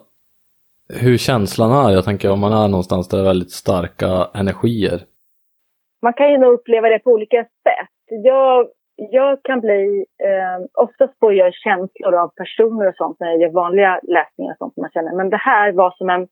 hur 0.89 1.17
känslan 1.17 1.71
är? 1.71 1.91
Jag 1.91 2.06
tänker 2.06 2.32
om 2.32 2.39
man 2.39 2.54
är 2.54 2.67
någonstans 2.67 3.08
där 3.08 3.17
det 3.17 3.23
är 3.23 3.27
väldigt 3.27 3.51
starka 3.51 4.30
energier 4.34 4.99
man 6.01 6.13
kan 6.13 6.31
ju 6.31 6.37
nog 6.37 6.53
uppleva 6.53 6.89
det 6.89 6.99
på 6.99 7.11
olika 7.11 7.43
sätt. 7.43 8.23
Jag, 8.23 8.67
jag 8.95 9.43
kan 9.43 9.59
bli, 9.59 10.05
eh, 10.23 10.83
oftast 10.83 11.19
får 11.19 11.33
jag 11.33 11.53
känslor 11.53 12.15
av 12.15 12.27
personer 12.27 12.87
och 12.87 12.95
sånt 12.95 13.19
när 13.19 13.27
jag 13.27 13.41
gör 13.41 13.49
vanliga 13.49 13.99
läsningar 14.03 14.51
och 14.51 14.57
sånt 14.57 14.77
man 14.77 14.91
känner. 14.91 15.15
Men 15.15 15.29
det 15.29 15.37
här 15.37 15.71
var 15.71 15.91
som 15.91 16.09
en, 16.09 16.27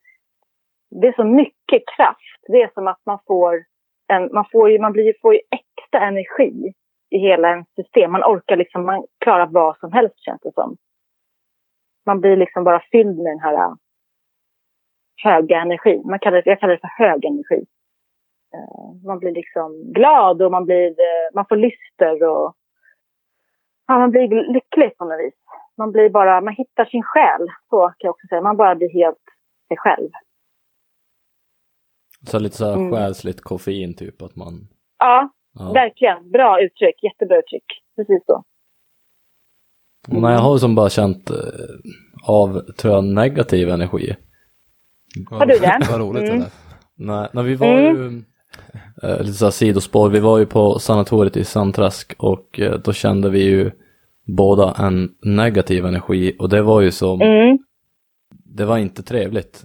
det 1.02 1.08
är 1.08 1.14
så 1.14 1.24
mycket 1.24 1.84
kraft. 1.98 2.40
Det 2.48 2.62
är 2.62 2.72
som 2.74 2.88
att 2.88 3.02
man 3.06 3.20
får, 3.28 3.64
en, 4.08 4.30
man 4.34 4.46
får 4.52 4.72
ju, 4.72 4.80
man 4.80 4.92
blir, 4.92 5.14
får 5.22 5.34
ju 5.34 5.40
extra 5.52 6.08
energi 6.08 6.74
i 7.10 7.18
hela 7.18 7.50
ens 7.50 7.68
system. 7.76 8.12
Man 8.12 8.24
orkar 8.24 8.56
liksom, 8.56 8.86
man 8.86 9.06
klarar 9.20 9.48
vad 9.48 9.78
som 9.78 9.92
helst 9.92 10.26
känns 10.26 10.42
det 10.42 10.54
som. 10.54 10.78
Man 12.06 12.22
blir 12.22 12.36
liksom 12.36 12.64
bara 12.64 12.84
fylld 12.92 13.18
med 13.18 13.32
den 13.32 13.40
här 13.40 13.54
eh, 13.54 13.74
höga 15.24 15.62
energin. 15.62 16.02
Man 16.06 16.20
kallar 16.20 16.42
det, 16.42 16.50
jag 16.50 16.60
kallar 16.60 16.74
det 16.74 16.80
för 16.80 17.04
hög 17.06 17.26
energi. 17.26 17.66
Eh, 18.54 19.06
man 19.08 19.20
blir 19.20 19.32
liksom 19.32 19.94
glad 19.94 20.42
och 20.42 20.52
man, 20.52 20.66
blir, 20.66 20.88
eh, 20.90 21.28
man 21.36 21.46
får 21.50 21.56
lyster 21.56 22.24
och 22.30 22.56
ja, 23.88 24.00
man 24.00 24.12
blir 24.12 24.54
lycklig 24.54 24.98
på 24.98 25.06
något 25.06 25.20
vis. 25.20 25.34
Man 25.78 25.92
blir 25.92 26.10
bara, 26.10 26.42
man 26.42 26.54
hittar 26.54 26.86
sin 26.86 27.04
själ, 27.04 27.48
så 27.70 27.80
kan 27.88 27.96
jag 28.08 28.10
också 28.12 28.28
säga. 28.30 28.42
Man 28.42 28.58
bara 28.58 28.76
blir 28.76 28.90
helt 28.94 29.24
sig 29.68 29.78
själv. 29.78 30.10
Så 32.28 32.40
lite 32.40 32.58
så 32.58 32.66
här 32.66 32.74
Mm. 32.74 32.92
själsligt 32.94 33.42
koffein 33.42 33.96
typ 33.96 34.22
att 34.22 34.36
man... 34.36 34.68
Ja, 35.00 35.30
Ja. 35.54 35.72
verkligen. 35.74 36.32
Bra 36.32 36.62
uttryck. 36.62 37.04
Jättebra 37.04 37.38
uttryck. 37.40 37.64
Precis 37.96 38.26
så. 38.26 38.44
Men 40.08 40.32
jag 40.32 40.40
har 40.40 40.58
som 40.58 40.76
bara 40.76 40.90
känt 40.90 41.30
eh, 41.30 41.36
av, 42.28 42.60
tror 42.78 42.94
jag, 42.94 43.04
negativ 43.04 43.70
energi. 43.70 44.16
Har 45.30 45.46
du 45.46 45.60
det? 45.60 45.80
Vad 45.92 46.00
roligt 46.02 46.24
Mm. 46.24 46.40
det 46.40 46.44
där. 46.46 46.52
Nej, 46.96 47.30
när 47.34 47.44
vi 47.44 47.56
var 47.56 47.68
Mm. 47.80 47.96
ju, 47.96 48.24
eh, 49.04 49.18
lite 49.20 49.34
så 49.34 49.52
sidospår, 49.52 50.10
vi 50.10 50.20
var 50.20 50.38
ju 50.40 50.46
på 50.46 50.80
sanatoriet 50.80 51.38
i 51.38 51.44
Sandträsk 51.44 52.16
och 52.20 52.60
eh, 52.60 52.72
då 52.86 52.94
kände 52.94 53.30
vi 53.30 53.44
ju 53.44 53.72
båda 54.38 54.74
en 54.86 55.10
negativ 55.24 55.86
energi 55.86 56.36
och 56.40 56.50
det 56.50 56.62
var 56.62 56.82
ju 56.82 56.92
som, 56.92 57.22
Mm. 57.22 57.58
det 58.58 58.66
var 58.66 58.78
inte 58.78 59.04
trevligt. 59.04 59.62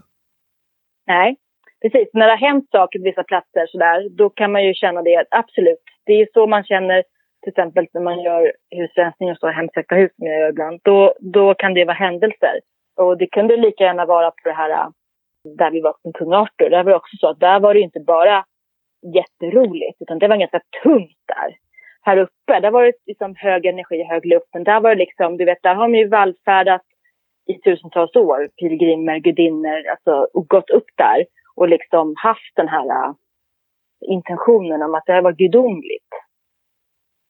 Nej, 1.06 1.36
precis. 1.82 2.08
När 2.12 2.26
det 2.26 2.32
har 2.32 2.48
hänt 2.50 2.68
saker 2.70 2.98
på 2.98 3.04
vissa 3.04 3.24
platser 3.24 3.66
sådär, 3.66 4.08
då 4.08 4.30
kan 4.30 4.52
man 4.52 4.64
ju 4.64 4.74
känna 4.74 5.02
det. 5.02 5.24
Absolut. 5.30 5.84
Det 6.06 6.12
är 6.12 6.18
ju 6.18 6.26
så 6.34 6.46
man 6.46 6.64
känner 6.64 7.02
till 7.42 7.50
exempel 7.50 7.86
när 7.94 8.00
man 8.02 8.20
gör 8.22 8.52
husrensning 8.70 9.30
och 9.30 9.38
så 9.38 9.48
hemsökta 9.48 9.94
hus 9.94 10.12
som 10.16 10.26
jag 10.26 10.40
gör 10.40 10.48
ibland. 10.48 10.80
Då, 10.84 11.14
då 11.20 11.54
kan 11.54 11.74
det 11.74 11.84
vara 11.84 11.96
händelser. 11.96 12.60
Och 12.96 13.18
det 13.18 13.26
kunde 13.26 13.56
lika 13.56 13.84
gärna 13.84 14.06
vara 14.06 14.30
på 14.30 14.48
det 14.48 14.52
här 14.54 14.70
äh, 14.70 14.88
där 15.58 15.70
vi 15.70 15.80
var 15.80 15.92
på 15.92 16.12
Kung 16.12 16.32
Arthur. 16.32 16.70
Där 16.70 16.84
var 16.84 16.90
det 16.90 16.96
också 16.96 17.16
så 17.20 17.28
att 17.28 17.40
där 17.40 17.60
var 17.60 17.74
det 17.74 17.80
inte 17.80 18.00
bara 18.00 18.44
jätteroligt, 19.14 19.96
utan 20.00 20.18
det 20.18 20.28
var 20.28 20.36
ganska 20.36 20.60
tungt 20.82 21.22
där. 21.26 21.56
Här 22.02 22.16
uppe, 22.16 22.60
där 22.60 22.70
var 22.70 22.84
det 22.84 22.92
liksom 23.06 23.34
hög 23.36 23.66
energi, 23.66 24.02
hög 24.02 24.26
luft. 24.26 24.46
Men 24.52 24.64
där 24.64 24.80
var 24.80 24.90
det 24.90 24.98
liksom, 24.98 25.36
du 25.36 25.44
vet, 25.44 25.62
där 25.62 25.74
har 25.74 25.88
man 25.88 25.98
ju 25.98 26.08
vallfärdat 26.08 26.82
i 27.46 27.58
tusentals 27.58 28.16
år, 28.16 28.48
pilgrimer, 28.60 29.18
gudinnor, 29.18 29.88
alltså 29.90 30.28
och 30.34 30.48
gått 30.48 30.70
upp 30.70 30.90
där 30.96 31.24
och 31.56 31.68
liksom 31.68 32.14
haft 32.16 32.52
den 32.56 32.68
här 32.68 32.86
uh, 32.86 33.14
intentionen 34.00 34.82
om 34.82 34.94
att 34.94 35.06
det 35.06 35.12
här 35.12 35.22
var 35.22 35.32
gudomligt. 35.32 36.12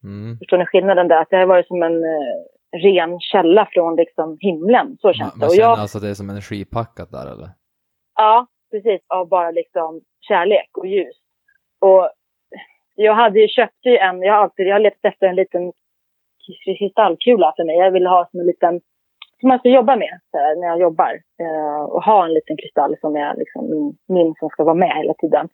Mm. 0.05 0.39
Förstår 0.39 0.59
ni 0.59 0.67
skillnaden 0.67 1.09
där? 1.09 1.21
Att 1.21 1.31
det 1.31 1.37
har 1.37 1.47
varit 1.47 1.67
som 1.67 1.83
en 1.83 1.97
uh, 2.05 2.35
ren 2.83 3.21
källa 3.21 3.69
från 3.73 3.97
liksom 3.97 4.37
himlen. 4.41 4.97
Så 5.01 5.07
Man, 5.07 5.15
känns 5.15 5.35
det. 5.35 5.41
man 5.41 5.51
känner 5.51 5.63
jag, 5.63 5.79
alltså 5.79 5.99
att 5.99 6.05
det 6.05 6.11
är 6.11 6.15
som 6.15 6.31
energipackat 6.31 7.11
där 7.11 7.33
eller? 7.33 7.49
Ja, 8.15 8.47
precis. 8.71 9.01
Av 9.09 9.29
bara 9.29 9.51
liksom 9.51 10.01
kärlek 10.21 10.71
och 10.79 10.87
ljus. 10.87 11.24
Och 11.87 12.11
jag 12.95 13.15
hade 13.15 13.41
ju 13.41 13.49
köpt 13.49 13.87
ju 13.87 13.97
en, 13.97 14.23
jag 14.23 14.33
har 14.35 14.43
alltid, 14.43 14.67
jag 14.67 14.75
har 14.75 14.81
letat 14.81 15.05
efter 15.13 15.27
en 15.27 15.35
liten 15.35 15.73
kristallkula 16.79 17.53
för 17.57 17.65
mig. 17.65 17.77
Jag 17.77 17.91
vill 17.91 18.07
ha 18.07 18.29
som 18.31 18.41
en 18.41 18.47
liten, 18.47 18.81
som 19.41 19.49
man 19.49 19.59
ska 19.59 19.69
jobba 19.69 19.97
med 19.97 20.21
så 20.31 20.39
här, 20.39 20.57
när 20.57 20.67
jag 20.67 20.81
jobbar. 20.81 21.13
Eh, 21.41 21.83
och 21.83 22.05
ha 22.05 22.25
en 22.25 22.35
liten 22.35 22.57
kristall 22.57 22.97
som 23.01 23.17
är 23.17 23.35
liksom 23.37 23.71
min, 23.71 23.97
min 24.09 24.35
som 24.35 24.49
ska 24.49 24.65
vara 24.65 24.75
med 24.75 24.97
hela 24.97 25.15
tiden. 25.15 25.49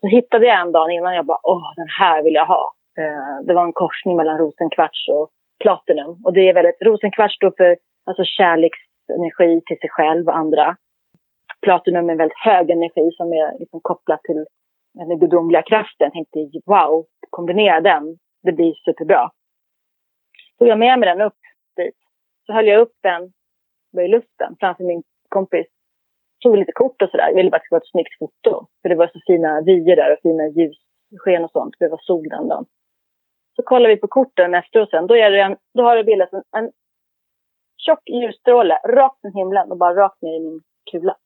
Så 0.00 0.06
hittade 0.06 0.46
jag 0.46 0.60
en 0.60 0.72
dag 0.72 0.92
innan 0.92 1.14
jag 1.14 1.26
bara, 1.26 1.38
åh 1.42 1.72
den 1.76 1.88
här 2.00 2.22
vill 2.22 2.34
jag 2.34 2.46
ha. 2.46 2.72
Eh, 2.98 3.46
det 3.46 3.54
var 3.54 3.64
en 3.64 3.72
korsning 3.72 4.16
mellan 4.16 4.38
rosenkvarts 4.38 5.08
och 5.08 5.30
platinum. 5.60 6.20
Och 6.24 6.32
det 6.32 6.48
är 6.48 6.54
väldigt, 6.54 6.82
rosenkvarts 6.82 7.34
står 7.34 7.52
för 7.56 7.76
alltså 8.04 8.24
kärleksenergi 8.24 9.60
till 9.66 9.78
sig 9.78 9.90
själv 9.90 10.28
och 10.28 10.36
andra. 10.36 10.76
Platinum 11.62 12.08
är 12.08 12.12
en 12.12 12.18
väldigt 12.18 12.44
hög 12.44 12.70
energi 12.70 13.10
som 13.16 13.32
är 13.32 13.58
liksom 13.58 13.80
kopplad 13.80 14.22
till 14.22 14.46
den 14.94 15.18
gudomliga 15.18 15.62
kraften. 15.62 16.04
Jag 16.04 16.12
tänkte 16.12 16.60
wow, 16.66 17.06
kombinera 17.30 17.80
den, 17.80 18.18
det 18.42 18.52
blir 18.52 18.74
superbra. 18.74 19.30
Så 20.58 20.66
jag 20.66 20.78
med 20.78 20.98
mig 20.98 21.08
den 21.08 21.20
upp 21.20 21.40
dit. 21.76 21.96
Så 22.46 22.52
höll 22.52 22.66
jag 22.66 22.80
upp 22.80 22.96
den 23.02 23.32
i 24.04 24.08
luften 24.08 24.56
framför 24.60 24.84
min 24.84 25.02
kompis. 25.28 25.66
Tog 26.42 26.56
lite 26.56 26.72
kort 26.72 27.02
och 27.02 27.08
sådär. 27.10 27.28
Jag 27.28 27.34
ville 27.34 27.50
bara 27.50 27.56
att 27.56 27.62
det 27.62 27.66
skulle 27.66 27.76
vara 27.76 27.82
ett 27.82 27.90
snyggt 27.90 28.18
foto. 28.18 28.66
För 28.82 28.88
det 28.88 28.94
var 28.94 29.06
så 29.06 29.20
fina 29.26 29.60
vyer 29.60 29.96
där 29.96 30.12
och 30.12 30.18
fina 30.22 30.48
ljussken 30.48 31.44
och 31.44 31.50
sånt. 31.50 31.78
För 31.78 31.84
det 31.84 31.90
var 31.90 31.98
sol 31.98 32.28
den 32.28 32.48
dagen. 32.48 32.66
Så 33.56 33.62
kollar 33.62 33.88
vi 33.88 33.96
på 33.96 34.08
korten 34.08 34.54
efter 34.54 34.80
och 34.80 34.88
sen. 34.88 35.06
Då, 35.06 35.16
är 35.16 35.30
det 35.30 35.42
en, 35.42 35.56
då 35.74 35.82
har 35.82 35.96
det 35.96 36.04
bildats 36.04 36.32
en, 36.32 36.42
en 36.56 36.70
tjock 37.76 38.08
ljusstråle 38.08 38.78
rakt 38.88 39.20
från 39.20 39.34
himlen 39.34 39.70
och 39.70 39.78
bara 39.78 39.94
rakt 39.94 40.22
ner 40.22 40.36
i 40.36 40.40
min 40.40 40.60
kula. 40.90 41.16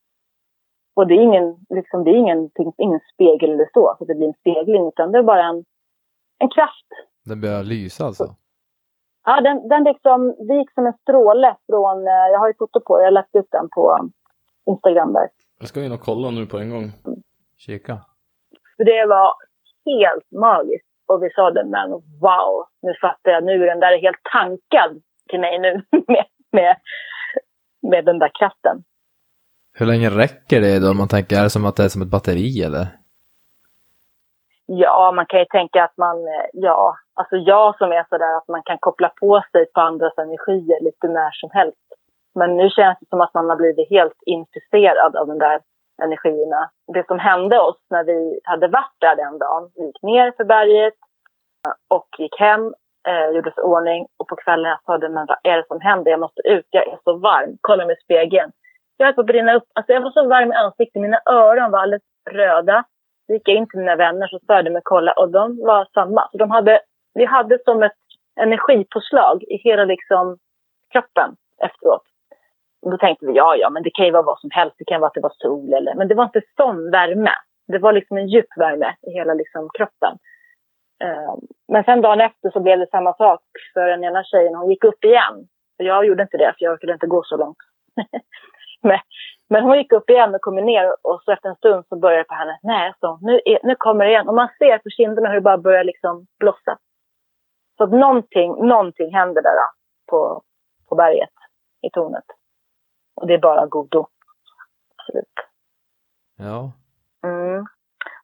Och 0.97 1.07
det 1.07 1.13
är 1.13 1.21
ingen, 1.21 1.47
liksom, 1.69 2.03
det 2.03 2.11
är 2.11 2.15
ingen, 2.15 2.49
ingen 2.77 2.99
spegel 3.13 3.49
eller 3.49 3.69
så, 3.73 3.95
så 3.97 4.05
det 4.05 4.15
blir 4.15 4.27
en 4.27 4.39
spegling, 4.41 4.87
utan 4.87 5.11
det 5.11 5.17
är 5.17 5.23
bara 5.23 5.43
en, 5.43 5.65
en 6.39 6.49
kraft. 6.49 6.89
Den 7.25 7.41
börjar 7.41 7.63
lysa 7.63 8.05
alltså? 8.05 8.35
Ja, 9.25 9.41
den, 9.41 9.67
den 9.67 9.83
liksom, 9.83 10.35
det 10.47 10.55
gick 10.55 10.73
som 10.73 10.85
en 10.85 10.97
stråle 11.01 11.55
från, 11.65 12.07
eh, 12.07 12.27
jag 12.31 12.39
har 12.39 12.47
ju 12.47 12.53
foto 12.59 12.79
på 12.79 12.97
det, 12.97 13.03
jag 13.03 13.07
har 13.07 13.11
lagt 13.11 13.35
ut 13.35 13.47
den 13.51 13.69
på 13.69 14.09
Instagram 14.65 15.13
där. 15.13 15.29
Jag 15.59 15.67
ska 15.69 15.83
in 15.83 15.91
och 15.91 16.01
kolla 16.01 16.29
nu 16.29 16.45
på 16.45 16.57
en 16.57 16.69
gång. 16.69 16.85
Kika. 17.57 17.97
För 18.77 18.83
det 18.83 19.05
var 19.05 19.33
helt 19.85 20.31
magiskt. 20.31 20.87
Och 21.07 21.23
vi 21.23 21.29
sa 21.29 21.51
det, 21.51 21.65
men 21.65 21.91
wow, 22.21 22.65
nu 22.81 22.93
fattar 23.01 23.31
jag, 23.31 23.43
nu 23.43 23.63
är 23.63 23.67
den 23.67 23.79
där 23.79 24.01
helt 24.01 24.23
tankad 24.33 25.01
till 25.29 25.39
mig 25.39 25.59
nu 25.59 25.71
med, 26.07 26.25
med, 26.51 26.75
med 27.81 28.05
den 28.05 28.19
där 28.19 28.31
kraften. 28.39 28.83
Hur 29.79 29.85
länge 29.85 30.09
räcker 30.09 30.61
det 30.61 30.79
då? 30.79 30.93
Man 30.93 31.07
tänker, 31.07 31.35
är 31.37 31.43
det 31.43 31.49
som 31.49 31.65
att 31.65 31.75
det 31.75 31.83
är 31.83 31.93
som 31.95 32.01
ett 32.01 32.15
batteri 32.15 32.63
eller? 32.67 32.85
Ja, 34.65 35.11
man 35.15 35.25
kan 35.25 35.39
ju 35.39 35.45
tänka 35.45 35.83
att 35.83 35.97
man, 35.97 36.17
eh, 36.17 36.47
ja, 36.53 36.95
alltså 37.13 37.35
jag 37.35 37.77
som 37.77 37.91
är 37.91 38.05
sådär 38.09 38.37
att 38.37 38.47
man 38.47 38.63
kan 38.63 38.77
koppla 38.79 39.09
på 39.09 39.43
sig 39.51 39.65
på 39.73 39.81
andras 39.81 40.17
energier 40.17 40.79
lite 40.83 41.07
när 41.07 41.31
som 41.31 41.49
helst. 41.53 41.87
Men 42.35 42.57
nu 42.57 42.69
känns 42.69 42.97
det 42.99 43.09
som 43.09 43.21
att 43.21 43.33
man 43.33 43.49
har 43.49 43.55
blivit 43.55 43.89
helt 43.89 44.21
intresserad 44.25 45.15
av 45.15 45.27
de 45.27 45.39
där 45.39 45.59
energierna. 46.03 46.69
Det 46.93 47.07
som 47.07 47.19
hände 47.19 47.59
oss 47.59 47.79
när 47.89 48.03
vi 48.03 48.39
hade 48.43 48.67
varit 48.67 48.97
där 48.99 49.15
den 49.15 49.37
dagen, 49.37 49.71
vi 49.75 49.85
gick 49.85 50.01
ner 50.03 50.33
för 50.37 50.43
berget 50.43 50.97
och 51.87 52.07
gick 52.17 52.39
hem, 52.39 52.73
eh, 53.07 53.27
gjorde 53.35 53.49
oss 53.49 53.57
i 53.57 53.61
ordning 53.61 54.07
och 54.17 54.27
på 54.27 54.35
kvällen 54.35 54.69
jag 54.69 54.83
sa 54.85 54.97
det, 54.97 55.09
men 55.09 55.25
vad 55.25 55.37
är 55.43 55.57
det 55.57 55.67
som 55.67 55.81
händer? 55.81 56.11
Jag 56.11 56.19
måste 56.19 56.41
ut, 56.41 56.67
jag 56.69 56.87
är 56.87 56.99
så 57.03 57.17
varm, 57.17 57.57
kolla 57.61 57.85
mig 57.85 57.95
i 57.99 58.03
spegeln. 58.03 58.51
Jag 58.97 59.05
höll 59.05 59.15
på 59.15 59.21
att 59.21 59.27
brinna 59.27 59.53
upp, 59.53 59.63
alltså 59.73 59.93
jag 59.93 60.01
var 60.01 60.11
så 60.11 60.27
varm 60.27 60.51
i 60.51 60.55
ansiktet, 60.55 61.01
mina 61.01 61.21
öron 61.25 61.71
var 61.71 61.79
alldeles 61.79 62.03
röda. 62.29 62.83
Så 63.25 63.33
gick 63.33 63.49
jag 63.49 63.55
in 63.55 63.69
till 63.69 63.79
mina 63.79 63.95
vänner 63.95 64.27
som 64.27 64.39
störde 64.39 64.69
mig 64.69 64.81
kolla 64.85 65.11
och 65.11 65.31
de 65.31 65.57
var 65.57 65.87
samma. 65.93 66.29
Så 66.31 66.37
de 66.37 66.51
hade, 66.51 66.81
vi 67.13 67.25
hade 67.25 67.59
som 67.65 67.83
ett 67.83 67.97
energipåslag 68.39 69.43
i 69.43 69.57
hela 69.57 69.85
liksom 69.85 70.37
kroppen 70.91 71.35
efteråt. 71.63 72.03
Och 72.81 72.91
då 72.91 72.97
tänkte 72.97 73.25
vi, 73.25 73.33
ja, 73.33 73.55
ja, 73.55 73.69
men 73.69 73.83
det 73.83 73.89
kan 73.89 74.05
ju 74.05 74.11
vara 74.11 74.23
vad 74.23 74.39
som 74.39 74.49
helst. 74.51 74.75
Det 74.77 74.85
kan 74.85 75.01
vara 75.01 75.07
att 75.07 75.13
det 75.13 75.21
var 75.21 75.33
sol 75.37 75.73
eller... 75.73 75.95
Men 75.95 76.07
det 76.07 76.15
var 76.15 76.23
inte 76.23 76.41
sån 76.57 76.91
värme. 76.91 77.31
Det 77.67 77.79
var 77.79 77.93
liksom 77.93 78.17
en 78.17 78.27
djup 78.27 78.57
värme 78.57 78.95
i 79.07 79.11
hela 79.11 79.33
liksom 79.33 79.69
kroppen. 79.77 80.17
Ehm, 81.03 81.39
men 81.67 81.83
sen 81.83 82.01
dagen 82.01 82.21
efter 82.21 82.49
så 82.49 82.59
blev 82.59 82.79
det 82.79 82.89
samma 82.91 83.13
sak 83.13 83.41
för 83.73 83.87
den 83.87 84.03
ena 84.03 84.23
tjejen. 84.23 84.55
Hon 84.55 84.69
gick 84.69 84.83
upp 84.83 85.03
igen. 85.03 85.47
För 85.77 85.83
jag 85.83 86.05
gjorde 86.05 86.23
inte 86.23 86.37
det, 86.37 86.53
för 86.57 86.65
jag 86.65 86.79
kunde 86.79 86.93
inte 86.93 87.07
gå 87.07 87.23
så 87.23 87.37
långt. 87.37 87.57
men, 88.83 88.99
men 89.49 89.63
hon 89.63 89.77
gick 89.77 89.91
upp 89.91 90.09
igen 90.09 90.35
och 90.35 90.41
kom 90.41 90.55
ner 90.55 90.95
och 91.01 91.21
så 91.23 91.31
efter 91.31 91.49
en 91.49 91.55
stund 91.55 91.85
så 91.89 91.95
började 91.95 92.23
det 92.23 92.27
på 92.27 92.33
henne. 92.33 92.59
Nej, 92.63 92.93
så 92.99 93.19
nu, 93.21 93.41
är, 93.45 93.59
nu 93.63 93.75
kommer 93.75 94.05
det 94.05 94.11
igen. 94.11 94.27
Och 94.27 94.35
man 94.35 94.49
ser 94.57 94.77
på 94.77 94.89
kinderna 94.89 95.29
hur 95.29 95.35
det 95.35 95.41
bara 95.41 95.57
börjar 95.57 95.83
liksom 95.83 96.27
blossa. 96.39 96.77
Så 97.77 97.83
att 97.83 97.91
någonting, 97.91 98.67
någonting 98.67 99.13
händer 99.13 99.41
där 99.41 99.55
då, 99.55 99.67
på, 100.11 100.41
på 100.89 100.95
berget 100.95 101.33
i 101.81 101.89
tornet. 101.89 102.25
Och 103.15 103.27
det 103.27 103.33
är 103.33 103.37
bara 103.39 103.65
godo. 103.65 104.07
Absolut. 104.97 105.33
Ja. 106.37 106.71
Mm. 107.23 107.65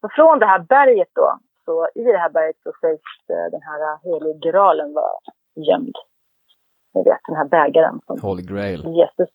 Och 0.02 0.12
från 0.12 0.40
det 0.40 0.46
här 0.46 0.60
berget 0.60 1.10
då, 1.14 1.40
så 1.66 1.88
i 1.96 2.04
det 2.04 2.18
här 2.18 2.30
berget 2.30 2.58
så 2.64 2.72
sägs 2.82 3.30
eh, 3.30 3.52
den 3.52 3.62
här 3.62 4.00
heliga 4.04 4.52
graalen 4.52 4.94
vara 4.94 5.14
gömd. 5.56 5.96
Ni 6.94 7.04
vet 7.04 7.20
den 7.28 7.36
här 7.36 7.46
bägaren 7.46 8.00
som 8.06 8.22
Holy 8.22 8.44
Grail. 8.44 8.84
Jesus. 8.86 9.30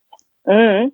Mm. 0.48 0.90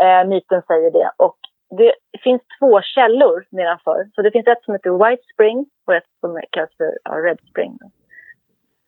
Eh, 0.00 0.28
myten 0.28 0.62
säger 0.62 0.90
det. 0.90 1.10
Och 1.16 1.36
det 1.78 1.94
finns 2.22 2.42
två 2.58 2.82
källor 2.82 3.44
nedanför. 3.50 4.08
Så 4.14 4.22
det 4.22 4.30
finns 4.30 4.46
ett 4.46 4.64
som 4.64 4.74
heter 4.74 5.08
White 5.08 5.22
Spring 5.34 5.66
och 5.86 5.94
ett 5.94 6.10
som 6.20 6.40
kallas 6.50 6.76
för 6.76 6.98
ja, 7.04 7.10
Red 7.10 7.38
Spring. 7.50 7.78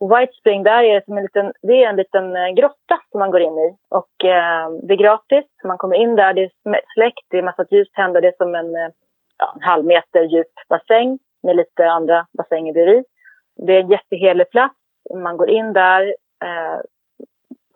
White 0.01 0.33
Spring, 0.33 0.63
där 0.63 0.83
är 0.83 0.95
det, 0.95 1.05
som 1.05 1.17
en 1.17 1.23
liten, 1.23 1.53
det 1.63 1.85
är 1.85 1.89
en 1.89 1.97
liten 1.97 2.37
eh, 2.37 2.49
grotta 2.49 3.01
som 3.11 3.21
man 3.21 3.31
går 3.31 3.41
in 3.41 3.59
i. 3.59 3.77
Och 3.89 4.25
eh, 4.25 4.71
det 4.83 4.95
är 4.95 4.99
gratis. 4.99 5.45
Man 5.65 5.79
kommer 5.79 5.97
in 5.97 6.17
där, 6.17 6.33
det 6.33 6.43
är 6.43 6.51
släckt, 6.95 7.27
det 7.29 7.39
är 7.39 7.43
massa 7.43 7.67
ljus 7.71 7.91
tända. 7.91 8.21
Det 8.21 8.29
är 8.29 8.35
som 8.37 8.55
en, 8.55 8.77
eh, 8.77 8.89
ja, 9.39 9.53
en 9.55 9.63
halv 9.63 9.85
meter 9.85 10.23
djup 10.23 10.53
bassäng 10.69 11.19
med 11.43 11.57
lite 11.57 11.87
andra 11.87 12.27
bassänger 12.39 12.73
bredvid. 12.73 13.05
Det 13.57 13.73
är 13.73 13.81
en 13.81 13.91
jättehelig 13.91 14.51
plats. 14.51 14.75
Man 15.15 15.37
går 15.37 15.51
in 15.51 15.73
där. 15.73 16.03
Eh, 16.45 16.81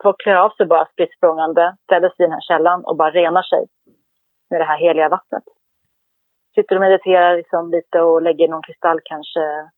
folk 0.03 0.21
klär 0.21 0.35
av 0.35 0.49
sig 0.49 0.65
bara 0.65 0.85
spritt 0.85 1.13
språngande, 1.17 1.75
ställer 1.83 2.09
sig 2.09 2.23
i 2.23 2.23
den 2.23 2.31
här 2.31 2.41
källan 2.41 2.85
och 2.85 2.95
bara 2.95 3.11
renar 3.11 3.41
sig 3.41 3.65
med 4.49 4.61
det 4.61 4.65
här 4.65 4.77
heliga 4.77 5.09
vattnet. 5.09 5.43
Sitter 6.55 6.75
och 6.75 6.81
mediterar 6.81 7.37
liksom 7.37 7.71
lite 7.71 8.01
och 8.01 8.21
lägger 8.21 8.47
någon 8.47 8.61
kristall 8.61 8.99
kanske. 9.03 9.69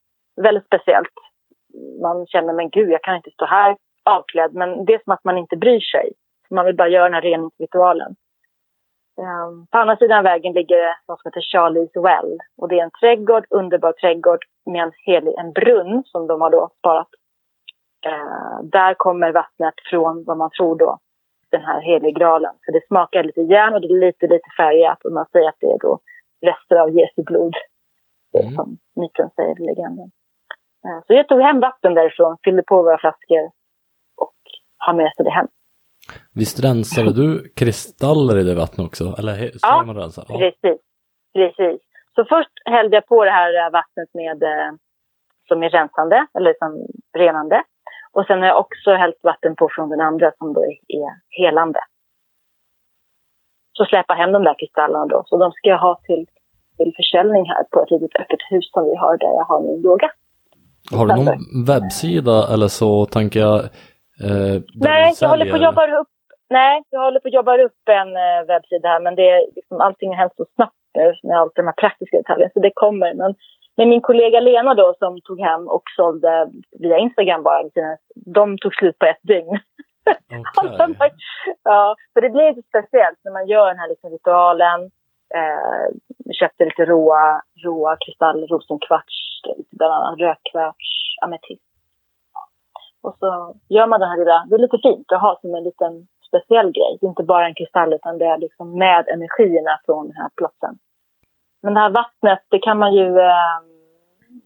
Väldigt 0.42 0.66
speciellt 0.66 1.16
man 2.02 2.28
känner, 2.28 2.54
men 2.54 2.70
gud, 2.70 2.90
jag 2.90 3.04
kan 3.04 3.16
inte 3.16 3.32
stå 3.32 3.46
här 3.46 3.78
avklädd. 4.06 4.54
Men 4.54 4.86
det 4.86 4.94
är 4.94 5.02
som 5.04 5.14
att 5.14 5.24
man 5.24 5.38
inte 5.38 5.58
bryr 5.58 5.80
sig. 5.80 6.12
Man 6.50 6.66
vill 6.66 6.76
bara 6.76 6.88
göra 6.88 7.04
den 7.04 7.14
här 7.14 7.22
reningsritualen. 7.22 8.16
Um, 9.18 9.26
ehm, 9.26 9.68
på 9.72 9.78
andra 9.78 9.98
sidan 9.98 10.24
vägen 10.24 10.54
ligger 10.54 10.96
något 11.08 11.22
som 11.22 11.30
heter 11.30 11.42
Charlie's 11.42 12.04
Well. 12.04 12.40
Och 12.58 12.70
det 12.70 12.80
är 12.80 12.84
en 12.84 12.92
trädgård, 13.00 13.46
underbar 13.50 13.92
trädgård 13.92 14.46
med 14.66 14.84
en, 14.84 14.92
helig, 15.06 15.34
en 15.38 15.52
brunn 15.52 16.04
som 16.06 16.28
de 16.28 16.42
har 16.42 16.50
då 16.50 16.70
sparat. 16.80 17.08
Uh, 18.08 18.64
där 18.64 18.94
kommer 18.94 19.32
vattnet 19.32 19.74
från 19.90 20.24
vad 20.24 20.38
man 20.38 20.50
tror 20.58 20.78
då, 20.78 20.98
den 21.52 21.62
här 21.62 21.82
heligralen. 21.82 22.54
För 22.66 22.72
det 22.72 22.88
smakar 22.88 23.24
lite 23.24 23.42
järn 23.42 23.74
och 23.74 23.82
det 23.82 23.88
är 23.88 24.00
lite, 24.00 24.28
lite 24.28 24.50
färgat. 24.58 25.06
Och 25.06 25.12
man 25.12 25.26
säger 25.32 25.50
att 25.50 25.60
det 25.60 25.72
är 25.72 25.80
då 25.80 26.00
rester 26.42 26.76
av 26.76 26.90
Jesu 26.90 27.24
blod. 27.24 27.56
Mm. 28.40 28.56
Som 28.56 28.78
myten 28.96 29.30
säger, 29.36 29.56
legenden. 29.56 30.12
Så 31.08 31.14
jag 31.14 31.28
tog 31.28 31.42
hem 31.42 31.60
vatten 31.60 31.94
därifrån, 31.94 32.38
fyllde 32.44 32.64
på 32.64 32.84
våra 32.84 32.98
flaskor 32.98 33.52
och 34.18 34.36
har 34.78 34.94
med 34.94 35.12
sig 35.16 35.26
det 35.26 35.32
hem. 35.32 35.48
Visst 36.36 36.64
rensade 36.64 37.14
du 37.14 37.50
kristaller 37.56 38.38
i 38.38 38.44
det 38.44 38.56
vattnet 38.56 38.88
också? 38.88 39.04
Eller 39.04 39.34
säger 39.34 39.60
ja, 39.62 39.84
man 39.86 39.96
rensa? 39.96 40.26
Ja, 40.28 40.38
precis. 40.38 40.82
precis. 41.34 41.82
Så 42.16 42.26
först 42.26 42.52
hällde 42.66 42.96
jag 42.98 43.06
på 43.06 43.26
det 43.26 43.32
här 43.32 43.72
vattnet 43.72 44.10
med, 44.14 44.38
som 45.48 45.64
är 45.64 45.70
rensande, 45.70 46.28
eller 46.34 46.54
som 46.60 46.88
renande. 47.18 47.64
Och 48.14 48.26
sen 48.26 48.40
har 48.40 48.48
jag 48.48 48.60
också 48.60 48.92
hällt 48.92 49.20
vatten 49.24 49.56
på 49.56 49.70
från 49.76 49.90
den 49.90 50.02
andra 50.02 50.32
som 50.38 50.54
då 50.54 50.62
är 50.64 50.78
helande. 51.30 51.80
så 53.74 53.86
släpa 53.86 54.14
hem 54.14 54.32
de 54.32 54.44
där 54.44 54.56
kristallerna 54.60 55.06
då. 55.06 55.24
Så 55.26 55.38
de 55.38 55.52
ska 55.52 55.70
jag 55.70 55.78
ha 55.78 56.00
till, 56.04 56.26
till 56.78 56.94
försäljning 56.96 57.46
här 57.46 57.64
på 57.72 57.84
ett 57.84 57.92
litet 57.92 58.22
öppet 58.22 58.40
hus 58.50 58.72
som 58.72 58.84
vi 58.84 58.96
har 58.96 59.18
där 59.18 59.28
jag 59.28 59.46
har 59.46 59.62
min 59.62 59.86
yoga. 59.86 60.12
Har 60.92 61.06
du 61.06 61.16
någon 61.16 61.66
webbsida 61.68 62.54
eller 62.54 62.68
så 62.68 63.06
tänker 63.06 63.40
jag? 63.40 63.60
Eh, 64.26 64.58
Nej, 64.74 65.14
jag 65.22 65.30
håller 65.30 65.50
på 65.50 65.56
att 65.56 65.64
jobba 65.64 66.00
upp 66.02 66.08
Nej, 66.52 66.84
jag 66.90 67.02
håller 67.02 67.20
på 67.20 67.28
att 67.28 67.34
jobba 67.34 67.58
upp 67.58 67.82
en 67.90 68.12
eh, 68.26 68.42
webbsida 68.48 68.88
här 68.90 69.00
men 69.00 69.16
det 69.16 69.30
är 69.30 69.56
liksom, 69.56 69.82
allting 69.82 70.10
har 70.10 70.18
hänt 70.18 70.34
så 70.38 70.46
snabbt 70.56 70.76
nu 70.98 71.08
med 71.24 71.38
allt 71.38 71.56
de 71.56 71.66
här 71.66 71.74
praktiska 71.84 72.18
detaljerna 72.18 72.52
så 72.54 72.60
det 72.60 72.72
kommer. 72.76 73.14
Men 73.14 73.36
men 73.78 73.90
min 73.90 74.02
kollega 74.02 74.40
Lena 74.40 74.74
då 74.74 74.96
som 75.00 75.22
tog 75.22 75.40
hem 75.40 75.68
och 75.68 75.84
sålde 75.96 76.52
via 76.80 76.98
Instagram 76.98 77.44
bara, 77.44 77.64
de 78.16 78.58
tog 78.58 78.76
slut 78.76 79.00
på 79.00 79.06
ett 79.06 79.20
dygn. 79.22 79.60
Okay. 80.64 80.94
ja, 81.64 81.96
för 82.14 82.22
det 82.22 82.30
blir 82.30 82.50
lite 82.50 82.68
speciellt 82.68 83.20
när 83.24 83.32
man 83.32 83.48
gör 83.48 83.68
den 83.68 83.80
här 83.80 83.90
liksom 83.90 84.10
ritualen. 84.12 84.82
Eh, 85.36 85.88
köpte 86.40 86.66
lite 86.66 86.86
råa, 86.86 87.42
råa 87.64 87.98
kristall, 88.06 88.48
rosenkvarts, 88.48 89.16
bland 89.72 89.94
annat 89.94 90.20
rökkvarts, 90.20 90.88
ametist. 91.22 91.70
Ja. 92.34 92.42
Och 93.02 93.16
så 93.20 93.56
gör 93.70 93.88
man 93.88 94.00
den 94.00 94.10
här 94.10 94.18
lilla, 94.18 94.46
det 94.50 94.56
är 94.56 94.60
lite 94.60 94.78
fint 94.84 95.12
att 95.12 95.22
ha 95.22 95.38
som 95.42 95.56
en 95.56 95.64
liten 95.64 96.08
speciell 96.28 96.72
grej. 96.72 96.98
Det 97.00 97.06
är 97.06 97.10
inte 97.10 97.24
bara 97.24 97.48
en 97.48 97.56
kristall 97.56 97.94
utan 97.94 98.18
det 98.18 98.26
är 98.26 98.38
liksom 98.38 98.78
med 98.78 99.08
energierna 99.08 99.80
från 99.86 100.08
den 100.08 100.16
här 100.16 100.30
platsen. 100.38 100.76
Men 101.64 101.74
det 101.74 101.80
här 101.80 101.90
vattnet, 101.90 102.40
det 102.50 102.60
kan 102.60 102.78
man 102.78 102.94
ju... 102.94 103.20
Eh, 103.20 103.60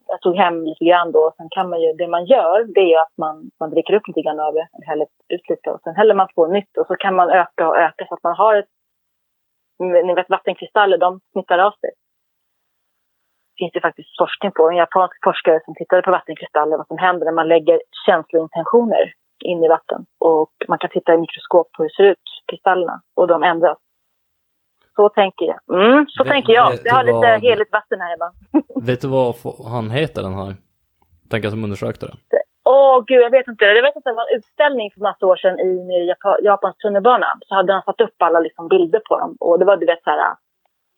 jag 0.08 0.21
tog 0.21 0.36
hem 0.36 0.65
lite 0.65 0.86
grann 0.86 1.12
då. 1.12 1.34
Sen 1.38 1.47
kan 1.49 1.69
man 1.69 1.82
ju, 1.82 1.93
det 1.93 2.08
man 2.08 2.25
gör, 2.25 2.63
det 2.63 2.93
är 2.93 3.01
att 3.01 3.17
man, 3.17 3.51
man 3.60 3.69
dricker 3.69 3.93
upp 3.93 4.08
lite 4.08 4.21
grann 4.21 4.39
av 4.39 4.54
det, 4.54 4.67
häller 4.88 5.08
ut 5.30 5.49
lite 5.49 5.69
och 5.69 5.82
sen 5.84 5.95
häller 5.95 6.15
man 6.15 6.28
på 6.36 6.47
nytt 6.47 6.78
och 6.78 6.88
så 6.88 6.95
kan 6.95 7.15
man 7.15 7.30
öka 7.30 7.67
och 7.67 7.78
öka 7.78 8.06
så 8.06 8.13
att 8.13 8.23
man 8.23 8.36
har 8.36 8.56
ett... 8.56 8.69
Ni 9.80 10.13
vet 10.13 10.30
vattenkristaller, 10.30 10.97
de 10.97 11.19
smittar 11.32 11.60
av 11.60 11.71
sig. 11.71 11.89
Det 13.49 13.58
finns 13.58 13.75
ju 13.75 13.82
faktiskt 13.82 14.17
forskning 14.17 14.51
på, 14.51 14.69
en 14.69 14.75
japansk 14.75 15.17
forskare 15.23 15.62
som 15.65 15.75
tittade 15.75 16.01
på 16.01 16.12
vattenkristaller, 16.12 16.78
vad 16.78 16.88
som 16.88 16.97
händer 16.97 17.25
när 17.25 17.34
man 17.34 17.47
lägger 17.47 17.82
känslointentioner 18.06 19.13
in 19.43 19.63
i 19.63 19.67
vatten. 19.67 20.06
Och 20.19 20.54
man 20.67 20.78
kan 20.78 20.89
titta 20.89 21.13
i 21.13 21.17
mikroskop 21.17 21.71
på 21.71 21.84
hur 21.84 21.89
det 21.89 21.95
ser 21.95 22.04
ut, 22.04 22.28
kristallerna, 22.47 23.01
och 23.15 23.28
de 23.28 23.43
ändras. 23.43 23.78
Så 24.95 25.10
tänker 25.10 25.45
jag. 25.45 25.60
Mm, 25.79 26.05
så 26.08 26.23
vet, 26.23 26.34
tänker 26.34 26.53
jag. 26.53 26.73
Jag 26.84 26.93
har 26.93 27.03
lite 27.03 27.13
vad, 27.13 27.41
heligt 27.41 27.71
vatten 27.71 28.01
här 28.01 28.10
hemma. 28.10 28.31
vet 28.88 29.01
du 29.01 29.08
vad 29.08 29.36
han 29.71 29.89
heter 29.89 30.21
den 30.21 30.34
här? 30.34 30.55
Tänker 31.29 31.49
som 31.49 31.63
undersökte 31.63 32.05
den. 32.05 32.17
Åh 32.69 32.99
oh, 32.99 33.03
gud, 33.05 33.21
jag 33.21 33.29
vet 33.29 33.47
inte. 33.47 33.65
Jag 33.65 33.81
vet 33.81 33.97
att 33.97 34.03
det 34.03 34.13
var 34.13 34.31
en 34.31 34.38
utställning 34.38 34.91
för 34.91 35.01
massa 35.01 35.25
år 35.25 35.36
sedan 35.36 35.60
i 35.60 36.13
Japans 36.41 36.77
tunnelbana. 36.77 37.27
Så 37.47 37.55
hade 37.55 37.73
han 37.73 37.81
satt 37.84 38.01
upp 38.01 38.21
alla 38.21 38.39
liksom, 38.39 38.67
bilder 38.67 39.01
på 39.10 39.19
dem. 39.19 39.36
Och 39.39 39.60
det 39.60 39.65
var 39.65 39.77
du 39.77 39.86
vet 39.86 40.03
så 40.03 40.10
här 40.10 40.36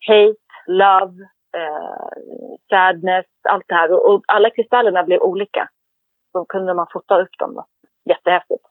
hate, 0.06 0.44
love, 0.66 1.14
eh, 1.56 2.08
sadness, 2.70 3.26
allt 3.48 3.64
det 3.68 3.74
här. 3.74 3.92
Och, 3.92 4.14
och, 4.14 4.22
alla 4.28 4.50
kristallerna 4.50 5.02
blev 5.02 5.20
olika. 5.20 5.68
Så 6.32 6.44
kunde 6.44 6.74
man 6.74 6.86
fota 6.92 7.20
upp 7.20 7.38
dem 7.38 7.54
då. 7.54 7.64
Jättehäftigt. 8.04 8.64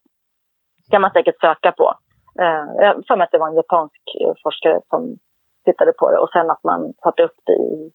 kan 0.91 1.01
man 1.01 1.11
säkert 1.11 1.39
söka 1.39 1.71
på. 1.71 1.93
Eh, 2.39 2.65
jag 2.85 3.03
för 3.07 3.15
mig 3.15 3.25
att 3.25 3.31
det 3.31 3.37
var 3.37 3.49
en 3.49 3.55
japansk 3.55 4.01
eh, 4.21 4.33
forskare 4.43 4.81
som 4.89 5.17
tittade 5.65 5.93
på 5.93 6.11
det 6.11 6.17
och 6.17 6.29
sen 6.29 6.49
att 6.49 6.63
man 6.63 6.93
satte 7.03 7.23
upp 7.23 7.37
det 7.45 7.53
i 7.53 7.91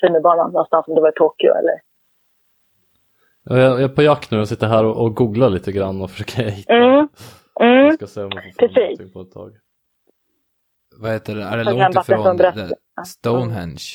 tunnelbanan 0.00 0.50
någonstans, 0.52 0.88
om 0.88 0.94
det 0.94 1.00
var 1.00 1.08
i 1.08 1.18
Tokyo 1.22 1.50
eller... 1.54 1.80
Jag 3.44 3.82
är 3.82 3.88
på 3.88 4.02
jakt 4.02 4.30
nu 4.30 4.40
och 4.40 4.48
sitter 4.48 4.66
här 4.66 4.84
och, 4.84 5.14
googlar 5.14 5.50
lite 5.50 5.72
grann 5.72 6.02
och 6.02 6.10
försöker 6.10 6.42
hitta. 6.42 6.72
Mm. 6.72 7.08
Mm. 7.60 7.84
Jag 7.84 7.94
ska 7.94 8.06
se 8.06 8.22
om 8.22 8.30
jag 8.34 8.44
får 8.44 8.68
fram 8.68 8.82
någonting 8.82 9.12
på 9.12 9.20
ett 9.20 9.32
tag. 9.32 9.50
Vad 11.02 11.10
heter 11.12 11.34
det, 11.34 11.42
är 11.42 11.56
det 11.56 11.64
långt 11.64 12.08
ifrån 12.08 12.36
det, 12.36 12.52
Stonehenge? 13.06 13.88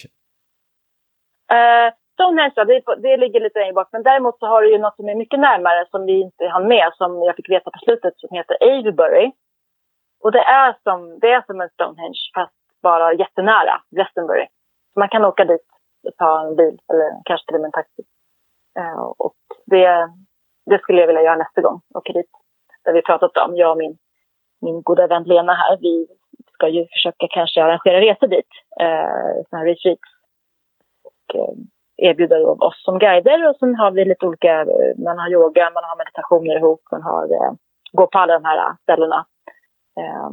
Uh, 1.56 1.90
Stonehenge, 2.14 2.54
det, 2.56 2.82
det 3.06 3.18
ligger 3.18 3.40
lite 3.40 3.60
längre 3.60 3.74
bort. 3.74 3.90
Men 3.92 4.04
däremot 4.04 4.40
så 4.40 4.46
har 4.46 4.62
du 4.62 4.72
ju 4.72 4.78
något 4.78 4.96
som 4.96 5.10
är 5.10 5.16
mycket 5.16 5.40
närmare 5.40 5.86
som 5.92 6.06
vi 6.06 6.22
inte 6.22 6.48
hann 6.48 6.68
med, 6.68 6.92
som 6.94 7.24
jag 7.24 7.36
fick 7.36 7.50
veta 7.50 7.72
på 7.72 7.80
slutet, 7.80 8.14
som 8.18 8.30
heter 8.38 8.56
Avebury. 8.62 9.32
Och 10.28 10.34
det 10.34 10.46
är 10.64 10.78
som, 10.84 11.20
det 11.20 11.32
är 11.32 11.44
som 11.46 11.62
en 11.62 11.70
Stonehenge 11.70 12.24
fast 12.36 12.54
bara 12.82 13.14
jättenära 13.14 13.82
Glastonbury. 13.92 14.48
Man 14.96 15.10
kan 15.10 15.26
åka 15.26 15.46
dit 15.46 15.68
och 16.08 16.16
ta 16.18 16.42
en 16.42 16.56
bil 16.56 16.80
eller 16.90 17.22
kanske 17.26 17.46
till 17.46 17.56
och 17.56 17.62
med 17.62 17.68
en 17.68 17.72
taxi. 17.72 18.04
Uh, 18.80 19.04
och 19.26 19.42
det, 19.66 20.10
det 20.66 20.80
skulle 20.80 21.00
jag 21.00 21.08
vilja 21.08 21.22
göra 21.22 21.36
nästa 21.36 21.62
gång, 21.62 21.82
åka 21.94 22.14
dit. 22.14 22.32
Det 22.84 22.90
har 22.90 22.94
vi 22.96 23.02
pratat 23.02 23.38
om, 23.38 23.56
jag 23.56 23.72
och 23.72 23.78
min, 23.78 23.98
min 24.62 24.82
goda 24.82 25.08
vän 25.08 25.24
Lena 25.24 25.54
här. 25.54 25.78
Vi 25.82 26.08
ska 26.54 26.68
ju 26.68 26.88
försöka 26.88 27.28
kanske 27.30 27.64
arrangera 27.64 28.02
resor 28.02 28.28
dit, 28.28 28.52
eh, 28.80 28.88
uh, 28.88 29.44
sådana 29.50 29.64
här 29.64 29.66
retreats. 29.66 30.10
Och 31.04 31.36
uh, 31.36 31.56
erbjuda 31.98 32.36
oss 32.40 32.84
som 32.84 33.00
guider 33.00 33.50
och 33.50 33.56
sen 33.56 33.76
har 33.76 33.92
vi 33.92 34.06
lite 34.06 34.26
olika, 34.26 34.66
man 34.98 35.20
har 35.20 35.30
yoga, 35.30 35.72
man 35.74 35.84
har 35.84 35.98
meditationer 35.98 36.58
ihop, 36.58 36.82
man 36.92 37.04
har, 37.04 37.26
uh, 37.26 37.54
går 37.92 38.08
på 38.08 38.18
alla 38.20 38.34
de 38.34 38.46
här 38.46 38.76
ställena 38.84 39.26
eh, 39.98 40.30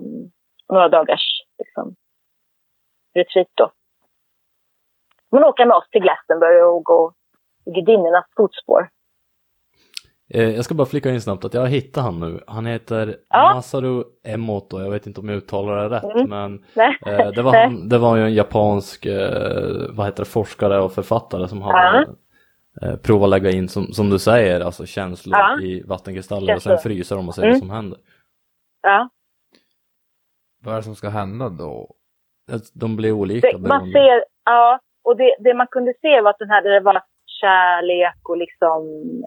några 0.69 0.89
dagars 0.89 1.43
liksom, 1.59 1.95
retreat 3.15 3.49
då. 3.55 3.73
Man 5.33 5.45
åker 5.45 5.67
med 5.67 5.77
oss 5.77 5.89
till 5.91 6.03
Glastonbury 6.03 6.61
och 6.61 6.85
gå 6.85 7.13
i 7.67 7.71
gudinnornas 7.71 8.27
fotspår. 8.37 8.89
Eh, 10.31 10.51
jag 10.51 10.65
ska 10.65 10.75
bara 10.75 10.87
flika 10.87 11.11
in 11.11 11.21
snabbt 11.21 11.45
att 11.45 11.55
jag 11.55 11.61
har 11.61 11.69
hittat 11.69 12.05
han 12.05 12.21
nu. 12.21 12.41
Han 12.47 12.67
heter 12.67 13.17
ja. 13.29 13.55
Masaru 13.55 14.05
Emoto, 14.25 14.81
jag 14.81 14.91
vet 14.91 15.07
inte 15.07 15.21
om 15.21 15.29
jag 15.29 15.37
uttalar 15.37 15.77
det 15.77 15.97
rätt 15.97 16.05
mm. 16.05 16.31
men 16.31 16.65
eh, 17.07 17.31
det, 17.31 17.43
var 17.43 17.57
han, 17.57 17.89
det 17.89 17.99
var 17.99 18.17
ju 18.17 18.23
en 18.23 18.35
japansk 18.35 19.07
eh, 19.07 19.91
vad 19.91 20.07
heter 20.07 20.25
det, 20.25 20.31
forskare 20.31 20.81
och 20.81 20.93
författare 20.93 21.49
som 21.49 21.61
ja. 21.61 22.05
eh, 22.83 22.97
provat 22.97 23.31
lägga 23.31 23.51
in 23.51 23.69
som, 23.69 23.93
som 23.93 24.11
du 24.11 24.19
säger, 24.19 24.61
alltså 24.61 24.87
känslor 24.87 25.39
ja. 25.39 25.61
i 25.61 25.83
vattenkristaller 25.83 26.55
och 26.55 26.63
sen 26.63 26.79
frysa 26.79 27.15
dem 27.15 27.29
och 27.29 27.35
se 27.35 27.43
mm. 27.43 27.53
vad 27.53 27.59
som 27.59 27.71
händer. 27.71 27.99
Ja. 28.83 29.09
Vad 30.65 30.75
är 30.75 30.79
det 30.79 30.83
som 30.83 30.95
ska 30.95 31.09
hända 31.09 31.49
då? 31.49 31.89
De 32.75 32.97
blir 32.97 33.13
olika. 33.13 33.49
Det, 33.49 33.69
man 33.69 33.93
ser, 33.93 34.25
ja, 34.45 34.79
och 35.05 35.17
det, 35.17 35.37
det, 35.39 35.55
man 35.55 35.67
kunde 35.67 35.95
se 36.01 36.21
var 36.21 36.31
att 36.31 36.39
den 36.39 36.51
här, 36.51 36.63
det 36.63 36.81
var 36.81 37.03
kärlek 37.41 38.21
och 38.29 38.37
liksom 38.37 38.81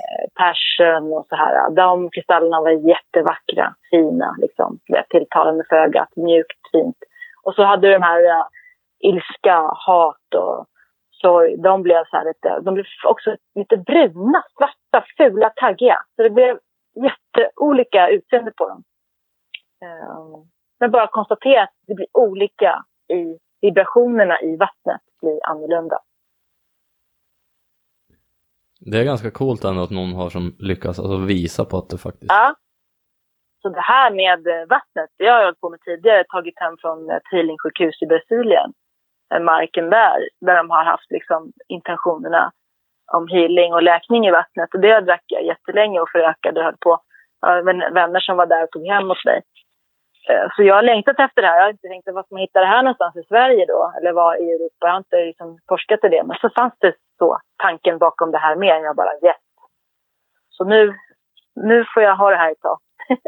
eh, 0.06 0.26
passion 0.41 1.13
och 1.13 1.26
så 1.30 1.36
här. 1.36 1.69
De 1.69 2.10
kristallerna 2.10 2.62
var 2.62 2.71
jättevackra, 2.71 3.76
fina, 3.89 4.36
liksom. 4.38 4.80
Tilltalande 5.10 5.63
för 5.69 5.76
ögat, 5.76 6.15
mjukt, 6.15 6.62
fint. 6.71 6.97
Och 7.43 7.54
så 7.56 7.63
hade 7.63 7.88
du 7.88 7.93
de 7.93 8.02
här 8.02 8.21
uh, 8.21 8.45
ilska, 9.00 9.58
hat 9.73 10.34
och 10.36 10.65
sorg. 11.21 11.58
De 11.58 11.84
blev 11.84 12.04
så 12.06 12.17
här 12.17 12.26
lite, 12.26 12.60
de 12.60 12.73
blev 12.73 12.86
också 13.08 13.36
lite 13.56 13.78
bruna, 13.78 14.43
svarta, 14.58 15.06
fula, 15.17 15.50
taggiga. 15.50 15.97
Så 16.15 16.23
det 16.23 16.30
blev 16.30 16.60
jätteolika 16.95 18.10
utseende 18.10 18.52
på 18.52 18.69
dem. 18.69 18.84
Um, 19.86 20.50
men 20.79 20.91
bara 20.91 21.07
konstatera 21.07 21.63
att 21.63 21.73
det 21.87 21.95
blir 21.95 22.07
olika 22.13 22.85
i 23.07 23.37
vibrationerna 23.61 24.41
i 24.41 24.57
vattnet 24.57 25.01
blir 25.21 25.39
annorlunda. 25.43 25.99
Det 28.79 28.97
är 28.97 29.03
ganska 29.03 29.31
coolt 29.31 29.63
ändå 29.63 29.83
att 29.83 29.89
någon 29.89 30.13
har 30.13 30.29
som 30.29 30.55
lyckas 30.59 30.99
alltså 30.99 31.17
visa 31.17 31.65
på 31.65 31.77
att 31.77 31.89
det 31.89 31.97
faktiskt... 31.97 32.31
Ja. 32.31 32.55
Så 33.61 33.69
det 33.69 33.81
här 33.81 34.11
med 34.11 34.67
vattnet, 34.69 35.09
det 35.17 35.27
har 35.27 35.37
jag 35.37 35.45
hållit 35.45 35.59
på 35.59 35.69
med 35.69 35.81
tidigare, 35.81 36.23
tagit 36.23 36.59
hem 36.59 36.75
från 36.81 37.09
ett 37.09 37.27
healingsjukhus 37.31 38.01
i 38.01 38.05
Brasilien. 38.05 38.73
Marken 39.41 39.89
där, 39.89 40.29
där 40.41 40.57
de 40.57 40.69
har 40.69 40.83
haft 40.83 41.11
liksom 41.11 41.51
intentionerna 41.67 42.51
om 43.13 43.27
healing 43.27 43.73
och 43.73 43.83
läkning 43.83 44.27
i 44.27 44.31
vattnet. 44.31 44.73
Och 44.73 44.79
det 44.79 44.99
drack 45.01 45.23
jag 45.27 45.45
jättelänge 45.45 45.99
och 45.99 46.09
förökade 46.09 46.59
och 46.59 46.65
höll 46.65 46.77
på. 46.79 46.99
Jag 47.41 47.63
vänner 47.93 48.19
som 48.19 48.37
var 48.37 48.45
där 48.45 48.63
och 48.63 48.71
tog 48.71 48.87
hem 48.87 49.09
hos 49.09 49.25
mig. 49.25 49.41
Eh, 50.29 50.47
så 50.55 50.63
jag 50.63 50.75
har 50.75 50.81
längtat 50.81 51.19
efter 51.19 51.41
det 51.41 51.47
här. 51.47 51.57
Jag 51.57 51.63
har 51.63 51.69
inte 51.69 51.87
tänkt 51.87 52.07
vad 52.13 52.25
ska 52.25 52.35
man 52.35 52.41
hitta 52.41 52.59
det 52.59 52.73
här 52.75 52.83
någonstans 52.83 53.15
i 53.15 53.23
Sverige 53.23 53.65
då? 53.65 53.93
Eller 53.97 54.11
var 54.11 54.35
i 54.35 54.51
Europa? 54.51 54.81
Jag 54.87 54.89
har 54.89 54.97
inte 54.97 55.25
liksom 55.25 55.59
forskat 55.69 56.03
i 56.03 56.09
det. 56.09 56.23
Men 56.23 56.37
så 56.41 56.49
fanns 56.49 56.73
det 56.79 56.93
så 57.17 57.39
tanken 57.57 57.97
bakom 57.97 58.31
det 58.31 58.37
här 58.37 58.55
med. 58.55 58.81
Jag 58.81 58.95
bara 58.95 59.13
yes. 59.13 59.41
Så 60.49 60.63
nu, 60.63 60.93
nu 61.55 61.85
får 61.93 62.03
jag 62.03 62.15
ha 62.15 62.29
det 62.29 62.35
här 62.35 62.51
ett 62.51 62.61
tag. 62.61 62.79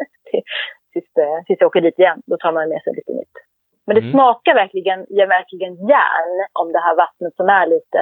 tills, 0.92 1.18
eh, 1.18 1.44
tills 1.46 1.60
jag 1.60 1.68
åker 1.68 1.82
dit 1.82 2.00
igen. 2.00 2.22
Då 2.26 2.38
tar 2.38 2.52
man 2.52 2.70
med 2.70 2.82
sig 2.84 2.94
lite 2.96 3.12
nytt. 3.12 3.36
Men 3.86 3.96
det 3.96 4.02
mm. 4.02 4.12
smakar 4.12 4.54
verkligen, 4.54 5.06
ger 5.10 5.28
verkligen 5.28 5.74
järn 5.88 6.36
om 6.54 6.72
det 6.72 6.80
här 6.80 6.96
vattnet 6.96 7.36
som 7.36 7.50
är 7.50 7.66
lite 7.68 8.00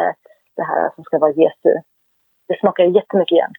det 0.55 0.63
här 0.63 0.91
som 0.95 1.03
ska 1.03 1.19
vara 1.19 1.31
Jesu. 1.31 1.73
Det 2.47 2.59
smakar 2.59 2.83
jättemycket 2.83 3.37
järn. 3.37 3.53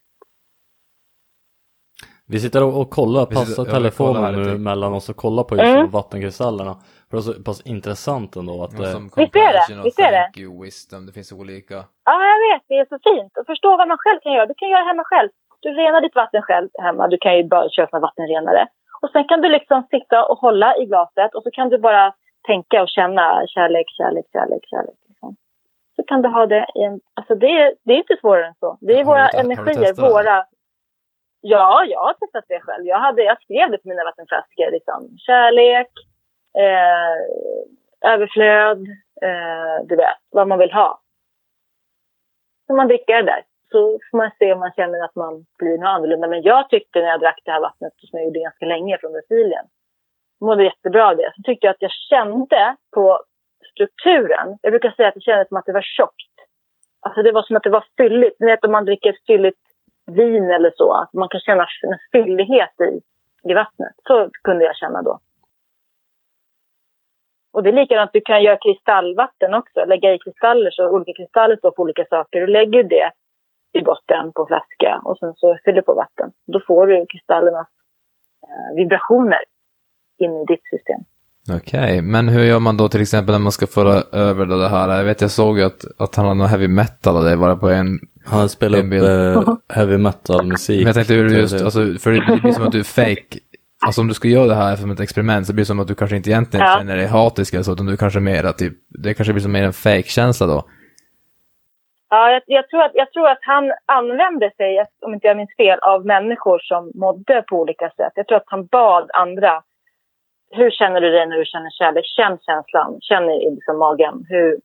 Vi 2.33 2.39
sitter 2.41 2.61
och, 2.67 2.81
och 2.81 2.91
kollar, 2.91 3.27
passar 3.27 3.65
telefonen 3.65 4.35
nu 4.43 4.59
mellan 4.59 4.93
oss 4.95 5.09
och 5.09 5.17
kollar 5.17 5.45
på 5.45 5.57
just 5.57 5.77
mm. 5.77 5.91
vattenkristallerna. 5.91 6.75
För 7.09 7.17
det 7.17 7.21
är 7.21 7.29
så 7.33 7.43
pass 7.49 7.61
intressant 7.75 8.37
ändå 8.37 8.55
att... 8.65 8.75
Eh... 8.81 9.01
Visst 9.23 9.37
är 9.37 9.53
det? 9.59 9.83
Visst 9.85 10.01
är 10.09 10.13
det? 10.13 10.41
You, 10.41 10.63
wisdom, 10.63 11.07
det 11.07 11.13
finns 11.13 11.33
olika. 11.33 11.75
Ja, 12.11 12.15
jag 12.33 12.39
vet. 12.47 12.63
Det 12.69 12.75
är 12.75 12.87
så 12.95 12.99
fint. 13.09 13.33
att 13.39 13.47
förstå 13.47 13.71
vad 13.77 13.89
man 13.89 13.99
själv 14.05 14.19
kan 14.23 14.33
göra. 14.33 14.47
Du 14.47 14.55
kan 14.57 14.69
göra 14.69 14.85
hemma 14.85 15.05
själv. 15.05 15.29
Du 15.61 15.69
renar 15.69 16.01
ditt 16.01 16.15
vatten 16.15 16.43
själv 16.43 16.69
hemma. 16.87 17.09
Du 17.09 17.19
kan 17.25 17.37
ju 17.37 17.45
bara 17.45 17.69
köpa 17.69 17.99
vattenrenare. 17.99 18.67
Och 19.03 19.11
sen 19.11 19.25
kan 19.29 19.41
du 19.41 19.49
liksom 19.49 19.87
sitta 19.91 20.25
och 20.31 20.39
hålla 20.39 20.77
i 20.77 20.85
glaset 20.87 21.35
och 21.35 21.43
så 21.43 21.51
kan 21.51 21.69
du 21.69 21.79
bara 21.79 22.15
tänka 22.47 22.83
och 22.83 22.89
känna 22.89 23.47
kärlek, 23.47 23.87
kärlek, 23.99 24.27
kärlek, 24.33 24.63
kärlek. 24.71 24.99
Liksom. 25.09 25.37
Så 25.97 26.03
kan 26.03 26.23
du 26.23 26.29
ha 26.29 26.47
det 26.47 26.67
i 26.75 26.83
en... 26.83 27.01
Alltså 27.15 27.35
det, 27.35 27.47
är- 27.47 27.75
det 27.85 27.93
är 27.93 27.97
inte 27.97 28.17
svårare 28.21 28.47
än 28.47 28.55
så. 28.61 28.79
Det 28.81 29.01
är 29.01 29.05
våra 29.05 29.29
energier, 29.29 29.95
det? 29.95 30.03
våra... 30.03 30.45
Ja, 31.41 31.85
jag 31.85 32.01
har 32.01 32.15
testat 32.15 32.45
det 32.49 32.61
själv. 32.61 32.87
Jag, 32.87 32.99
hade, 32.99 33.23
jag 33.23 33.43
skrev 33.43 33.71
det 33.71 33.79
på 33.79 33.89
mina 33.89 34.05
vattenflaskor. 34.05 34.71
Liksom. 34.71 35.19
Kärlek, 35.19 35.91
eh, 36.59 38.13
överflöd, 38.13 38.81
eh, 39.23 39.87
du 39.89 39.97
vet, 39.97 40.19
vad 40.31 40.49
man 40.49 40.59
vill 40.59 40.73
ha. 40.73 41.01
Så 42.67 42.75
man 42.75 42.89
dricker 42.89 43.17
det 43.17 43.23
där. 43.23 43.43
Så 43.71 43.99
får 44.11 44.19
man 44.19 44.31
se 44.39 44.53
om 44.53 44.61
man 44.61 44.73
känner 44.77 45.05
att 45.05 45.15
man 45.15 45.47
blir 45.59 45.79
något 45.79 45.89
annorlunda. 45.89 46.29
Men 46.29 46.43
jag 46.43 46.71
tyckte 46.71 47.01
när 47.01 47.09
jag 47.09 47.21
drack 47.21 47.41
det 47.45 47.53
här 47.53 47.61
vattnet, 47.61 47.93
som 47.97 48.19
jag 48.19 48.27
gjorde 48.27 48.41
ganska 48.41 48.67
länge 48.67 48.99
från 48.99 49.13
Brasilien, 49.13 49.65
mådde 50.41 50.65
jättebra 50.65 51.09
av 51.09 51.17
det. 51.17 51.33
Så 51.37 51.43
tyckte 51.43 51.67
jag 51.67 51.75
att 51.75 51.83
jag 51.83 51.91
kände 51.91 52.77
på 52.95 53.21
strukturen. 53.73 54.59
Jag 54.63 54.73
brukar 54.73 54.91
säga 54.91 55.09
att 55.09 55.15
det 55.15 55.21
kändes 55.21 55.49
som 55.49 55.57
att 55.57 55.67
det 55.67 55.73
var 55.73 55.83
tjockt. 55.83 56.35
Alltså 57.01 57.23
det 57.23 57.33
var 57.33 57.43
som 57.43 57.57
att 57.57 57.63
det 57.63 57.71
var 57.71 57.85
fylligt. 57.97 58.41
Ni 58.41 58.47
vet 58.47 58.65
om 58.65 58.73
man 58.73 58.85
dricker 58.85 59.11
ett 59.11 59.27
fylligt 59.27 59.68
vin 60.09 60.51
eller 60.51 60.73
så. 60.77 60.93
Att 60.93 61.13
man 61.13 61.29
kan 61.29 61.41
känna 61.41 61.63
en 61.63 61.99
fyllighet 62.13 62.75
i, 62.81 63.01
i 63.51 63.55
vattnet. 63.55 63.95
Så 64.07 64.31
kunde 64.43 64.65
jag 64.65 64.77
känna 64.77 65.03
då. 65.03 65.21
Och 67.53 67.63
det 67.63 67.71
är 67.71 67.73
likadant, 67.73 68.11
du 68.13 68.21
kan 68.21 68.43
göra 68.43 68.57
kristallvatten 68.57 69.55
också. 69.55 69.85
Lägga 69.85 70.15
i 70.15 70.19
kristaller, 70.19 70.71
så 70.71 70.91
olika 70.91 71.13
kristaller 71.13 71.57
står 71.57 71.71
på 71.71 71.83
olika 71.83 72.05
saker. 72.05 72.41
Du 72.41 72.47
lägger 72.47 72.83
det 72.83 73.11
i 73.73 73.83
botten 73.83 74.33
på 74.33 74.47
flaska 74.47 75.01
och 75.05 75.19
sen 75.19 75.35
så 75.37 75.59
fyller 75.65 75.77
du 75.77 75.83
på 75.83 75.95
vatten. 75.95 76.33
Då 76.47 76.61
får 76.67 76.87
du 76.87 77.07
kristallernas 77.07 77.69
eh, 78.43 78.77
vibrationer 78.77 79.41
in 80.19 80.33
i 80.43 80.45
ditt 80.45 80.65
system. 80.71 81.01
Okej, 81.57 82.03
men 82.03 82.29
hur 82.29 82.45
gör 82.45 82.61
man 82.61 82.77
då 82.77 82.89
till 82.89 83.01
exempel 83.01 83.33
när 83.33 83.39
man 83.39 83.53
ska 83.53 83.67
föra 83.67 84.19
över 84.29 84.47
det 84.47 84.69
här? 84.69 84.97
Jag 84.97 85.05
vet, 85.05 85.21
jag 85.21 85.31
såg 85.31 85.59
ju 85.59 85.65
att, 85.65 85.85
att 85.99 86.15
han 86.17 86.27
har 86.27 86.35
någon 86.35 86.47
heavy 86.47 86.69
metal 86.69 87.17
och 87.17 87.25
det 87.25 87.37
var 87.37 87.49
det 87.49 87.57
på 87.57 87.69
en... 87.69 87.99
Han 88.31 88.49
spelar 88.49 88.79
upp 88.79 88.93
eh, 88.93 89.55
heavy 89.75 89.97
metal-musik. 89.97 90.79
Men 90.79 90.87
jag 90.87 90.95
tänkte 90.95 91.15
hur 91.15 91.29
du 91.29 91.39
just, 91.39 91.59
Det- 91.59 91.65
alltså, 91.65 91.79
för 91.79 92.11
det 92.11 92.41
blir 92.43 92.53
som 92.53 92.65
att 92.67 92.73
du 92.73 92.79
är 92.81 92.85
fake. 92.85 93.39
Alltså 93.87 94.01
om 94.01 94.09
du 94.09 94.15
ska 94.15 94.29
göra 94.29 94.47
det 94.47 94.55
här 94.55 94.77
som 94.77 94.91
ett 94.91 95.01
experiment 95.01 95.47
så 95.47 95.53
blir 95.53 95.63
det 95.63 95.67
som 95.67 95.81
att 95.81 95.89
du 95.89 95.95
kanske 95.95 96.17
inte 96.17 96.31
egentligen 96.31 96.67
Ja. 96.67 96.75
känner 96.79 96.97
dig 96.97 97.07
hatisk 97.07 97.55
eller 97.55 97.63
så, 97.65 97.73
utan 97.73 97.87
du 97.87 97.97
kanske 97.97 98.21
mer 98.21 98.45
att 98.45 98.59
typ, 98.59 98.73
det 98.89 99.15
kanske 99.15 99.33
blir 99.33 99.43
som 99.43 99.53
mer 99.53 99.63
en 99.65 99.73
fake-känsla 99.73 100.47
då. 100.47 100.63
Ja, 102.11 102.31
jag, 102.33 102.43
jag, 102.47 102.69
tror 102.69 102.83
att, 102.83 102.91
jag 102.95 103.13
tror 103.13 103.29
att 103.29 103.39
han 103.41 103.73
använde 103.87 104.51
sig, 104.57 104.85
om 105.07 105.15
inte 105.15 105.27
jag 105.27 105.37
minns 105.37 105.57
fel, 105.57 105.79
av 105.79 106.07
människor 106.07 106.59
som 106.59 106.93
mådde 106.95 107.43
på 107.49 107.57
olika 107.61 107.91
sätt. 107.91 108.13
Jag 108.15 108.27
tror 108.27 108.37
att 108.39 108.45
han 108.47 108.67
bad 108.67 109.11
andra. 109.15 109.63
Hur 110.51 110.71
känner 110.71 111.01
du 111.01 111.11
dig 111.11 111.27
när 111.27 111.37
du 111.37 111.45
känner 111.45 111.71
kärlek? 111.71 112.05
Känn 112.17 112.39
känslan. 112.47 112.99
Känn 113.01 113.31
i 113.31 113.51
liksom 113.55 113.79
magen. 113.79 114.25
Hur 114.29 114.59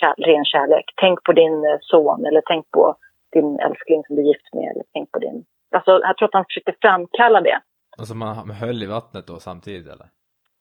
kär, 0.00 0.14
ren 0.18 0.44
kärlek. 0.44 0.84
Tänk 0.96 1.22
på 1.24 1.32
din 1.32 1.64
eh, 1.64 1.78
son 1.80 2.26
eller 2.26 2.42
tänk 2.46 2.70
på 2.70 2.94
din 3.36 3.60
älskling 3.60 4.00
som 4.06 4.16
du 4.16 4.22
är 4.22 4.26
gift 4.32 4.54
med. 4.54 4.70
Eller 4.70 4.84
tänk 4.92 5.12
på 5.12 5.18
din... 5.18 5.44
Alltså, 5.76 5.90
jag 6.08 6.16
tror 6.16 6.28
att 6.28 6.38
han 6.38 6.44
försökte 6.44 6.74
framkalla 6.80 7.40
det. 7.40 7.58
Alltså 7.98 8.14
man, 8.14 8.46
man 8.48 8.56
höll 8.56 8.82
i 8.82 8.86
vattnet 8.86 9.26
då 9.26 9.36
samtidigt 9.48 9.86
eller? 9.94 10.08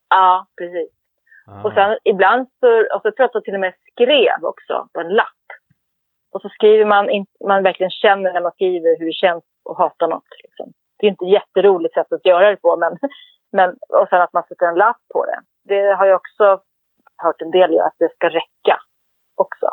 Ja, 0.09 0.45
precis. 0.57 0.89
Ah. 1.47 1.63
Och 1.63 1.73
sen 1.73 1.97
ibland 2.03 2.47
så, 2.59 2.69
och 2.95 3.01
så 3.01 3.11
tror 3.11 3.23
jag 3.23 3.25
att 3.25 3.33
han 3.33 3.43
till 3.43 3.53
och 3.53 3.59
med 3.59 3.73
skrev 3.91 4.39
också 4.51 4.87
på 4.93 4.99
en 4.99 5.13
lapp. 5.13 5.45
Och 6.33 6.41
så 6.41 6.49
skriver 6.49 6.85
man, 6.85 7.09
in, 7.09 7.25
man 7.47 7.63
verkligen 7.63 7.91
känner 8.03 8.33
när 8.33 8.41
man 8.41 8.51
skriver 8.51 8.99
hur 8.99 9.05
det 9.05 9.13
känns 9.25 9.43
att 9.69 9.77
hata 9.77 10.07
något. 10.07 10.31
Liksom. 10.43 10.73
Det 10.97 11.05
är 11.05 11.09
inte 11.09 11.25
ett 11.25 11.31
jätteroligt 11.31 11.93
sätt 11.93 12.13
att 12.13 12.25
göra 12.25 12.49
det 12.49 12.57
på, 12.57 12.77
men, 12.77 12.97
men 13.51 13.69
och 13.89 14.07
sen 14.09 14.21
att 14.21 14.33
man 14.33 14.43
sätter 14.43 14.65
en 14.65 14.75
lapp 14.75 15.01
på 15.13 15.25
det. 15.25 15.39
Det 15.63 15.95
har 15.97 16.05
jag 16.05 16.15
också 16.15 16.61
hört 17.17 17.41
en 17.41 17.51
del 17.51 17.73
göra, 17.73 17.85
att 17.85 17.99
det 17.99 18.15
ska 18.15 18.29
räcka 18.29 18.79
också. 19.35 19.67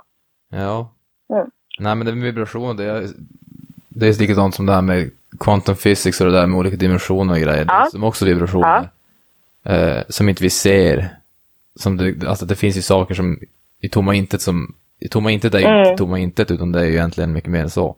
Ja. 0.50 0.94
Mm. 1.32 1.50
Nej 1.78 1.94
men 1.94 2.06
det 2.06 2.14
med 2.14 2.24
vibration, 2.24 2.76
det 2.76 2.84
är, 2.84 3.08
det 3.88 4.06
är 4.08 4.18
likadant 4.20 4.54
som 4.54 4.66
det 4.66 4.72
här 4.72 4.82
med 4.82 5.10
quantum 5.40 5.76
physics 5.76 6.20
och 6.20 6.26
det 6.26 6.32
där 6.32 6.46
med 6.46 6.58
olika 6.58 6.76
dimensioner 6.76 7.34
och 7.34 7.40
grejer. 7.40 7.64
Ja. 7.68 7.88
som 7.90 8.04
också 8.04 8.24
vibrationer. 8.24 8.88
Eh, 9.64 10.02
som 10.08 10.28
inte 10.28 10.42
vi 10.42 10.50
ser. 10.50 11.16
Som 11.76 11.96
det, 11.96 12.26
alltså 12.28 12.46
det 12.46 12.54
finns 12.56 12.76
ju 12.76 12.82
saker 12.82 13.14
som 13.14 13.38
i 13.80 13.88
tomma 13.88 14.14
intet 14.14 14.40
som, 14.42 14.74
i 15.00 15.08
tomma 15.08 15.30
intet 15.30 15.54
är 15.54 15.58
ju 15.58 15.64
Mm. 15.66 15.78
inte 15.88 15.96
tomma 15.98 16.18
intet 16.18 16.50
utan 16.50 16.72
det 16.72 16.80
är 16.80 16.84
ju 16.84 16.92
egentligen 16.92 17.32
mycket 17.32 17.50
mer 17.50 17.62
än 17.62 17.70
så. 17.70 17.96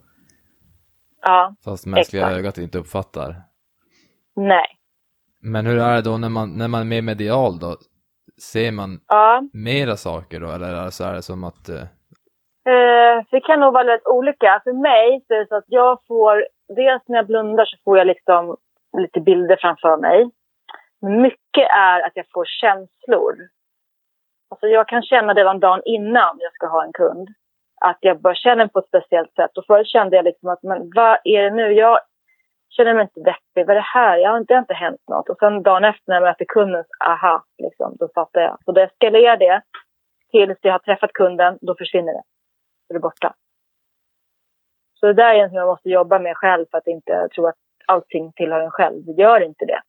Ja, 1.23 1.55
Fast 1.65 1.87
mänskliga 1.87 2.23
Exakt. 2.23 2.39
ögat 2.39 2.59
inte 2.59 2.79
uppfattar. 2.79 3.43
nej. 4.37 4.67
Men 5.41 5.67
hur 5.67 5.79
är 5.79 5.95
det 5.97 6.03
då 6.03 6.19
när 6.19 6.29
man, 6.29 6.51
när 6.53 6.69
man 6.69 6.81
är 6.81 6.85
mer 6.85 7.03
medial 7.03 7.59
då? 7.59 7.77
Ser 8.43 8.73
man 8.73 9.01
Ja, 9.09 9.49
mera 9.53 9.97
saker 9.97 10.41
då 10.41 10.51
eller 10.51 10.91
så 10.91 11.05
är 11.05 11.15
det 11.15 11.23
som 11.23 11.45
att 11.45 11.69
eh, 12.67 13.25
det 13.31 13.41
kan 13.41 13.61
nog 13.61 13.73
vara 13.73 13.85
väldigt 13.85 14.07
olika. 14.07 14.61
För 14.65 14.73
mig 14.73 15.25
så 15.27 15.35
är 15.35 15.39
det 15.39 15.47
så 15.47 15.57
att 15.57 15.65
jag 15.69 15.99
får, 16.09 16.47
dels 16.77 17.03
när 17.07 17.17
jag 17.17 17.27
blundar 17.27 17.65
så 17.65 17.77
får 17.85 17.99
jag 17.99 18.07
liksom 18.07 18.57
lite 18.99 19.21
bilder 19.21 19.57
framför 19.61 19.97
mig. 19.97 20.31
Men 21.01 21.23
mycket 21.23 21.69
är 21.77 22.01
att 22.01 22.13
jag 22.15 22.27
får 22.33 22.45
känslor. 22.45 23.37
Alltså 24.51 24.67
jag 24.67 24.89
kan 24.89 25.03
känna 25.03 25.35
det 25.35 25.41
redan 25.41 25.61
dagen 25.61 25.83
innan 25.85 26.37
jag 26.39 26.53
ska 26.53 26.67
ha 26.67 26.85
en 26.85 26.93
kund. 26.93 27.29
Att 27.81 27.99
jag 28.01 28.21
bara 28.21 28.35
känner 28.35 28.67
på 28.67 28.79
ett 28.79 28.89
speciellt 28.89 29.35
sätt. 29.35 29.59
Och 29.59 29.67
förut 29.67 29.89
kände 29.89 30.17
jag 30.17 30.25
liksom 30.25 30.49
att, 30.49 30.63
men 30.63 30.91
vad 30.95 31.19
är 31.25 31.43
det 31.43 31.51
nu? 31.51 31.73
Jag 31.73 31.99
känner 32.77 32.95
mig 32.95 33.03
inte 33.03 33.21
deppig. 33.21 33.67
Vad 33.67 33.71
är 33.71 33.75
det 33.75 33.93
här? 33.95 34.17
Jag 34.17 34.31
har 34.31 34.39
inte, 34.39 34.53
det 34.53 34.57
har 34.57 34.63
inte 34.63 34.75
hänt 34.75 35.01
något. 35.11 35.29
Och 35.29 35.39
sen 35.39 35.63
dagen 35.63 35.85
efter 35.85 36.03
när 36.07 36.17
jag 36.17 36.23
möter 36.23 36.45
kunden, 36.45 36.85
aha, 37.05 37.45
liksom, 37.59 37.97
då 38.01 38.09
fattar 38.15 38.41
jag. 38.41 38.59
Så 38.65 38.73
då 38.73 38.81
eskalerar 38.81 39.37
det 39.37 39.63
tills 40.31 40.59
jag 40.61 40.73
har 40.73 40.79
träffat 40.79 41.13
kunden, 41.13 41.59
då 41.61 41.75
försvinner 41.79 42.13
det 42.13 42.23
så 42.87 42.93
är 42.93 42.95
det 42.95 43.01
borta. 43.01 43.35
Så 44.95 45.07
det 45.07 45.13
där 45.13 45.35
är 45.35 45.43
något 45.43 45.53
jag 45.53 45.67
måste 45.67 45.89
jobba 45.89 46.19
med 46.19 46.37
själv 46.37 46.67
för 46.71 46.79
att 46.79 46.87
inte 46.87 47.29
tro 47.35 47.47
att 47.47 47.55
allting 47.87 48.33
tillhör 48.33 48.61
en 48.61 48.71
själv. 48.71 49.05
Det 49.05 49.13
gör 49.13 49.41
inte 49.41 49.65
det. 49.65 49.81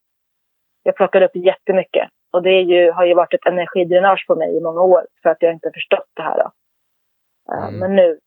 Jag 0.83 0.95
plockar 0.95 1.21
upp 1.21 1.35
jättemycket. 1.35 2.09
Och 2.31 2.41
det 2.43 2.61
ju, 2.61 2.91
har 2.91 3.05
ju 3.05 3.13
varit 3.13 3.33
ett 3.33 3.45
energidränage 3.45 4.25
på 4.27 4.35
mig 4.35 4.57
i 4.57 4.61
många 4.61 4.81
år 4.81 5.07
för 5.23 5.29
att 5.29 5.41
jag 5.41 5.53
inte 5.53 5.67
har 5.67 5.73
förstått 5.73 6.09
det 6.13 6.21
här. 6.21 6.39
Eh, 6.39 7.67
Mm. 7.67 7.79
Men 7.79 7.95
nu. 7.95 8.19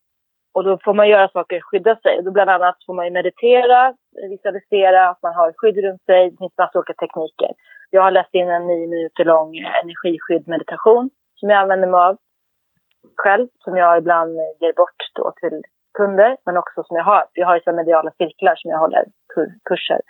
Och 0.54 0.64
då 0.64 0.78
får 0.84 0.94
man 0.94 1.08
göra 1.08 1.28
saker, 1.28 1.60
skydda 1.60 1.96
sig. 1.96 2.22
Då 2.22 2.30
bland 2.30 2.50
annat 2.50 2.76
får 2.86 2.94
man 2.94 3.04
ju 3.04 3.10
meditera, 3.10 3.94
visualisera, 4.30 5.08
att 5.08 5.22
man 5.22 5.34
har 5.34 5.52
skydd 5.56 5.84
runt 5.84 6.04
sig. 6.04 6.30
Det 6.30 6.36
finns 6.36 6.58
massa 6.58 6.78
olika 6.78 6.94
tekniker. 6.94 7.52
Jag 7.90 8.02
har 8.02 8.10
läst 8.10 8.34
in 8.34 8.48
en 8.48 8.66
nio 8.66 8.86
minuter 8.86 9.24
lång 9.24 9.56
energiskydd 9.56 10.48
meditation 10.48 11.10
som 11.34 11.50
jag 11.50 11.58
använder 11.58 11.88
mig 11.88 12.00
av 12.00 12.16
själv, 13.16 13.48
som 13.64 13.76
jag 13.76 13.98
ibland 13.98 14.30
ger 14.60 14.72
bort 14.72 15.00
då 15.14 15.32
till 15.40 15.62
kunder, 15.98 16.36
men 16.46 16.56
också 16.56 16.82
som 16.86 16.96
jag 16.96 17.04
har. 17.04 17.24
Jag 17.32 17.46
har 17.46 17.60
ju 17.66 17.72
mediala 17.72 18.10
cirklar 18.18 18.54
som 18.56 18.70
jag 18.70 18.78
håller 18.78 19.04
kur- 19.34 19.58
kurser. 19.64 20.00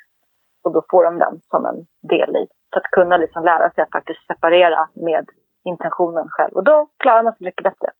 Och 0.64 0.72
då 0.72 0.84
får 0.90 1.04
de 1.04 1.18
den 1.18 1.40
som 1.50 1.66
en 1.66 1.86
del 2.08 2.30
i. 2.36 2.46
Så 2.72 2.78
att 2.78 2.84
kunna 2.84 3.16
liksom 3.16 3.44
lära 3.44 3.70
sig 3.70 3.82
att 3.82 3.90
faktiskt 3.92 4.26
separera 4.26 4.88
med 4.94 5.24
intentionen 5.64 6.26
själv. 6.28 6.52
Och 6.54 6.64
då 6.64 6.88
klarar 6.98 7.22
man 7.22 7.32
sig 7.32 7.44
mycket 7.44 7.64
bättre. 7.64 7.90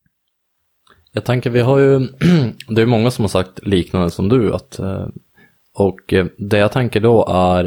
Jag 1.13 1.25
tänker, 1.25 1.51
vi 1.51 1.61
har 1.61 1.79
ju, 1.79 1.99
det 2.75 2.83
är 2.83 2.87
många 2.87 3.11
som 3.11 3.23
har 3.23 3.29
sagt 3.29 3.67
liknande 3.67 4.11
som 4.11 4.29
du, 4.29 4.55
att, 4.55 4.79
eh, 4.79 5.07
och 5.79 6.13
eh, 6.13 6.27
det 6.39 6.59
jag 6.59 6.73
tänker 6.73 7.01
då 7.01 7.27
är, 7.29 7.65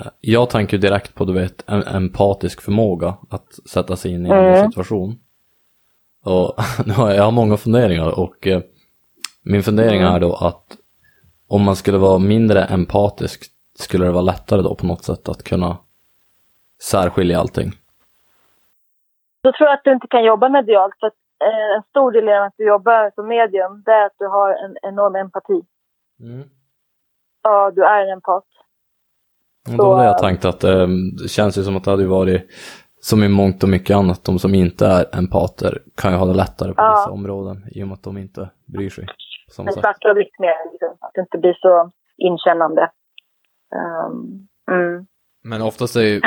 eh, 0.00 0.06
jag 0.20 0.50
tänker 0.50 0.78
direkt 0.78 1.14
på, 1.14 1.24
du 1.24 1.32
vet, 1.34 1.68
en 1.70 1.82
empatisk 1.82 2.62
förmåga 2.62 3.08
att 3.30 3.52
sätta 3.70 3.96
sig 3.96 4.14
in 4.14 4.26
i 4.26 4.30
en 4.30 4.36
Mm. 4.38 4.70
situation. 4.70 5.18
Och 6.24 6.54
nu 6.86 6.92
har 6.92 7.10
jag, 7.10 7.32
många 7.32 7.56
funderingar 7.56 8.18
och 8.18 8.46
eh, 8.46 8.60
min 9.44 9.62
fundering 9.62 10.02
är 10.02 10.20
då 10.20 10.34
att 10.34 10.76
om 11.48 11.62
man 11.62 11.76
skulle 11.76 11.98
vara 11.98 12.18
mindre 12.18 12.64
empatisk 12.64 13.44
skulle 13.78 14.06
det 14.06 14.12
vara 14.12 14.22
lättare 14.22 14.62
då 14.62 14.74
på 14.74 14.86
något 14.86 15.04
sätt 15.04 15.28
att 15.28 15.42
kunna 15.42 15.76
särskilja 16.82 17.40
allting. 17.40 17.72
Då 19.42 19.52
tror 19.52 19.68
jag 19.68 19.74
att 19.74 19.84
du 19.84 19.92
inte 19.92 20.06
kan 20.06 20.24
jobba 20.24 20.48
medialt. 20.48 20.94
För 21.00 21.06
att, 21.06 21.14
eh, 21.44 21.76
en 21.76 21.82
stor 21.90 22.12
del 22.12 22.28
av 22.28 22.42
att 22.42 22.54
du 22.56 22.66
jobbar 22.66 23.12
som 23.14 23.28
medium, 23.28 23.82
det 23.84 23.92
är 23.92 24.06
att 24.06 24.16
du 24.18 24.26
har 24.26 24.50
en 24.50 24.76
enorm 24.82 25.16
empati. 25.16 25.62
Ja, 27.42 27.70
du 27.70 27.84
är 27.84 28.02
en 28.02 28.12
empat. 28.12 28.44
Och 29.68 29.76
då 29.76 29.88
var 29.88 29.98
det 29.98 30.04
jag 30.04 30.18
tänkte 30.18 30.48
att 30.48 30.64
eh, 30.64 30.86
det 31.22 31.28
känns 31.28 31.58
ju 31.58 31.62
som 31.62 31.76
att 31.76 31.84
det 31.84 31.90
hade 31.90 32.06
varit 32.06 32.50
som 33.00 33.22
i 33.22 33.28
mångt 33.28 33.62
och 33.62 33.68
mycket 33.68 33.96
annat, 33.96 34.24
de 34.24 34.38
som 34.38 34.54
inte 34.54 34.86
är 34.86 35.06
empater 35.18 35.82
kan 35.96 36.12
ju 36.12 36.18
ha 36.18 36.26
det 36.26 36.34
lättare 36.34 36.74
på 36.74 36.82
Ja. 36.82 36.90
vissa 36.90 37.10
områden 37.10 37.64
i 37.70 37.82
och 37.82 37.88
med 37.88 37.94
att 37.94 38.02
de 38.02 38.18
inte 38.18 38.50
bryr 38.66 38.90
sig 38.90 39.06
på 39.06 39.52
samma 39.52 39.68
En 39.68 39.74
sätt. 39.74 39.82
svart 39.82 40.04
och 40.04 40.16
vitt 40.18 40.38
mer. 40.38 40.72
Liksom. 40.72 40.88
Att 41.00 41.10
det 41.14 41.20
inte 41.20 41.38
blir 41.38 41.54
så 41.60 41.90
inkännande. 42.16 42.90
Um, 44.10 44.48
mm. 44.70 45.06
Men 45.44 45.62
oftast 45.62 45.96
är 45.96 46.00
ju, 46.00 46.20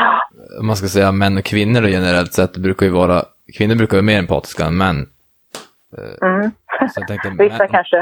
om 0.60 0.68
man 0.68 0.76
ska 0.76 0.88
säga 0.88 1.12
män 1.12 1.38
och 1.38 1.44
kvinnor 1.44 1.88
generellt 1.88 2.34
sett, 2.34 2.58
brukar 2.58 2.86
ju 2.86 2.92
vara, 2.92 3.24
kvinnor 3.58 3.76
brukar 3.76 3.98
vara 3.98 4.06
mer 4.06 4.20
empatiska 4.20 4.66
än 4.66 4.78
män. 4.78 4.96
Mm. 6.22 6.52
Så 6.94 7.00
jag 7.02 7.08
tänkte, 7.08 7.30
Vissa 7.44 7.58
män, 7.58 7.68
kanske. 7.72 7.98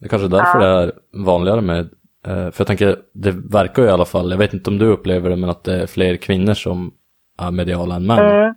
Det 0.00 0.06
är 0.06 0.08
kanske 0.08 0.26
är 0.26 0.30
därför 0.30 0.60
Ja. 0.60 0.66
det 0.80 0.82
är 0.82 0.92
vanligare 1.24 1.60
med, 1.60 1.80
eh, 2.26 2.50
för 2.50 2.54
jag 2.58 2.66
tänker, 2.66 2.96
det 3.14 3.30
verkar 3.30 3.82
ju 3.82 3.88
i 3.88 3.92
alla 3.92 4.04
fall, 4.04 4.30
jag 4.30 4.38
vet 4.38 4.54
inte 4.54 4.70
om 4.70 4.78
du 4.78 4.86
upplever 4.86 5.30
det, 5.30 5.36
men 5.36 5.50
att 5.50 5.64
det 5.64 5.82
är 5.82 5.86
fler 5.86 6.16
kvinnor 6.16 6.54
som 6.54 6.94
mediala 7.50 7.94
än 7.96 8.06
män. 8.06 8.18
Mm. 8.18 8.54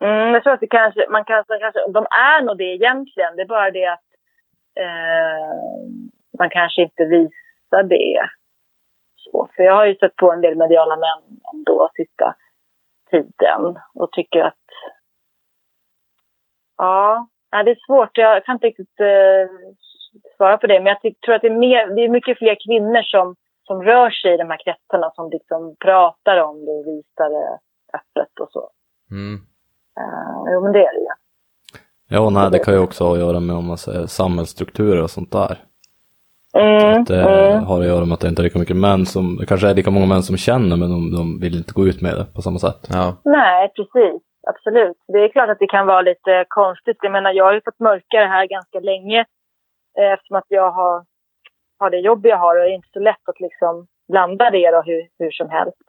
Mm, 0.00 0.34
jag 0.34 0.42
tror 0.42 0.52
att 0.52 0.60
det 0.60 0.66
kanske, 0.66 1.06
man 1.10 1.24
kanske, 1.24 1.58
kanske, 1.58 1.80
de 1.92 2.06
är 2.10 2.42
nog 2.42 2.58
det 2.58 2.74
egentligen. 2.74 3.36
Det 3.36 3.42
är 3.42 3.46
bara 3.46 3.70
det 3.70 3.86
att 3.86 4.08
eh, 4.80 5.88
man 6.38 6.50
kanske 6.50 6.82
inte 6.82 7.04
visar 7.04 7.82
det. 7.82 8.28
Så, 9.16 9.48
för 9.56 9.62
jag 9.62 9.74
har 9.74 9.86
ju 9.86 9.94
sett 9.94 10.16
på 10.16 10.32
en 10.32 10.40
del 10.40 10.56
mediala 10.56 10.96
män 10.96 11.40
ändå 11.54 11.90
sista 11.94 12.34
tiden 13.10 13.78
och 13.94 14.12
tycker 14.12 14.40
att 14.40 14.66
ja, 16.76 17.28
det 17.50 17.70
är 17.70 17.86
svårt. 17.86 18.18
Jag 18.18 18.44
kan 18.44 18.56
inte 18.56 18.66
riktigt 18.66 19.00
eh, 19.00 19.48
svara 20.36 20.58
på 20.58 20.66
det. 20.66 20.80
Men 20.80 20.96
jag 21.02 21.14
tror 21.24 21.34
att 21.34 21.42
det 21.42 21.48
är, 21.48 21.58
mer, 21.58 21.86
det 21.86 22.04
är 22.04 22.08
mycket 22.08 22.38
fler 22.38 22.56
kvinnor 22.66 23.02
som, 23.02 23.36
som 23.66 23.82
rör 23.82 24.10
sig 24.10 24.34
i 24.34 24.36
de 24.36 24.50
här 24.50 24.64
kretsarna 24.64 25.10
som 25.14 25.30
liksom 25.30 25.76
pratar 25.84 26.36
om 26.42 26.64
det 26.64 26.72
och 26.72 26.86
visar 26.86 27.28
det 27.30 27.58
öppet 27.98 28.40
och 28.40 28.48
så. 28.50 28.70
Mm. 29.10 29.34
Uh, 30.00 30.52
jo, 30.52 30.60
men 30.62 30.72
det 30.72 30.78
är 30.78 30.92
det 30.94 31.00
ju. 31.00 31.14
Ja, 32.08 32.30
nej, 32.30 32.50
det 32.50 32.58
kan 32.58 32.74
ju 32.74 32.80
också 32.80 33.04
ha 33.04 33.12
att 33.12 33.18
göra 33.18 33.40
med 33.40 33.56
om 33.56 33.66
man 33.66 33.78
säger 33.78 34.06
samhällsstrukturer 34.06 35.02
och 35.02 35.10
sånt 35.10 35.32
där. 35.32 35.58
Mm, 36.54 37.00
Att 37.00 37.06
det 37.06 37.22
mm. 37.22 37.64
har 37.64 37.80
att 37.80 37.86
göra 37.86 38.04
med 38.04 38.14
att 38.14 38.20
det 38.20 38.28
inte 38.28 38.42
är 38.42 38.44
lika 38.44 38.58
mycket 38.58 38.76
män 38.76 39.06
som, 39.06 39.36
det 39.36 39.46
kanske 39.46 39.68
är 39.68 39.74
lika 39.74 39.90
många 39.90 40.06
män 40.06 40.22
som 40.22 40.36
känner 40.36 40.76
men 40.76 40.90
de, 40.90 41.10
de 41.16 41.40
vill 41.40 41.56
inte 41.56 41.72
gå 41.72 41.86
ut 41.86 42.02
med 42.02 42.14
det 42.18 42.26
på 42.34 42.42
samma 42.42 42.58
sätt. 42.58 42.88
Ja. 42.90 43.16
Nej, 43.24 43.72
precis. 43.76 44.22
Absolut. 44.46 44.96
Det 45.08 45.18
är 45.18 45.28
klart 45.28 45.50
att 45.50 45.58
det 45.58 45.66
kan 45.66 45.86
vara 45.86 46.02
lite 46.02 46.44
konstigt. 46.48 46.98
Jag 47.02 47.12
menar, 47.12 47.32
jag 47.32 47.44
har 47.44 47.54
ju 47.54 47.60
fått 47.64 47.80
mörka 47.80 48.20
det 48.20 48.32
här 48.36 48.46
ganska 48.46 48.80
länge 48.80 49.20
eh, 49.98 50.12
eftersom 50.12 50.36
att 50.36 50.48
jag 50.48 50.70
har, 50.70 51.04
har 51.78 51.90
det 51.90 51.98
jobb 51.98 52.26
jag 52.26 52.36
har 52.36 52.56
och 52.56 52.62
det 52.64 52.70
är 52.70 52.74
inte 52.74 52.88
så 52.92 52.98
lätt 53.00 53.28
att 53.28 53.40
liksom 53.40 53.86
blanda 54.08 54.50
det 54.50 54.70
då 54.70 54.82
hur, 54.82 55.08
hur 55.18 55.30
som 55.30 55.50
helst. 55.50 55.82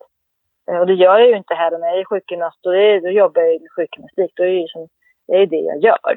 Eh, 0.72 0.78
och 0.80 0.88
det 0.88 0.94
gör 0.94 1.18
jag 1.20 1.28
ju 1.28 1.38
inte 1.38 1.54
heller 1.54 1.78
när 1.78 1.88
jag 1.88 2.00
är 2.00 2.06
sjukgymnast. 2.06 2.66
Och 2.66 2.72
det 2.72 2.84
är, 2.92 3.02
då 3.02 3.10
jobbar 3.10 3.42
jag 3.42 3.62
med 3.62 3.72
sjukgymnastik. 3.76 4.32
Då 4.36 4.44
är 4.44 4.48
det 4.48 4.54
ju 4.54 4.68
som, 4.68 4.88
det 5.28 5.34
är 5.34 5.46
det 5.46 5.56
jag 5.72 5.84
gör. 5.84 6.16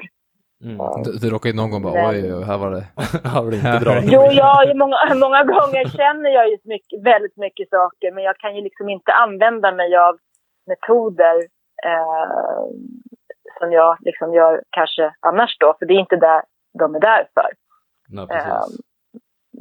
Mm. 0.63 0.77
Du, 1.03 1.11
du 1.21 1.29
råkade 1.29 1.49
ju 1.51 1.55
någon 1.55 1.71
gång 1.71 1.81
bara, 1.83 1.93
Men- 1.93 2.09
oj, 2.09 2.43
här 2.45 2.57
var 2.57 2.71
det. 2.71 2.83
Ja, 3.23 3.41
det 3.41 3.57
är 3.57 3.73
inte 3.73 3.85
bra. 3.85 3.93
Jo, 4.03 4.21
jag, 4.31 4.77
många, 4.77 4.97
många 5.25 5.43
gånger 5.43 5.85
känner 5.97 6.29
jag 6.29 6.49
ju 6.49 6.57
mycket, 6.63 7.03
väldigt 7.03 7.37
mycket 7.37 7.69
saker. 7.69 8.11
Men 8.11 8.23
jag 8.23 8.37
kan 8.37 8.55
ju 8.55 8.61
liksom 8.61 8.89
inte 8.89 9.11
använda 9.11 9.71
mig 9.71 9.95
av 9.95 10.17
metoder 10.67 11.35
eh, 11.85 12.65
som 13.59 13.71
jag 13.71 13.97
liksom 14.01 14.33
gör 14.33 14.63
kanske 14.69 15.13
annars 15.19 15.57
då. 15.59 15.75
För 15.79 15.85
det 15.85 15.93
är 15.93 15.99
inte 15.99 16.15
det 16.15 16.43
de 16.79 16.95
är 16.95 16.99
där 16.99 17.27
för. 17.33 17.49
Nej, 18.09 18.23
Eh, 18.23 18.27
precis. 18.27 18.79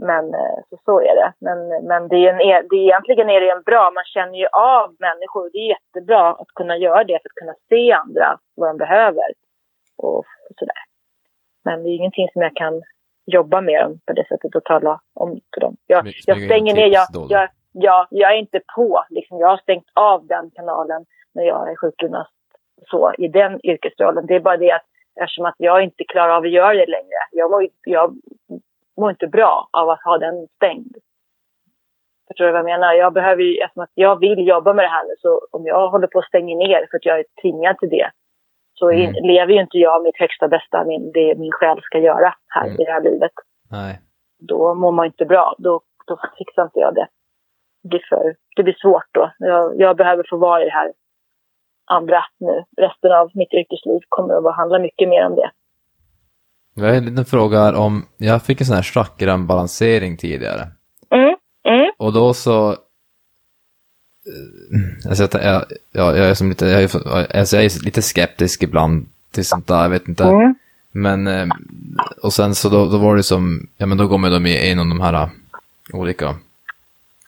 Men 0.03 0.35
eh, 0.35 0.59
så, 0.71 0.77
så 0.85 1.01
är 1.01 1.15
det. 1.21 1.33
Men, 1.39 1.87
men 1.87 2.09
det 2.09 2.17
är 2.17 2.33
en, 2.35 2.41
e- 2.41 2.67
det 2.71 2.77
egentligen 2.77 3.31
är 3.31 3.41
det 3.41 3.51
en 3.51 3.63
bra, 3.63 3.91
man 3.91 4.05
känner 4.05 4.39
ju 4.39 4.47
av 4.53 4.97
människor. 4.99 5.51
Det 5.53 5.59
är 5.59 5.69
jättebra 5.69 6.31
att 6.31 6.49
kunna 6.55 6.77
göra 6.77 7.05
det 7.05 7.19
för 7.23 7.29
att 7.29 7.41
kunna 7.41 7.55
se 7.69 7.93
andra, 7.93 8.39
vad 8.57 8.69
de 8.69 8.77
behöver. 8.77 9.29
Och 9.97 10.25
sådär. 10.59 10.83
Men 11.65 11.83
det 11.83 11.89
är 11.89 11.95
ingenting 11.95 12.29
som 12.33 12.43
jag 12.43 12.57
kan 12.57 12.83
jobba 13.27 13.61
med 13.61 13.83
dem 13.85 14.01
på 14.07 14.13
det 14.13 14.27
sättet 14.29 14.55
och 14.55 14.65
tala 14.65 15.01
om 15.15 15.41
för 15.55 15.61
dem. 15.61 15.77
Jag, 15.87 16.05
Smyg- 16.05 16.25
jag 16.27 16.37
stänger 16.45 16.75
ner, 16.75 16.87
jag, 16.87 17.07
jag, 17.31 17.49
jag, 17.73 18.07
jag 18.11 18.33
är 18.33 18.37
inte 18.37 18.61
på. 18.77 19.05
Liksom, 19.11 19.39
jag 19.39 19.49
har 19.49 19.57
stängt 19.57 19.87
av 19.95 20.27
den 20.27 20.51
kanalen 20.51 21.05
när 21.35 21.45
jag 21.45 21.71
är 21.71 21.77
sjukgymnast 21.77 22.31
så, 22.91 23.13
i 23.19 23.29
den 23.29 23.67
yrkesrollen. 23.67 24.27
Det 24.27 24.35
är 24.35 24.41
bara 24.41 24.57
det 24.57 24.73
att 24.73 24.87
eftersom 25.21 25.45
att 25.45 25.55
jag 25.59 25.83
inte 25.85 26.05
klarar 26.05 26.37
av 26.37 26.43
att 26.43 26.51
göra 26.51 26.75
det 26.75 26.87
längre. 26.87 27.21
Jag 27.33 27.51
mår, 27.51 27.69
jag 27.85 28.15
mår 29.01 29.11
inte 29.11 29.27
bra 29.27 29.69
av 29.73 29.91
att 29.91 30.03
ha 30.05 30.19
den 30.19 30.47
stängd. 30.57 30.97
Förstår 32.29 32.45
du 32.45 32.53
vad 32.53 32.59
jag 32.59 32.65
menar? 32.65 32.93
Jag 32.95 33.13
behöver 33.13 33.43
ju, 33.43 33.57
eftersom 33.57 33.83
att 33.83 33.91
jag 33.95 34.21
vill 34.21 34.47
jobba 34.49 34.73
med 34.73 34.85
det 34.85 34.89
här 34.89 35.05
nu, 35.05 35.15
så 35.19 35.41
om 35.51 35.67
jag 35.67 35.91
håller 35.91 36.07
på 36.07 36.19
att 36.19 36.25
stänga 36.25 36.57
ner 36.57 36.87
för 36.91 36.97
att 36.97 37.05
jag 37.07 37.19
är 37.19 37.25
tvingad 37.43 37.79
till 37.79 37.89
det, 37.89 38.11
så 38.75 38.91
Mm. 38.91 39.13
lever 39.23 39.53
ju 39.53 39.61
inte 39.61 39.79
jag 39.79 40.03
mitt 40.03 40.19
högsta 40.19 40.49
bästa, 40.49 40.85
min, 40.85 41.13
det 41.13 41.35
min 41.39 41.53
själ 41.53 41.81
ska 41.83 41.99
göra 41.99 42.35
här 42.49 42.67
Mm. 42.67 42.81
i 42.81 42.85
det 42.85 42.93
här 42.93 43.03
livet. 43.03 43.33
Nej. 43.71 44.01
Då 44.39 44.75
mår 44.75 44.93
man 44.93 45.07
inte 45.07 45.25
bra. 45.25 45.55
Då, 45.59 45.81
då 46.07 46.19
fixar 46.39 46.63
inte 46.63 46.81
jag 46.81 46.95
det. 46.95 47.09
Det 47.83 47.89
blir, 47.89 48.07
för, 48.09 48.35
det 48.57 48.63
blir 48.63 48.75
svårt 48.75 49.09
då. 49.13 49.31
Jag, 49.39 49.81
jag 49.81 49.97
behöver 49.97 50.25
få 50.31 50.37
vara 50.37 50.63
i 50.63 50.65
det 50.65 50.71
här 50.71 50.93
andra 51.85 52.25
nu. 52.39 52.65
Resten 52.77 53.13
av 53.13 53.31
mitt 53.35 53.53
yrkesliv 53.53 54.01
kommer 54.09 54.49
att 54.49 54.57
handla 54.57 54.79
mycket 54.79 55.09
mer 55.09 55.27
om 55.27 55.35
det. 55.35 55.51
Jag 56.75 56.85
har 56.85 56.93
en 56.93 57.05
liten 57.05 57.25
fråga 57.25 57.59
här 57.59 57.75
om, 57.75 58.07
jag 58.17 58.43
fick 58.43 58.61
en 58.61 58.67
sån 58.67 58.77
här 58.77 58.83
chakran-balansering 58.83 60.17
tidigare. 60.17 60.69
Mm, 61.11 61.35
mm, 61.65 61.91
Och 61.99 62.13
då 62.13 62.35
så... 62.35 62.71
eh, 62.71 62.77
Alltså 65.09 65.29
jag, 65.33 65.45
jag, 65.45 65.65
jag, 65.93 66.19
jag 66.19 66.27
är 66.31 66.35
som 66.35 66.49
lite, 66.49 66.67
jag 66.67 66.83
är, 66.83 67.37
alltså 67.37 67.57
jag 67.57 67.65
är 67.65 67.85
lite 67.85 68.03
skeptisk 68.03 68.63
ibland 68.63 69.09
till 69.31 69.45
sånt 69.45 69.67
där, 69.67 69.83
jag 69.83 69.89
vet 69.91 70.09
inte. 70.09 70.25
mm. 70.25 70.55
Men, 70.93 71.27
eh, 71.27 71.49
och 72.23 72.33
sen 72.33 72.55
så 72.55 72.69
då, 72.69 72.87
då 72.87 72.99
var 72.99 73.17
det 73.17 73.23
som, 73.23 73.67
ja 73.77 73.87
men 73.87 73.99
då 73.99 74.07
går 74.07 74.19
man 74.19 74.33
ju 74.33 74.39
med 74.39 74.53
i 74.67 74.71
en 74.71 74.79
av 74.81 74.87
de 74.87 75.01
här 75.01 75.13
eh, 75.13 75.29
olika 75.93 76.35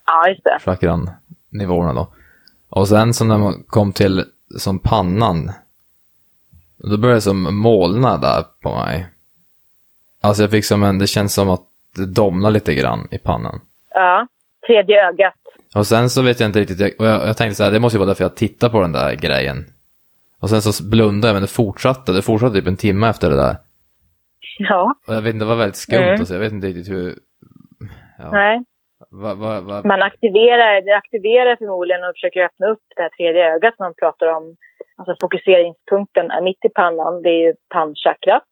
Ja, 0.06 0.28
just 0.28 0.44
det. 0.44 0.58
chakran-nivåerna 0.64 1.92
då. 1.94 2.08
Och 2.68 2.88
sen 2.88 3.14
så 3.14 3.24
när 3.24 3.38
man 3.38 3.62
kom 3.66 3.92
till 3.92 4.24
som 4.58 4.78
pannan, 4.78 5.52
då 6.76 6.96
började 6.96 7.16
det 7.16 7.20
som 7.20 7.56
molna 7.56 8.16
där 8.16 8.44
på 8.60 8.74
mig. 8.74 9.06
Alltså 10.22 10.42
jag 10.42 10.50
fick 10.50 10.64
som 10.64 10.82
en, 10.82 10.98
det 10.98 11.06
känns 11.06 11.34
som 11.34 11.50
att 11.50 11.62
det 11.96 12.06
domnar 12.14 12.50
lite 12.50 12.74
grann 12.74 13.08
i 13.10 13.18
pannan. 13.18 13.60
Ja. 13.94 14.26
Tredje 14.66 15.08
ögat. 15.08 15.34
Och 15.76 15.86
sen 15.86 16.10
så 16.10 16.22
vet 16.22 16.40
jag 16.40 16.48
inte 16.48 16.60
riktigt, 16.60 16.80
jag, 16.80 16.90
och 16.98 17.06
jag, 17.06 17.28
jag 17.28 17.36
tänkte 17.36 17.54
så 17.54 17.64
här, 17.64 17.70
det 17.70 17.80
måste 17.80 17.96
ju 17.96 17.98
vara 17.98 18.06
därför 18.08 18.24
jag 18.24 18.36
tittar 18.36 18.68
på 18.68 18.80
den 18.80 18.92
där 18.92 19.14
grejen. 19.14 19.56
Och 20.40 20.50
sen 20.50 20.62
så 20.62 20.90
blundade 20.90 21.28
jag, 21.28 21.34
men 21.34 21.42
det 21.42 21.48
fortsatte, 21.48 22.12
det 22.12 22.22
fortsatte 22.22 22.54
typ 22.54 22.66
en 22.66 22.76
timme 22.76 23.08
efter 23.08 23.30
det 23.30 23.36
där. 23.36 23.56
Ja, 24.58 24.94
Och 25.08 25.14
jag 25.14 25.22
vet 25.22 25.34
inte, 25.34 25.44
det 25.44 25.48
var 25.48 25.56
väldigt 25.56 25.76
skumt, 25.76 26.02
Mm. 26.02 26.20
alltså, 26.20 26.34
jag 26.34 26.40
vet 26.40 26.52
inte 26.52 26.66
riktigt 26.66 26.88
hur... 26.88 27.14
Ja, 28.18 28.30
nej. 28.32 28.64
va, 29.10 29.34
va, 29.34 29.60
va, 29.60 29.82
Man 29.84 30.02
aktiverar, 30.02 30.82
det 30.86 30.96
aktiverar 30.96 31.56
förmodligen 31.56 32.04
och 32.04 32.14
försöker 32.14 32.40
öppna 32.44 32.66
upp 32.66 32.84
det 32.96 33.02
här 33.02 33.08
tredje 33.16 33.54
ögat 33.54 33.76
som 33.76 33.84
man 33.84 33.94
pratar 33.94 34.26
om. 34.26 34.56
Alltså 34.96 35.16
fokuseringspunkten 35.20 36.30
är 36.30 36.42
mitt 36.42 36.64
i 36.64 36.68
pannan. 36.68 37.22
Det 37.22 37.28
är 37.28 37.40
ju 37.46 37.54
pannchakrat. 37.68 38.42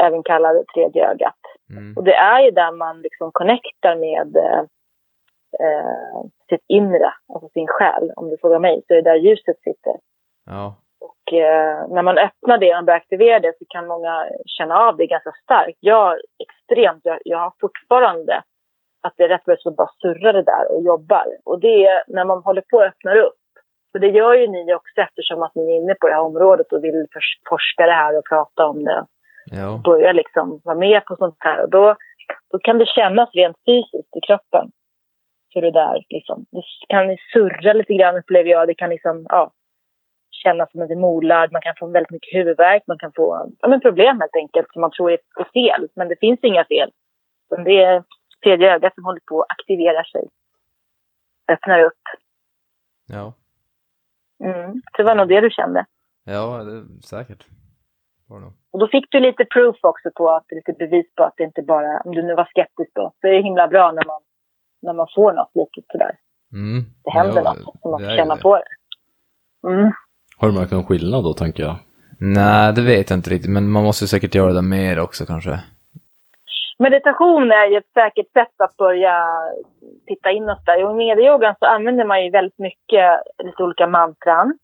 Även 0.00 0.22
kallad 0.22 0.66
tredje 0.74 1.08
ögat. 1.10 1.38
mm, 1.70 1.94
Och 1.96 2.04
det 2.04 2.14
är 2.14 2.40
ju 2.40 2.50
där 2.50 2.72
man 2.72 3.00
liksom 3.02 3.30
connectar 3.32 3.96
med 3.96 4.36
eh, 4.36 4.58
eh, 5.60 6.20
sitt 6.48 6.64
inre, 6.68 7.14
alltså 7.34 7.48
sin 7.48 7.66
själ. 7.68 8.12
Om 8.16 8.30
du 8.30 8.36
frågar 8.38 8.58
mig 8.58 8.82
så 8.86 8.94
är 8.94 9.02
det 9.02 9.10
där 9.10 9.16
ljuset 9.16 9.60
sitter. 9.60 9.94
ja, 10.46 10.74
Och 11.00 11.32
eh, 11.32 11.88
när 11.88 12.02
man 12.02 12.18
öppnar 12.18 12.58
det 12.58 12.76
och 12.76 12.84
börjar 12.84 12.96
aktivera 13.00 13.40
det 13.40 13.52
så 13.58 13.64
kan 13.68 13.86
många 13.86 14.26
känna 14.46 14.78
av 14.78 14.96
det 14.96 15.06
ganska 15.06 15.32
starkt. 15.42 15.78
Jag 15.80 16.18
extremt, 16.38 17.00
jag, 17.04 17.18
jag 17.24 17.38
har 17.38 17.52
fortfarande 17.60 18.42
att 19.02 19.14
det 19.16 19.24
är 19.24 19.28
rätt 19.28 19.60
så 19.60 19.70
bara 19.70 19.88
surrar 20.02 20.32
det 20.32 20.42
där 20.42 20.72
och 20.72 20.82
jobbar. 20.82 21.26
Och 21.44 21.60
det 21.60 21.86
är 21.86 22.02
när 22.06 22.24
man 22.24 22.42
håller 22.42 22.62
på 22.70 22.76
och 22.76 22.84
öppnar 22.84 23.16
upp. 23.16 23.34
För 23.92 23.98
det 23.98 24.08
gör 24.08 24.34
ju 24.34 24.46
ni 24.46 24.74
också 24.74 25.00
eftersom 25.00 25.42
att 25.42 25.54
ni 25.54 25.62
är 25.72 25.76
inne 25.76 25.94
på 25.94 26.08
det 26.08 26.14
här 26.14 26.20
området 26.20 26.72
och 26.72 26.84
vill 26.84 27.06
fors- 27.14 27.40
forska 27.48 27.86
det 27.86 27.92
här 27.92 28.18
och 28.18 28.24
prata 28.28 28.66
om 28.66 28.84
det 28.84 29.06
ja, 29.44 29.80
börja 29.84 30.12
liksom 30.12 30.60
vara 30.64 30.76
med 30.76 31.04
på 31.04 31.16
sånt 31.16 31.36
här. 31.38 31.62
Och 31.62 31.70
då, 31.70 31.96
då 32.50 32.58
kan 32.58 32.78
det 32.78 32.86
kännas 32.86 33.30
rent 33.32 33.56
fysiskt 33.66 34.16
i 34.16 34.20
kroppen. 34.26 34.70
Hur 35.54 35.62
det 35.62 35.70
där 35.70 36.04
liksom, 36.08 36.46
det 36.50 36.62
kan 36.88 37.16
surra 37.32 37.72
lite 37.72 37.94
grann 37.94 38.16
upplever 38.16 38.50
jag. 38.50 38.68
Det 38.68 38.74
kan 38.74 38.90
liksom, 38.90 39.26
ja, 39.28 39.52
kännas 40.30 40.70
som 40.72 40.82
att 40.82 40.88
det 40.88 40.96
molar. 40.96 41.48
Man 41.52 41.62
kan 41.62 41.74
få 41.78 41.86
väldigt 41.86 42.10
mycket 42.10 42.34
huvudvärk. 42.34 42.82
Man 42.86 42.98
kan 42.98 43.12
få 43.16 43.52
ja, 43.60 43.68
men 43.68 43.80
problem 43.80 44.20
helt 44.20 44.36
enkelt 44.36 44.72
som 44.72 44.80
man 44.80 44.90
tror 44.90 45.12
är, 45.12 45.18
är 45.38 45.44
fel. 45.44 45.88
Men 45.94 46.08
det 46.08 46.16
finns 46.20 46.40
inga 46.42 46.64
fel. 46.64 46.90
Utan 47.50 47.64
Det 47.64 47.82
är 47.82 48.04
tredje 48.42 48.74
ögat 48.74 48.94
som 48.94 49.04
håller 49.04 49.20
på 49.20 49.42
att 49.42 49.50
aktivera 49.50 50.04
sig. 50.04 50.28
Öppnar 51.52 51.82
upp. 51.82 52.02
ja, 53.08 53.32
Mm. 54.44 54.82
Det 54.96 55.02
var 55.02 55.14
nog 55.14 55.28
det 55.28 55.40
du 55.40 55.50
kände. 55.50 55.86
ja, 56.24 56.64
det, 56.64 57.02
säkert. 57.02 57.46
Var 58.26 58.38
det 58.38 58.44
nog. 58.44 58.52
Och 58.72 58.78
då 58.78 58.88
fick 58.88 59.06
du 59.10 59.20
lite 59.20 59.44
proof 59.44 59.76
också 59.82 60.10
på 60.14 60.30
att, 60.30 60.44
lite 60.50 60.72
bevis 60.72 61.14
på 61.14 61.24
att 61.24 61.34
det 61.36 61.44
inte 61.44 61.62
bara, 61.62 62.00
om 62.04 62.14
du 62.14 62.22
nu 62.22 62.34
var 62.34 62.44
skeptisk 62.44 62.90
då, 62.94 63.12
så 63.20 63.26
är 63.26 63.32
det 63.32 63.42
himla 63.42 63.68
bra 63.68 63.92
när 63.92 64.06
man, 64.06 64.20
när 64.82 64.92
man 64.92 65.06
får 65.14 65.32
något 65.32 65.50
litet 65.54 65.84
sådär. 65.92 66.14
Mm, 66.52 66.84
Det 67.04 67.10
händer 67.10 67.42
ja, 67.44 67.52
något, 67.52 67.80
som 67.80 67.90
man 67.90 68.00
får 68.00 68.16
känna 68.16 68.34
det. 68.34 68.42
på 68.42 68.56
det. 68.56 68.64
Mm. 69.68 69.92
Har 70.38 70.48
du 70.48 70.54
märkt 70.54 70.72
någon 70.72 70.84
skillnad 70.86 71.24
då, 71.24 71.32
tänker 71.32 71.62
jag? 71.62 71.76
Nej, 72.20 72.72
det 72.72 72.82
vet 72.82 73.10
jag 73.10 73.18
inte 73.18 73.30
riktigt, 73.30 73.50
men 73.50 73.70
man 73.70 73.84
måste 73.84 74.04
ju 74.04 74.08
säkert 74.08 74.34
göra 74.34 74.52
det 74.52 74.62
mer 74.62 75.00
också 75.00 75.26
kanske. 75.26 75.60
Meditation 76.78 77.50
är 77.52 77.66
ju 77.66 77.76
ett 77.76 77.92
säkert 77.94 78.32
sätt 78.32 78.60
att 78.60 78.76
börja 78.76 79.14
titta 80.06 80.30
inåt 80.30 80.66
där. 80.66 80.84
Och 80.84 80.92
I 80.92 80.94
medieyogan 80.94 81.54
så 81.58 81.66
använder 81.66 82.04
man 82.04 82.24
ju 82.24 82.30
väldigt 82.30 82.58
mycket 82.58 83.20
lite 83.44 83.62
olika 83.62 83.86
mantran 83.86 84.58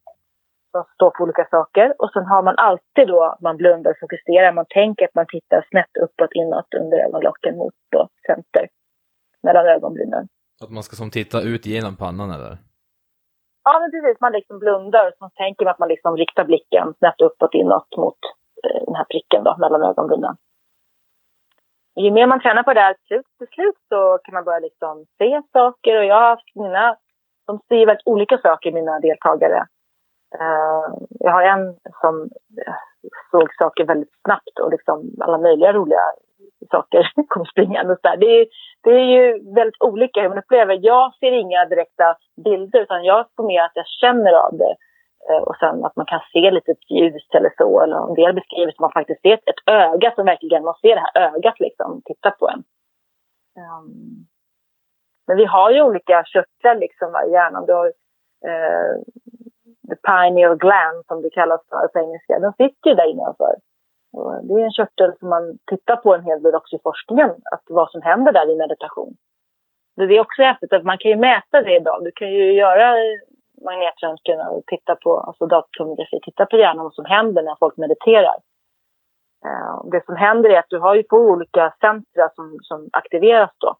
som 0.71 0.85
står 0.95 1.11
på 1.11 1.23
olika 1.25 1.47
saker. 1.51 1.95
Och 1.99 2.11
sen 2.13 2.27
har 2.27 2.43
man 2.43 2.55
alltid 2.57 3.07
då, 3.07 3.37
man 3.41 3.57
blundar 3.57 3.91
och 3.91 4.01
fokuserar, 4.01 4.53
man 4.53 4.67
tänker 4.69 5.05
att 5.05 5.15
man 5.15 5.27
tittar 5.29 5.67
snett 5.71 5.97
uppåt, 6.05 6.33
inåt, 6.33 6.75
under 6.81 6.99
ögonlocken 7.07 7.57
mot 7.57 7.75
då 7.93 8.09
center, 8.27 8.69
mellan 9.43 9.67
ögonbrynen. 9.67 10.29
Att 10.63 10.71
man 10.71 10.83
ska 10.83 10.97
som 10.97 11.11
titta 11.11 11.39
ut 11.43 11.67
genom 11.67 11.97
pannan 11.97 12.31
eller? 12.31 12.59
Ja, 13.65 13.79
men 13.81 13.91
precis. 13.91 14.21
Man 14.21 14.33
liksom 14.33 14.59
blundar 14.59 15.07
och 15.09 15.15
så 15.19 15.31
tänker 15.35 15.65
man 15.65 15.73
att 15.73 15.79
man 15.79 15.89
liksom 15.89 16.17
riktar 16.17 16.45
blicken 16.45 16.95
snett 16.99 17.21
uppåt 17.21 17.55
inåt 17.55 17.97
mot 17.97 18.21
eh, 18.65 18.85
den 18.87 18.95
här 18.95 19.05
pricken 19.05 19.45
då, 19.45 19.57
mellan 19.59 19.83
ögonbrynen. 19.83 20.37
Ju 21.97 22.11
mer 22.11 22.27
man 22.27 22.41
tränar 22.41 22.63
på 22.63 22.75
det 22.75 22.81
här 22.81 22.97
slut, 23.07 23.27
till 23.39 23.47
slut 23.55 23.79
så 23.89 24.19
kan 24.25 24.35
man 24.35 24.45
börja 24.45 24.59
liksom 24.59 25.07
se 25.19 25.43
saker 25.53 25.99
och 25.99 26.05
jag 26.05 26.15
har 26.15 26.29
haft 26.29 26.55
mina, 26.55 26.97
de 27.47 27.61
ser 27.69 27.87
väldigt 27.87 28.07
olika 28.07 28.39
saker 28.39 28.73
mina 28.73 29.01
deltagare. 29.01 29.67
Eh, 30.35 30.85
jag 31.21 31.33
har 31.33 31.43
en 31.43 31.77
som 32.01 32.31
eh, 32.67 32.75
såg 33.31 33.55
saker 33.55 33.85
väldigt 33.85 34.13
snabbt 34.25 34.59
och 34.63 34.71
liksom 34.71 35.11
alla 35.21 35.39
möjliga 35.39 35.73
roliga 35.73 36.01
saker 36.71 37.13
kom 37.29 37.47
springande. 37.47 37.93
Och 37.93 37.99
så 38.03 38.17
det, 38.17 38.41
är, 38.41 38.47
det 38.83 38.91
är 38.91 39.07
ju 39.17 39.55
väldigt 39.55 39.83
olika 39.83 40.21
hur 40.21 40.29
man 40.29 40.39
upplever. 40.39 40.79
Jag 40.83 41.15
ser 41.15 41.33
inga 41.33 41.65
direkta 41.65 42.17
bilder 42.45 42.81
utan 42.81 43.05
jag 43.05 43.27
får 43.37 43.47
mer 43.47 43.63
att 43.63 43.73
jag 43.75 43.87
känner 43.87 44.33
av 44.33 44.59
det. 44.59 44.77
Eh, 45.31 45.43
och 45.43 45.57
sen 45.57 45.85
att 45.85 45.97
man 45.97 46.07
kan 46.07 46.21
se 46.33 46.51
lite 46.51 46.75
ljus 46.89 47.29
eller 47.35 47.53
så. 47.59 47.81
Eller 47.81 48.09
en 48.09 48.15
del 48.15 48.35
beskriver 48.35 48.73
som 48.73 48.83
man 48.83 48.93
faktiskt 48.93 49.23
ser 49.23 49.35
ett 49.35 49.63
öga 49.67 50.13
som 50.15 50.27
verkligen, 50.27 50.65
man 50.65 50.81
ser 50.83 50.95
det 50.95 51.05
här 51.15 51.35
ögat 51.35 51.61
liksom, 51.61 52.03
titta 52.05 52.31
på 52.31 52.49
en. 52.49 52.63
Um, 53.59 54.27
men 55.27 55.37
vi 55.37 55.45
har 55.45 55.71
ju 55.71 55.83
olika 55.83 56.25
körtlar 56.25 56.75
liksom 56.75 57.09
i 57.29 57.33
hjärnan. 57.33 57.67
Du 57.67 57.73
har 57.73 57.93
the 59.91 59.97
pineal 60.11 60.57
gland 60.57 61.07
som 61.07 61.23
det 61.23 61.31
kallas 61.31 61.61
för 61.69 61.89
på 61.89 61.99
engelska. 61.99 62.39
Den 62.39 62.53
sitter 62.53 62.91
ju 62.91 62.95
där 62.95 63.11
innanför. 63.11 63.55
Och 64.13 64.45
det 64.45 64.55
är 64.55 64.65
en 64.65 64.73
körtel 64.73 65.13
som 65.19 65.29
man 65.29 65.59
tittar 65.67 65.97
på 65.97 66.15
en 66.15 66.25
hel 66.25 66.43
del 66.43 66.55
också 66.55 66.77
i 66.77 66.81
forskningen, 66.83 67.31
att 67.31 67.65
vad 67.69 67.91
som 67.91 68.03
händer 68.03 68.33
där 68.33 68.51
i 68.51 68.57
meditation. 68.57 69.17
Det 69.97 70.17
är 70.17 70.21
också 70.21 70.43
häftigt 70.43 70.73
att 70.73 70.85
man 70.85 70.99
kan 70.99 71.11
ju 71.11 71.17
mäta 71.17 71.63
det 71.63 71.77
idag. 71.77 72.05
Du 72.05 72.11
kan 72.11 72.33
ju 72.33 72.53
göra 72.53 72.95
magnetröntgen 73.65 74.41
och 74.41 74.63
titta 74.67 74.97
på, 74.97 75.21
alltså 75.21 75.47
datortomografi, 75.47 76.21
titta 76.23 76.47
på 76.47 76.57
hjärnan 76.57 76.85
vad 76.85 76.95
som 76.95 77.05
händer 77.05 77.43
när 77.43 77.57
folk 77.59 77.77
mediterar. 77.77 78.37
Eh, 79.47 79.91
det 79.93 80.05
som 80.05 80.17
händer 80.17 80.51
är 80.51 80.59
att 80.59 80.69
du 80.69 80.79
har 80.79 80.95
ju 80.95 81.03
två 81.03 81.17
olika 81.17 81.75
centra 81.81 82.31
som, 82.35 82.59
som 82.63 82.89
aktiveras 82.93 83.51
då. 83.59 83.77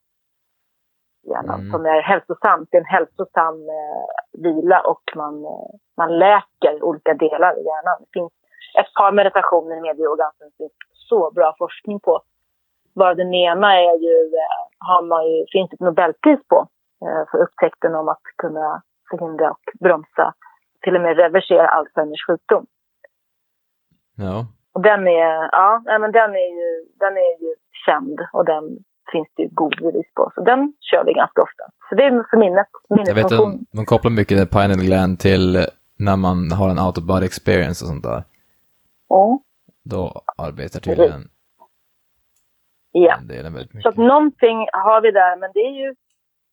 Hjärnan, 1.23 1.61
mm. 1.61 1.73
som 1.73 1.87
är 1.87 2.01
hälsosamt. 2.01 2.69
Det 2.71 2.77
är 2.77 2.81
en 2.81 2.95
hälsosam 2.97 3.55
uh, 3.55 4.07
vila 4.43 4.81
och 4.81 5.03
man, 5.17 5.35
uh, 5.35 5.71
man 5.97 6.19
läker 6.19 6.83
olika 6.83 7.15
delar 7.15 7.59
i 7.59 7.65
hjärnan. 7.65 7.97
Det 8.01 8.13
finns 8.13 8.33
ett 8.81 8.95
par 8.95 9.13
meditationer 9.13 9.77
i 9.77 9.81
medyogan 9.81 10.31
som 10.39 10.47
det 10.49 10.57
finns 10.57 10.73
så 10.93 11.31
bra 11.31 11.55
forskning 11.59 12.01
på. 12.01 12.23
Bara 12.95 13.15
den 13.15 13.35
ena 13.35 13.75
är 13.75 13.99
ju, 14.07 14.31
har 14.79 15.03
man 15.03 15.27
ju, 15.31 15.45
finns 15.53 15.73
ett 15.73 15.81
Nobelpris 15.81 16.41
på 16.49 16.69
för 17.31 17.39
upptäckten 17.39 17.95
om 17.95 18.09
att 18.09 18.23
kunna 18.37 18.83
förhindra 19.11 19.51
och 19.51 19.65
bromsa, 19.81 20.35
till 20.81 20.97
och 20.97 21.03
med 21.03 21.17
reversera 21.17 21.69
Alzheimers 21.69 22.27
sjukdom. 22.27 22.67
Ja. 24.17 24.47
Och 24.73 24.83
den 24.83 25.09
är, 25.09 25.49
ja, 25.53 25.83
men 25.85 26.13
den 26.13 26.31
är 26.31 26.51
ju, 26.61 26.87
den 26.99 27.17
är 27.17 27.43
ju 27.43 27.55
känd 27.87 28.21
och 28.33 28.45
den 28.45 28.79
finns 29.13 29.29
det 29.37 29.43
ju 29.43 29.49
god 29.53 29.75
bevis 29.83 30.07
på. 30.15 30.33
Så 30.35 30.41
den 30.45 30.73
kör 30.81 31.05
vi 31.05 31.13
ganska 31.13 31.43
ofta. 31.43 31.65
Så 31.89 31.95
det 31.95 32.05
är 32.05 32.25
för 32.31 32.37
minnet, 32.37 32.67
Jag 32.89 33.15
vet 33.15 33.33
att 33.33 33.75
man 33.75 33.87
kopplar 33.87 34.11
mycket 34.11 34.39
det 34.39 34.47
pineal 34.47 34.81
gland 34.81 35.19
till 35.19 35.67
när 35.99 36.17
man 36.17 36.53
har 36.53 36.69
en 36.69 36.79
out 36.79 36.99
of 36.99 37.05
body 37.05 37.27
experience 37.27 37.85
och 37.85 37.89
sånt 37.89 38.05
där. 38.05 38.23
Mm. 39.15 39.39
Då 39.85 40.23
arbetar 40.37 40.81
tydligen 40.81 41.23
ja. 42.93 43.17
den 43.17 43.29
delen 43.29 43.55
väldigt 43.55 43.75
mycket. 43.75 43.83
Så 43.83 43.89
att 43.89 44.09
någonting 44.13 44.59
har 44.73 45.01
vi 45.01 45.11
där, 45.11 45.37
men 45.37 45.51
det 45.55 45.61
är 45.61 45.87
ju 45.87 45.95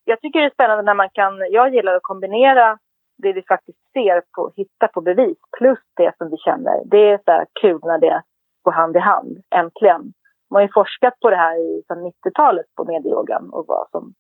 jag 0.05 0.21
tycker 0.21 0.39
det 0.39 0.45
är 0.45 0.57
spännande 0.57 0.83
när 0.83 0.93
man 0.93 1.09
kan, 1.13 1.33
jag 1.51 1.73
gillar 1.73 1.93
att 1.95 2.03
kombinera 2.03 2.77
det 3.17 3.33
vi 3.33 3.41
faktiskt 3.41 3.79
ser, 3.93 4.21
på, 4.35 4.51
hitta 4.55 4.87
på 4.87 5.01
bevis, 5.01 5.37
plus 5.57 5.79
det 5.95 6.11
som 6.17 6.29
vi 6.29 6.37
känner. 6.37 6.85
Det 6.85 7.11
är 7.11 7.17
så 7.25 7.45
kul 7.61 7.79
när 7.83 7.99
det 7.99 8.21
går 8.61 8.71
hand 8.71 8.95
i 8.95 8.99
hand, 8.99 9.37
äntligen. 9.55 10.13
Man 10.55 10.61
har 10.61 10.67
ju 10.67 10.73
forskat 10.73 11.19
på 11.19 11.29
det 11.29 11.35
här 11.35 11.55
i 11.57 11.83
90-talet 11.89 12.65
på 12.75 12.85
medieyogan 12.85 13.49
och 13.49 13.65
vad 13.67 13.89
som 13.91 14.13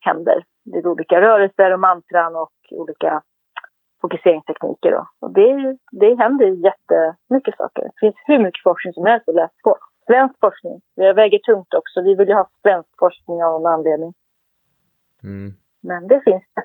händer. 0.00 0.44
Det 0.64 0.78
är 0.78 0.86
olika 0.86 1.20
rörelser 1.20 1.72
och 1.72 1.80
mantran 1.80 2.36
och 2.36 2.52
olika 2.70 3.22
fokuseringstekniker. 4.00 4.90
Då. 4.90 5.06
Och 5.20 5.32
det, 5.32 5.76
det 5.92 6.14
händer 6.14 6.46
jättemycket 6.46 7.56
saker. 7.56 7.82
Det 7.82 8.00
finns 8.00 8.14
hur 8.26 8.38
mycket 8.38 8.62
forskning 8.62 8.92
som 8.92 9.06
helst 9.06 9.28
att 9.28 9.34
läsa 9.34 9.54
på. 9.64 9.76
Svensk 10.06 10.34
forskning. 10.40 10.80
Vi 10.96 11.12
väger 11.12 11.38
tungt 11.38 11.74
också. 11.74 12.02
Vi 12.02 12.14
vill 12.14 12.28
ju 12.28 12.34
ha 12.34 12.48
svensk 12.62 12.88
forskning 12.98 13.44
av 13.44 13.52
någon 13.52 13.72
anledning. 13.72 14.14
Mm. 15.22 15.52
Men 15.80 16.08
det 16.08 16.20
finns 16.24 16.44
det. 16.54 16.64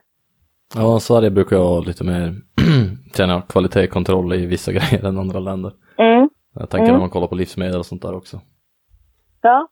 Ja, 0.76 1.00
Sverige 1.00 1.32
brukar 1.32 1.56
ju 1.56 1.62
ha 1.62 1.80
lite 1.80 2.04
mer 2.04 2.36
tjäna 3.16 3.42
kvalitetskontroll 3.42 4.34
i 4.34 4.46
vissa 4.46 4.72
grejer 4.78 5.06
än 5.06 5.18
andra 5.18 5.40
länder. 5.40 5.72
Mm. 5.98 6.30
Jag 6.54 6.70
tänker 6.70 6.86
mm. 6.86 6.94
när 6.94 7.00
man 7.00 7.10
kollar 7.10 7.28
på 7.28 7.36
livsmedel 7.36 7.80
och 7.80 7.86
sånt 7.86 8.02
där 8.02 8.16
också. 8.16 8.42
Ja. 9.48 9.68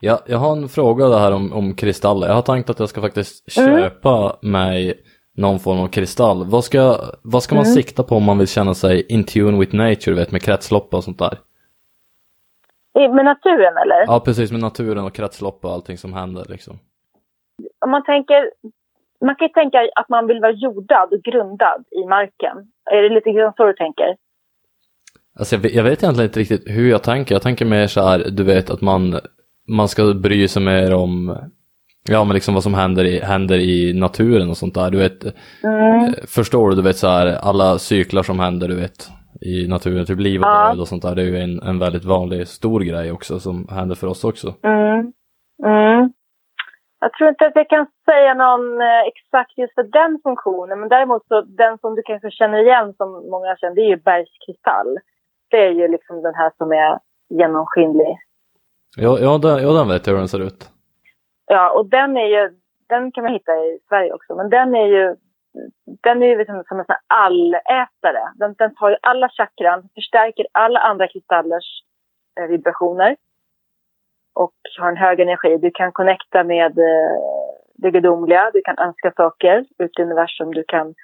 Ja, 0.00 0.18
jag 0.26 0.38
har 0.38 0.52
en 0.52 0.68
fråga 0.68 1.08
det 1.08 1.18
här 1.18 1.32
om, 1.32 1.52
om 1.52 1.74
kristaller. 1.74 2.26
Jag 2.26 2.34
har 2.34 2.42
tänkt 2.42 2.70
att 2.70 2.80
jag 2.80 2.88
ska 2.88 3.00
faktiskt 3.00 3.58
mm. 3.58 3.80
köpa 3.80 4.36
mig 4.42 4.94
någon 5.36 5.58
form 5.58 5.80
av 5.80 5.88
kristall. 5.88 6.44
Vad 6.44 6.64
ska, 6.64 6.96
vad 7.22 7.42
ska 7.42 7.54
man 7.54 7.64
mm. 7.64 7.74
sikta 7.74 8.02
på 8.02 8.16
om 8.16 8.24
man 8.24 8.38
vill 8.38 8.48
känna 8.48 8.74
sig 8.74 9.06
in 9.12 9.24
tune 9.24 9.58
with 9.58 9.76
nature, 9.76 10.14
vet, 10.14 10.32
med 10.32 10.42
kretslopp 10.42 10.94
och 10.94 11.04
sånt 11.04 11.18
där? 11.18 11.38
Med 12.94 13.24
naturen 13.24 13.76
eller? 13.76 14.04
Ja, 14.06 14.20
precis, 14.24 14.52
med 14.52 14.60
naturen 14.60 15.04
och 15.04 15.14
kretslopp 15.14 15.64
och 15.64 15.72
allting 15.72 15.98
som 15.98 16.12
händer 16.12 16.44
liksom 16.48 16.78
om 17.78 17.90
man 17.90 18.04
tänker, 18.04 18.50
man 19.20 19.36
kan 19.36 19.46
ju 19.48 19.52
tänka 19.52 19.78
att 19.94 20.08
man 20.08 20.26
vill 20.26 20.40
vara 20.40 20.52
jordad 20.52 21.12
och 21.12 21.22
grundad 21.22 21.84
i 21.90 22.06
marken. 22.06 22.56
Är 22.90 23.02
det 23.02 23.08
lite 23.08 23.30
grann 23.30 23.52
så 23.56 23.66
du 23.66 23.72
tänker? 23.72 24.16
Alltså 25.38 25.54
jag 25.54 25.60
vet, 25.62 25.74
jag 25.74 25.84
vet 25.84 26.02
egentligen 26.02 26.28
inte 26.28 26.40
riktigt 26.40 26.62
hur 26.66 26.90
jag 26.90 27.02
tänker. 27.02 27.34
Jag 27.34 27.42
tänker 27.42 27.64
mer 27.64 27.86
så 27.86 28.00
här, 28.00 28.26
du 28.30 28.44
vet 28.44 28.70
att 28.70 28.80
man, 28.80 29.20
man 29.68 29.88
ska 29.88 30.14
bry 30.14 30.48
sig 30.48 30.62
mer 30.62 30.94
om 30.94 31.38
Ja 32.10 32.24
men 32.24 32.34
liksom 32.34 32.54
vad 32.54 32.62
som 32.62 32.74
händer 32.74 33.04
i, 33.04 33.20
händer 33.20 33.58
i 33.58 33.92
naturen 33.92 34.50
och 34.50 34.56
sånt 34.56 34.74
där. 34.74 34.90
Du 34.90 34.98
vet, 34.98 35.24
mm. 35.64 36.04
Eh, 36.04 36.12
förstår 36.36 36.70
du, 36.70 36.76
du 36.76 36.82
vet 36.82 36.96
så 36.96 37.08
här 37.08 37.26
alla 37.48 37.78
cyklar 37.78 38.22
som 38.22 38.40
händer 38.40 38.68
du 38.68 38.76
vet 38.76 39.08
i 39.40 39.68
naturen, 39.68 40.06
typ 40.06 40.20
liv 40.20 40.40
och 40.40 40.46
ja. 40.46 40.68
död 40.68 40.80
och 40.80 40.88
sånt 40.88 41.02
där. 41.02 41.14
Det 41.14 41.22
är 41.22 41.26
ju 41.26 41.38
en, 41.38 41.62
en 41.62 41.78
väldigt 41.78 42.04
vanlig 42.04 42.48
stor 42.48 42.80
grej 42.80 43.12
också 43.12 43.38
som 43.38 43.68
händer 43.70 43.96
för 43.96 44.06
oss 44.06 44.24
också. 44.24 44.48
Mm. 44.62 45.12
Mm. 45.64 46.12
Jag 47.00 47.12
tror 47.12 47.28
inte 47.28 47.46
att 47.46 47.56
jag 47.56 47.68
kan 47.68 47.86
säga 48.10 48.34
någon 48.34 48.80
eh, 48.80 49.02
exakt 49.10 49.58
just 49.58 49.74
för 49.74 49.82
den 49.82 50.20
funktionen. 50.22 50.80
Men 50.80 50.88
däremot 50.88 51.26
så 51.26 51.40
den 51.40 51.78
som 51.78 51.94
du 51.94 52.02
kanske 52.02 52.30
känner 52.30 52.58
igen 52.58 52.94
som 52.96 53.08
många 53.30 53.56
känner, 53.56 53.74
det 53.74 53.86
är 53.88 53.92
ju 53.96 54.02
bergskristall. 54.10 54.90
Det 55.50 55.66
är 55.66 55.70
ju 55.70 55.88
liksom 55.88 56.22
den 56.22 56.34
här 56.34 56.52
som 56.58 56.72
är 56.72 56.98
genomskinlig. 57.28 58.18
Ja, 58.96 59.18
ja, 59.18 59.38
den, 59.38 59.62
ja 59.62 59.72
den 59.72 59.88
vet 59.88 60.06
jag 60.06 60.12
hur 60.12 60.18
den 60.18 60.28
ser 60.28 60.46
ut. 60.46 60.70
Ja, 61.46 61.70
och 61.70 61.86
den 61.86 62.16
är 62.16 62.26
ju, 62.26 62.56
den 62.88 63.12
kan 63.12 63.24
man 63.24 63.32
hitta 63.32 63.52
i 63.52 63.78
Sverige 63.88 64.12
också. 64.12 64.34
Men 64.34 64.50
den 64.50 64.74
är 64.74 64.86
ju, 64.86 65.16
den 66.02 66.22
är 66.22 66.26
ju 66.26 66.38
liksom 66.38 66.64
som 66.68 66.78
en 66.78 66.84
sån 66.84 66.96
här 67.08 67.24
allätare. 67.24 68.32
Den, 68.34 68.54
den 68.58 68.74
tar 68.74 68.90
ju 68.90 68.96
alla 69.02 69.28
chakran, 69.28 69.88
förstärker 69.94 70.46
alla 70.52 70.80
andra 70.80 71.08
kristallers 71.08 71.82
eh, 72.40 72.46
vibrationer 72.46 73.16
och 74.34 74.54
har 74.78 74.88
en 74.88 74.96
hög 74.96 75.20
energi. 75.20 75.56
Du 75.56 75.70
kan 75.70 75.92
connecta 75.92 76.44
med 76.44 76.78
eh, 76.78 77.18
det 77.74 77.90
gudomliga, 77.90 78.50
du 78.52 78.60
kan 78.64 78.78
önska 78.78 79.12
saker 79.16 79.64
ut 79.78 79.98
i 79.98 80.02
universum, 80.02 80.54
du 80.54 80.64
kan 80.68 80.94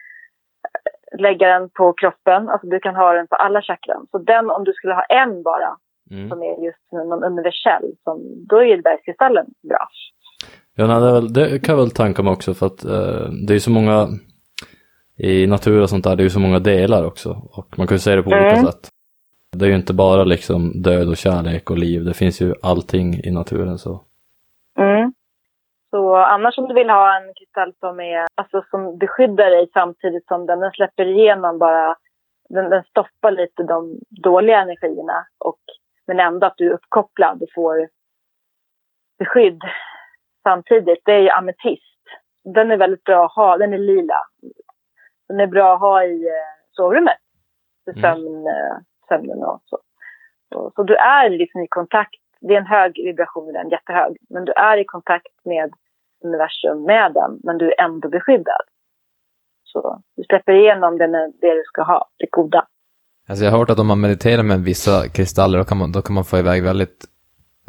lägga 1.18 1.48
den 1.48 1.70
på 1.70 1.92
kroppen, 1.92 2.48
alltså 2.48 2.66
du 2.66 2.80
kan 2.80 2.96
ha 2.96 3.12
den 3.12 3.26
på 3.26 3.36
alla 3.36 3.62
chakran. 3.62 4.06
Så 4.10 4.18
den, 4.18 4.50
om 4.50 4.64
du 4.64 4.72
skulle 4.72 4.94
ha 4.94 5.02
en 5.02 5.42
bara, 5.42 5.76
mm. 6.10 6.28
som 6.28 6.42
är 6.42 6.64
just 6.64 6.92
någon 6.92 7.24
universell, 7.24 7.92
som, 8.04 8.46
då 8.48 8.56
är 8.56 8.82
bergskristallen 8.82 9.46
bra. 9.68 9.88
Ja, 10.76 10.86
nej, 10.86 11.00
det, 11.00 11.12
väl, 11.12 11.32
det, 11.32 11.58
kan 11.58 11.72
jag 11.74 11.82
väl 11.82 11.90
tänka 11.90 12.22
mig 12.22 12.32
också 12.32 12.54
för 12.54 12.66
att 12.66 12.84
eh, 12.84 13.28
det 13.46 13.54
är 13.54 13.58
så 13.58 13.70
många 13.70 14.08
i 15.16 15.46
natur 15.46 15.82
och 15.82 15.90
sånt 15.90 16.04
där, 16.04 16.16
det 16.16 16.22
är 16.22 16.24
ju 16.24 16.30
så 16.30 16.40
många 16.40 16.58
delar 16.58 17.04
också 17.04 17.30
och 17.50 17.78
man 17.78 17.86
kan 17.86 17.94
ju 17.94 17.98
se 17.98 18.16
det 18.16 18.22
på 18.22 18.30
mm. 18.30 18.44
olika 18.44 18.62
sätt. 18.62 18.88
Det 19.56 19.64
är 19.64 19.68
ju 19.68 19.76
inte 19.76 19.94
bara 19.94 20.24
liksom 20.24 20.82
död 20.82 21.08
och 21.08 21.16
kärlek 21.16 21.70
och 21.70 21.78
liv, 21.78 22.04
det 22.04 22.14
finns 22.14 22.40
ju 22.40 22.54
allting 22.62 23.20
i 23.24 23.30
naturen 23.30 23.78
så. 23.78 24.02
Mm. 24.78 25.12
Så 25.94 26.14
annars 26.16 26.58
om 26.58 26.68
du 26.68 26.74
vill 26.74 26.90
ha 26.90 27.16
en 27.16 27.34
kristall 27.34 27.74
som, 27.80 28.00
är, 28.00 28.26
alltså, 28.34 28.64
som 28.70 28.98
beskyddar 28.98 29.50
dig 29.50 29.70
samtidigt 29.72 30.26
som 30.26 30.46
den, 30.46 30.60
den 30.60 30.70
släpper 30.70 31.06
igenom 31.06 31.58
bara, 31.58 31.96
den, 32.48 32.70
den 32.70 32.84
stoppar 32.84 33.30
lite 33.30 33.62
de 33.62 33.98
dåliga 34.10 34.60
energierna 34.60 35.26
och, 35.38 35.60
men 36.06 36.20
ändå 36.20 36.46
att 36.46 36.56
du 36.56 36.66
är 36.66 36.74
uppkopplad 36.74 37.42
och 37.42 37.48
får 37.54 37.88
beskydd 39.18 39.62
samtidigt, 40.42 41.02
det 41.04 41.12
är 41.12 41.20
ju 41.20 41.30
ametist. 41.30 42.02
Den 42.44 42.70
är 42.70 42.76
väldigt 42.76 43.04
bra 43.04 43.24
att 43.24 43.34
ha, 43.34 43.56
den 43.56 43.74
är 43.74 43.78
lila. 43.78 44.18
Den 45.28 45.40
är 45.40 45.46
bra 45.46 45.74
att 45.74 45.80
ha 45.80 46.04
i 46.04 46.26
eh, 46.26 46.64
sovrummet 46.70 47.18
för 47.84 47.92
sömn, 47.92 48.46
mm 48.46 48.84
sömnen 49.08 49.44
och 49.44 49.62
så. 49.66 49.78
Så, 50.52 50.72
så 50.76 50.82
du 50.82 50.94
är 50.96 51.30
liksom 51.30 51.60
i 51.60 51.66
kontakt, 51.68 52.20
det 52.40 52.54
är 52.54 52.58
en 52.58 52.66
hög 52.66 52.92
vibration, 53.04 53.52
den 53.52 53.68
jättehög, 53.68 54.16
men 54.30 54.44
du 54.44 54.52
är 54.52 54.76
i 54.76 54.84
kontakt 54.84 55.44
med 55.44 55.72
universum 56.24 56.82
med 56.82 57.12
den, 57.14 57.40
men 57.44 57.58
du 57.58 57.66
är 57.72 57.80
ändå 57.80 58.08
beskyddad. 58.08 58.64
Så 59.64 60.02
du 60.16 60.22
släpper 60.24 60.52
igenom 60.52 60.98
det, 60.98 61.06
det 61.40 61.54
du 61.54 61.62
ska 61.66 61.82
ha, 61.82 62.08
det 62.18 62.26
goda. 62.30 62.66
Alltså 63.28 63.44
jag 63.44 63.52
har 63.52 63.58
hört 63.58 63.70
att 63.70 63.78
om 63.78 63.86
man 63.86 64.00
mediterar 64.00 64.42
med 64.42 64.60
vissa 64.60 65.08
kristaller 65.08 65.58
då 65.58 65.64
kan 65.64 65.78
man, 65.78 65.92
då 65.92 66.02
kan 66.02 66.14
man 66.14 66.24
få 66.24 66.38
iväg 66.38 66.62
väldigt 66.64 67.04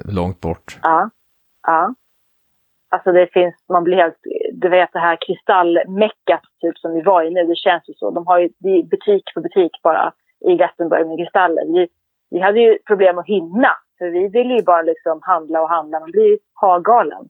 långt 0.05 0.41
bort. 0.41 0.79
Ja. 0.81 1.09
Ja. 1.67 1.93
Alltså 2.89 3.11
det 3.11 3.27
finns, 3.33 3.55
man 3.69 3.83
blir 3.83 3.97
helt, 3.97 4.17
du 4.53 4.69
vet 4.69 4.89
det 4.93 4.99
här 4.99 5.17
kristallmeckat 5.27 6.41
typ 6.61 6.77
som 6.77 6.93
vi 6.93 7.01
var 7.01 7.23
i 7.23 7.29
nu, 7.29 7.43
det 7.43 7.55
känns 7.55 7.89
ju 7.89 7.93
så. 7.93 8.11
De 8.11 8.27
har 8.27 8.39
ju 8.39 8.49
det 8.59 8.69
är 8.69 8.83
butik 8.83 9.23
för 9.33 9.41
butik 9.41 9.71
bara 9.83 10.13
i 10.39 10.55
Glastonbury 10.55 11.05
med 11.05 11.17
kristaller. 11.17 11.65
Vi, 11.73 11.87
vi 12.29 12.39
hade 12.39 12.59
ju 12.59 12.77
problem 12.87 13.17
att 13.17 13.27
hinna, 13.27 13.71
för 13.97 14.05
vi 14.09 14.27
ville 14.27 14.53
ju 14.53 14.63
bara 14.63 14.81
liksom 14.81 15.19
handla 15.21 15.61
och 15.61 15.69
handla. 15.69 15.99
Man 15.99 16.11
blir 16.11 16.27
ju 16.27 16.37
hagalen. 16.53 17.29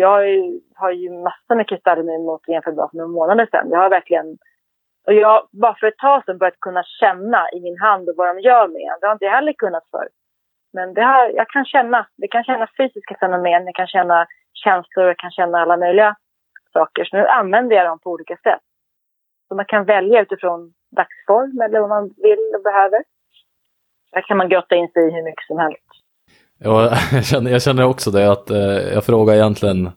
Jag 0.00 0.08
har 0.08 0.22
ju, 0.22 0.60
har 0.74 0.90
ju 0.90 1.10
massor 1.10 1.54
med 1.54 1.68
kristaller 1.68 2.18
mot 2.18 2.48
jämfört 2.48 2.74
med 2.74 2.90
för 2.90 2.96
några 2.96 3.08
månader 3.18 3.46
sedan. 3.50 3.70
Jag 3.70 3.78
har 3.78 3.90
verkligen 3.90 4.38
och 5.06 5.14
jag 5.14 5.48
bara 5.52 5.74
för 5.74 5.86
ett 5.86 5.98
tag 5.98 6.24
sedan 6.24 6.38
börjat 6.38 6.60
kunna 6.60 6.82
känna 7.00 7.50
i 7.52 7.60
min 7.60 7.78
hand 7.80 8.08
och 8.08 8.14
vad 8.16 8.26
de 8.28 8.40
gör 8.40 8.68
med 8.68 8.82
en. 8.82 8.98
Det 9.00 9.06
har 9.06 9.12
inte 9.12 9.24
jag 9.24 9.32
heller 9.32 9.52
kunnat 9.52 9.90
förr. 9.90 10.08
Men 10.72 10.94
det 10.94 11.02
här, 11.02 11.30
jag 11.30 11.48
kan 11.48 11.64
känna. 11.64 12.06
Det 12.16 12.28
kan 12.28 12.44
känna 12.44 12.66
fysiska 12.76 13.14
fenomen, 13.20 13.66
jag 13.66 13.74
kan 13.74 13.86
känna 13.86 14.26
känslor, 14.64 15.06
jag 15.06 15.18
kan 15.18 15.30
känna 15.30 15.58
alla 15.58 15.76
möjliga 15.76 16.16
saker. 16.72 17.04
Så 17.04 17.16
nu 17.16 17.26
använder 17.26 17.76
jag 17.76 17.86
dem 17.86 17.98
på 17.98 18.10
olika 18.10 18.36
sätt. 18.36 18.64
Så 19.48 19.54
man 19.54 19.64
kan 19.64 19.84
välja 19.84 20.22
utifrån 20.22 20.72
dagsform 20.96 21.60
eller 21.60 21.80
vad 21.80 21.88
man 21.88 22.04
vill 22.16 22.52
och 22.56 22.62
behöver. 22.62 23.02
Där 24.12 24.22
kan 24.22 24.36
man 24.36 24.48
grotta 24.48 24.74
in 24.74 24.88
sig 24.88 25.08
i 25.08 25.10
hur 25.10 25.22
mycket 25.22 25.46
som 25.46 25.58
helst. 25.58 25.88
Ja, 26.58 26.82
jag, 27.12 27.24
känner, 27.24 27.50
jag 27.50 27.62
känner 27.62 27.84
också 27.84 28.10
det 28.10 28.32
att 28.32 28.50
eh, 28.50 28.94
jag 28.94 29.04
frågar 29.04 29.34
egentligen 29.34 29.90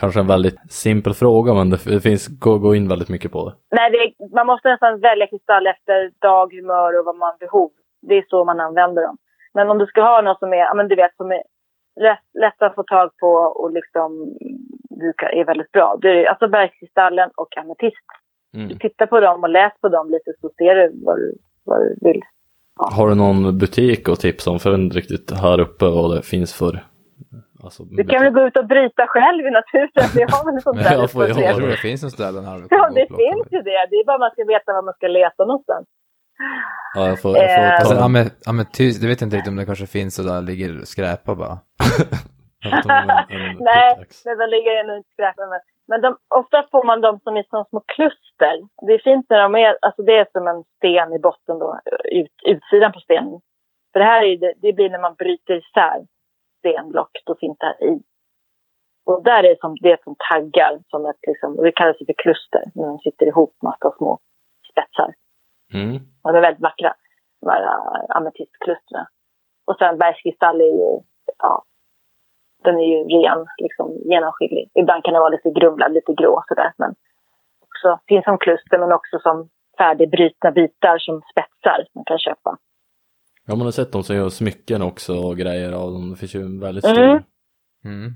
kanske 0.00 0.20
en 0.20 0.26
väldigt 0.26 0.72
simpel 0.72 1.14
fråga 1.14 1.54
men 1.54 1.70
det, 1.70 2.00
finns, 2.00 2.28
gå, 2.28 2.58
gå 2.58 2.74
in 2.74 2.88
väldigt 2.88 3.08
mycket 3.08 3.32
på 3.32 3.48
det. 3.48 3.54
Nej, 3.76 3.90
det, 3.90 4.34
man 4.34 4.46
måste 4.46 4.68
nästan 4.68 5.00
välja 5.00 5.26
kristall 5.26 5.66
efter 5.66 6.10
dag, 6.20 6.52
humör 6.52 6.98
och 6.98 7.04
vad 7.04 7.16
man 7.16 7.36
behov. 7.40 7.70
Det 8.08 8.14
är 8.14 8.24
så 8.28 8.44
man 8.44 8.60
använder 8.60 9.02
dem. 9.02 9.16
Men 9.54 9.70
om 9.70 9.78
du 9.78 9.86
ska 9.86 10.00
ha 10.02 10.20
något 10.20 10.38
som 10.38 10.52
är, 10.52 10.56
ja 10.56 10.74
men 10.74 10.88
du 10.88 10.96
vet, 10.96 11.16
som 11.16 11.30
är 11.30 11.42
lätt, 12.00 12.24
lätt 12.40 12.62
att 12.62 12.74
få 12.74 12.82
tag 12.82 13.10
på 13.20 13.32
och 13.60 13.72
liksom 13.72 14.10
du 14.90 15.14
är 15.40 15.44
väldigt 15.44 15.72
bra. 15.72 15.98
Det 16.02 16.08
är 16.08 16.30
alltså 16.30 16.48
bergskristallen 16.48 17.30
och 17.36 17.56
ametist. 17.56 18.06
Mm. 18.54 18.68
Du 18.68 18.74
tittar 18.74 19.06
på 19.06 19.20
dem 19.20 19.42
och 19.42 19.48
läs 19.48 19.72
på 19.80 19.88
dem 19.88 20.10
lite 20.10 20.32
så 20.40 20.50
ser 20.58 20.74
du 20.74 20.92
vad 21.04 21.16
du, 21.16 21.34
vad 21.64 21.80
du 21.80 21.98
vill. 22.00 22.22
Har 22.78 23.08
du 23.08 23.14
någon 23.14 23.58
butik 23.58 24.08
att 24.08 24.20
tipsa 24.20 24.50
om? 24.50 24.58
För 24.58 24.70
jag 24.70 24.76
vet 24.76 24.84
inte 24.84 24.98
riktigt 24.98 25.30
här 25.30 25.60
uppe 25.60 25.84
vad 25.84 26.16
det 26.16 26.22
finns 26.22 26.54
för 26.54 26.84
Alltså, 27.64 27.84
du 27.84 28.04
kan 28.04 28.22
väl 28.24 28.32
gå 28.32 28.42
ut 28.46 28.56
och 28.56 28.66
bryta 28.66 29.06
själv 29.06 29.46
i 29.46 29.50
naturen? 29.50 30.08
Vi 30.14 30.22
har 30.22 30.52
väl 30.52 30.62
sånt 30.62 30.78
där. 30.84 30.92
jag, 30.92 31.10
får, 31.10 31.28
jag 31.28 31.56
tror 31.56 31.68
det 31.68 31.76
finns 31.76 32.02
en 32.02 32.10
ställe 32.10 32.40
här. 32.40 32.66
Ja, 32.70 32.90
det 32.94 33.06
finns 33.06 33.46
ju 33.50 33.60
det. 33.70 33.80
Det 33.90 33.96
är 33.96 34.06
bara 34.06 34.18
man 34.18 34.30
ska 34.30 34.44
veta 34.44 34.72
var 34.72 34.82
man 34.82 34.94
ska 34.94 35.08
leta 35.08 35.44
någonstans. 35.44 35.86
Ja, 36.94 37.08
jag 37.08 37.22
får, 37.22 37.36
jag 37.36 37.54
får 37.56 37.64
eh. 37.64 37.68
ta 37.68 37.74
alltså, 37.74 38.50
ametys, 38.50 39.00
det 39.00 39.06
vet 39.08 39.20
jag 39.20 39.26
inte 39.26 39.36
riktigt 39.36 39.50
om 39.50 39.56
det 39.56 39.66
kanske 39.66 39.86
finns 39.86 40.14
så 40.14 40.22
där 40.22 40.40
ligger 40.42 40.80
och 40.80 40.88
skräpar 40.88 41.34
bara. 41.34 41.58
Nej, 43.70 43.90
men 44.24 44.38
de 44.38 44.46
ligger 44.54 44.86
nog 44.88 44.96
inte 44.96 45.10
skräpar 45.16 45.46
med. 45.52 45.60
Men 45.88 46.00
de, 46.00 46.16
ofta 46.28 46.68
får 46.70 46.84
man 46.84 47.00
dem 47.00 47.20
som 47.20 47.36
är 47.36 47.42
som 47.50 47.64
små 47.64 47.80
kluster. 47.80 48.54
Det 48.86 48.92
är 48.92 48.98
fint 48.98 49.26
när 49.28 49.42
de 49.42 49.54
är, 49.54 49.78
alltså 49.82 50.02
det 50.02 50.16
är 50.16 50.26
som 50.32 50.48
en 50.48 50.64
sten 50.76 51.12
i 51.12 51.18
botten 51.18 51.58
då, 51.58 51.80
ut, 52.04 52.34
utsidan 52.46 52.92
på 52.92 53.00
stenen. 53.00 53.40
För 53.92 54.00
det 54.00 54.06
här 54.06 54.22
är 54.22 54.36
det, 54.36 54.54
det 54.56 54.72
blir 54.72 54.90
när 54.90 54.98
man 54.98 55.14
bryter 55.14 55.54
isär 55.54 56.06
stenblock, 56.58 57.22
då 57.24 57.34
finns 57.40 57.58
det 57.58 57.86
i. 57.86 58.02
Och 59.06 59.22
där 59.24 59.38
är 59.44 59.48
det 59.48 59.60
som, 59.60 59.76
det 59.80 59.92
är 59.92 60.00
som 60.04 60.16
taggar, 60.30 60.78
som 60.90 61.06
ett 61.06 61.22
liksom, 61.26 61.56
det 61.56 61.72
kallas 61.72 61.96
för 61.98 62.12
kluster, 62.12 62.62
när 62.74 62.86
de 62.86 62.98
sitter 62.98 63.26
ihop, 63.26 63.54
massa 63.62 63.90
små 63.96 64.18
spetsar. 64.70 65.14
Mm. 65.74 65.96
Och 66.22 66.32
de 66.32 66.38
är 66.38 66.42
väldigt 66.42 66.62
vackra, 66.62 66.94
de 67.40 67.50
här 67.50 67.62
äh, 67.62 68.16
ametistklustren. 68.16 69.06
Och 69.66 69.76
sen 69.78 69.98
bergskristall 69.98 70.60
är 70.60 70.74
ju, 70.82 71.00
ja, 71.38 71.64
den 72.64 72.74
är 72.78 72.88
ju 72.92 72.98
ren, 73.14 73.46
liksom 73.58 73.86
genomskinlig. 74.04 74.70
Ibland 74.74 75.04
kan 75.04 75.12
den 75.14 75.20
vara 75.20 75.36
lite 75.36 75.50
grumlad, 75.50 75.92
lite 75.92 76.12
grå 76.12 76.42
sådär, 76.48 76.72
men 76.76 76.94
också, 77.66 78.00
finns 78.08 78.24
som 78.24 78.38
kluster 78.38 78.78
men 78.78 78.92
också 78.92 79.18
som 79.18 79.48
färdigbrutna 79.78 80.50
bitar 80.50 80.98
som 80.98 81.22
spetsar 81.32 81.86
man 81.94 82.04
kan 82.04 82.18
köpa. 82.18 82.56
Ja, 83.46 83.54
man 83.56 83.66
har 83.66 83.72
sett 83.72 83.92
de 83.92 84.02
som 84.02 84.16
gör 84.16 84.28
smycken 84.28 84.82
också 84.82 85.12
och 85.12 85.36
grejer 85.36 85.72
av 85.72 85.92
dem. 85.92 86.10
Det 86.10 86.16
finns 86.16 86.34
ju 86.34 86.60
väldigt 86.60 86.84
stor. 86.84 87.04
Mm. 87.04 87.22
Mm. 87.84 88.12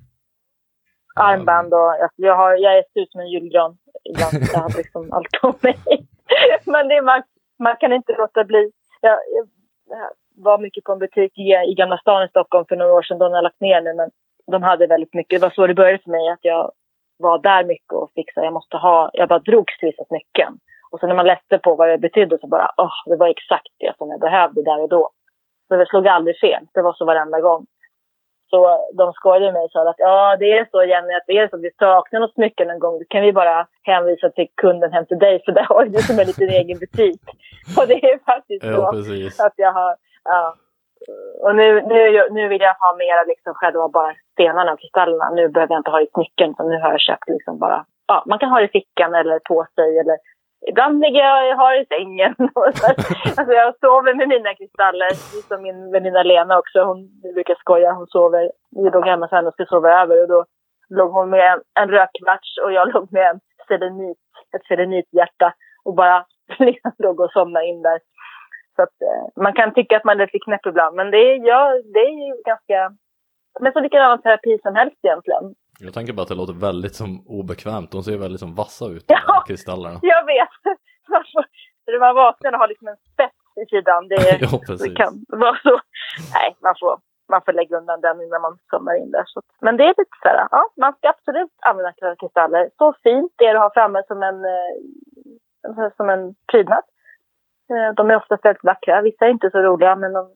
Armband 1.15 1.75
och 1.75 1.91
jag, 2.01 2.11
jag, 2.17 2.37
har, 2.37 2.57
jag 2.57 2.85
ser 2.93 3.01
ut 3.01 3.13
som 3.13 3.21
en 3.21 3.31
julgran 3.31 3.77
ibland. 4.05 4.35
Jag 4.53 4.61
har 4.61 4.77
liksom 4.77 5.13
allt 5.13 5.41
på 5.43 5.55
mig. 5.61 5.79
Men 6.65 6.89
det 6.89 6.95
är, 6.95 7.03
man, 7.03 7.23
man 7.59 7.77
kan 7.81 7.93
inte 7.93 8.13
låta 8.19 8.45
bli. 8.45 8.71
Jag, 9.01 9.19
jag, 9.37 9.49
jag, 9.89 10.11
var 10.37 10.59
mycket 10.59 10.85
på 10.85 10.93
en 10.93 10.99
butik 10.99 11.39
i, 11.39 11.43
i 11.71 11.75
Gamla 11.75 11.99
stan 11.99 12.25
i 12.25 12.29
Stockholm 12.29 12.65
för 12.69 12.77
några 12.77 12.93
år 12.93 13.03
sedan. 13.03 13.19
De 13.19 13.33
har 13.33 13.43
lagt 13.43 13.61
ner 13.61 13.81
nu, 13.81 13.95
men 13.95 14.11
de 14.51 14.63
hade 14.63 14.87
väldigt 14.87 15.15
mycket. 15.15 15.41
Det 15.41 15.47
var 15.47 15.55
så 15.55 15.67
det 15.67 15.75
började 15.75 15.99
för 15.99 16.11
mig, 16.11 16.29
att 16.29 16.45
jag 16.45 16.73
var 17.19 17.39
där 17.39 17.65
mycket 17.65 17.93
och 17.93 18.11
fixade. 18.15 18.47
Jag 18.47 18.53
måste 18.53 18.77
ha, 18.77 19.11
jag 19.13 19.29
bara 19.29 19.39
drogs 19.39 19.79
till 19.79 19.89
vissa 19.89 20.05
smycken. 20.05 20.59
Och 20.91 21.01
sen 21.01 21.09
när 21.09 21.17
man 21.17 21.27
läste 21.27 21.59
på 21.59 21.75
vad 21.75 21.89
det 21.89 21.99
betydde 21.99 22.39
så 22.39 22.47
bara, 22.47 22.71
åh, 22.77 22.87
oh, 22.87 23.11
det 23.11 23.17
var 23.17 23.29
exakt 23.29 23.73
det 23.79 23.93
som 23.99 24.11
jag 24.11 24.21
behövde 24.21 24.63
där 24.63 24.81
och 24.83 24.89
då. 24.89 25.11
Så 25.69 25.77
det 25.77 25.87
slog 25.87 26.09
aldrig 26.09 26.41
fel. 26.41 26.63
Det 26.75 26.83
var 26.83 26.93
så 26.93 27.05
varenda 27.05 27.41
gång. 27.41 27.67
Så 28.51 28.89
de 28.95 29.13
skojade 29.13 29.45
med 29.45 29.53
mig 29.53 29.65
och 29.65 29.71
sa 29.71 29.91
att 29.91 29.99
ja, 29.99 30.37
det 30.37 30.53
är 30.59 30.69
så 30.71 30.85
Jenny, 30.85 31.15
att 31.15 31.27
det 31.27 31.39
är 31.39 31.49
så 31.49 31.57
att 31.57 31.63
vi 31.63 31.71
saknar 31.79 32.21
något 32.21 32.35
smycke 32.35 32.65
någon 32.65 32.79
gång. 32.79 32.99
Då 32.99 33.05
kan 33.09 33.23
vi 33.23 33.33
bara 33.33 33.67
hänvisa 33.83 34.31
till 34.31 34.49
kunden 34.57 34.93
hem 34.93 35.07
till 35.07 35.19
dig, 35.19 35.43
för 35.45 35.53
där 35.53 35.65
har 35.65 35.85
du 35.85 35.99
som 35.99 36.19
en 36.19 36.27
liten 36.27 36.49
egen 36.49 36.79
butik. 36.79 37.23
Och 37.79 37.87
det 37.87 37.99
är 38.11 38.19
faktiskt 38.25 38.65
ja, 38.65 38.75
så 38.75 38.93
precis. 38.93 39.41
att 39.41 39.53
jag 39.57 39.73
har, 39.73 39.97
ja. 40.25 40.55
Och 41.45 41.55
nu, 41.57 41.83
nu, 41.93 42.29
nu 42.31 42.49
vill 42.49 42.61
jag 42.61 42.75
ha 42.75 42.97
mera 42.97 43.23
liksom 43.23 43.55
själva 43.55 43.89
bara 43.89 44.15
stenarna 44.33 44.73
och 44.73 44.81
kristallerna. 44.81 45.31
Nu 45.31 45.49
behöver 45.49 45.75
jag 45.75 45.81
inte 45.81 45.91
ha 45.91 45.99
det 45.99 46.05
i 46.05 46.15
smycken, 46.15 46.55
nu 46.59 46.77
har 46.83 46.91
jag 46.91 47.01
köpt 47.01 47.29
liksom 47.29 47.59
bara, 47.59 47.85
ja, 48.07 48.25
man 48.27 48.39
kan 48.39 48.51
ha 48.51 48.59
det 48.59 48.65
i 48.65 48.77
fickan 48.79 49.15
eller 49.15 49.39
på 49.39 49.67
sig 49.75 49.99
eller 49.99 50.17
Ibland 50.69 51.01
ligger 51.01 51.21
jag 51.21 51.57
har 51.57 51.75
i 51.83 51.87
sängen. 51.87 52.35
alltså 53.37 53.53
jag 53.53 53.75
sover 53.81 54.15
med 54.15 54.29
mina 54.29 54.55
kristaller, 54.55 55.11
som 55.49 55.63
min 55.63 55.93
väninna 55.93 56.23
Lena 56.23 56.59
också. 56.59 56.79
Hon 56.85 56.99
brukar 57.35 57.55
skoja, 57.55 57.93
hon 57.93 58.07
sover. 58.07 58.51
Vi 58.71 58.91
låg 58.91 59.07
hemma 59.07 59.27
hos 59.27 59.33
henne 59.33 59.49
och 59.49 59.55
skulle 59.55 59.69
sova 59.69 60.03
över 60.03 60.23
och 60.23 60.29
då 60.29 60.45
låg 60.89 61.11
hon 61.11 61.31
med 61.31 61.53
en, 61.53 61.61
en 61.81 61.89
rökmatch 61.89 62.59
och 62.65 62.73
jag 62.73 62.89
låg 62.95 63.13
med 63.13 63.31
en 63.31 63.41
selenit, 63.69 64.19
ett 64.57 64.65
selenithjärta 64.69 65.55
och 65.85 65.95
bara 65.95 66.25
liksom 66.59 66.93
låg 66.99 67.21
och 67.21 67.31
somnade 67.31 67.67
in 67.67 67.83
där. 67.83 67.99
Så 68.83 68.87
att, 68.89 69.03
eh, 69.11 69.43
man 69.45 69.55
kan 69.59 69.75
tycka 69.75 69.97
att 69.97 70.05
man 70.05 70.21
är 70.21 70.27
lite 70.27 70.45
knäpp 70.47 70.67
ibland, 70.67 70.97
men 70.97 71.11
det 71.11 71.19
är, 71.31 71.47
ja, 71.51 71.63
det 71.95 72.03
är 72.11 72.17
ju 72.27 72.33
ganska... 72.51 72.79
Men 73.61 73.73
så 73.73 73.81
vilken 73.81 74.03
annan 74.03 74.23
terapi 74.23 74.59
som 74.63 74.75
helst 74.75 74.99
egentligen. 75.03 75.45
Jag 75.81 75.95
tänker 75.95 76.13
bara 76.13 76.23
att 76.23 76.29
det 76.29 76.43
låter 76.43 76.67
väldigt 76.69 76.95
som 76.95 77.11
obekvämt. 77.39 77.91
De 77.93 78.03
ser 78.03 78.17
väldigt 78.25 78.41
som 78.41 78.55
vassa 78.55 78.85
ut, 78.95 79.05
de 79.09 79.15
ja, 79.27 79.45
kristallerna. 79.49 79.99
Jag 80.15 80.23
vet. 80.33 80.55
Man 82.01 82.15
vaknar 82.15 82.53
och 82.53 82.59
har 82.59 82.69
liksom 82.69 82.89
en 82.89 83.01
spets 83.13 83.43
i 83.63 83.65
sidan. 83.73 84.09
Det, 84.09 84.15
är, 84.15 84.39
ja, 84.47 84.77
det 84.85 84.95
kan 85.01 85.13
vara 85.29 85.59
så. 85.69 85.81
Nej, 86.35 86.49
man 86.67 86.75
får, 86.81 86.95
man 87.33 87.43
får 87.45 87.53
lägga 87.53 87.77
undan 87.81 88.01
den 88.01 88.23
innan 88.23 88.43
man 88.43 88.59
kommer 88.67 88.95
in 89.03 89.11
där. 89.11 89.25
Så. 89.27 89.41
Men 89.61 89.77
det 89.77 89.85
är 89.85 89.89
lite 89.89 90.17
så 90.23 90.29
här, 90.29 90.49
ja, 90.51 90.63
man 90.77 90.93
ska 90.93 91.09
absolut 91.09 91.55
använda 91.69 91.93
kristaller. 92.21 92.71
Så 92.79 92.95
fint 93.03 93.33
det 93.39 93.47
är 93.47 93.55
att 93.55 93.67
ha 93.67 93.71
framme 93.75 94.03
som 94.09 94.23
en, 94.23 94.39
eh, 94.55 95.89
som 95.97 96.09
en 96.11 96.35
prydnad. 96.53 96.85
Eh, 97.71 97.95
de 97.97 98.11
är 98.11 98.17
oftast 98.17 98.45
väldigt 98.45 98.65
vackra. 98.65 99.03
Vissa 99.03 99.27
är 99.27 99.31
inte 99.31 99.51
så 99.51 99.59
roliga, 99.59 99.97
men 99.97 100.13
de, 100.13 100.31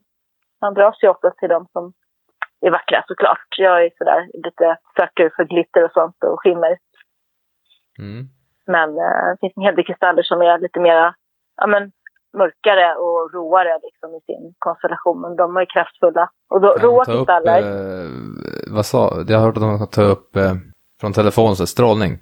man 0.61 0.75
dras 0.75 1.03
ju 1.03 1.09
oftast 1.09 1.39
till 1.39 1.49
dem 1.49 1.67
som 1.73 1.93
är 2.61 2.71
vackra 2.71 3.05
såklart. 3.09 3.49
Jag 3.57 3.85
är 3.85 3.91
sådär 3.99 4.31
lite 4.45 4.79
söker 4.97 5.33
för 5.37 5.45
glitter 5.45 5.85
och 5.85 5.93
sånt 5.93 6.25
och 6.25 6.41
skimmer. 6.41 6.79
Mm. 7.99 8.29
Men 8.67 8.91
eh, 8.91 9.27
det 9.33 9.37
finns 9.41 9.57
en 9.57 9.63
hel 9.63 9.77
del 9.77 9.85
kristaller 9.85 10.23
som 10.23 10.43
är 10.43 10.59
lite 10.59 10.81
mera 10.81 11.15
ja, 11.57 11.67
men, 11.67 11.93
mörkare 12.39 12.95
och 12.95 13.35
råare 13.35 13.79
liksom, 13.83 14.15
i 14.15 14.21
sin 14.21 14.55
konstellation. 14.59 15.21
Men 15.21 15.37
de 15.37 15.57
är 15.57 15.65
kraftfulla. 15.65 16.31
Och 16.49 16.61
då, 16.61 16.69
råa 16.69 17.05
kristaller. 17.05 17.59
eh, 17.59 18.75
vad 18.77 18.87
sa 18.87 19.25
Jag 19.29 19.39
har 19.39 19.47
hört 19.47 19.57
att 19.57 19.63
de 19.63 19.79
kan 19.79 19.91
ta 19.91 20.03
upp 20.03 20.37
eh, 20.37 20.55
från 21.01 21.13
telefon, 21.13 21.57
så 21.57 21.67
strålning. 21.67 22.19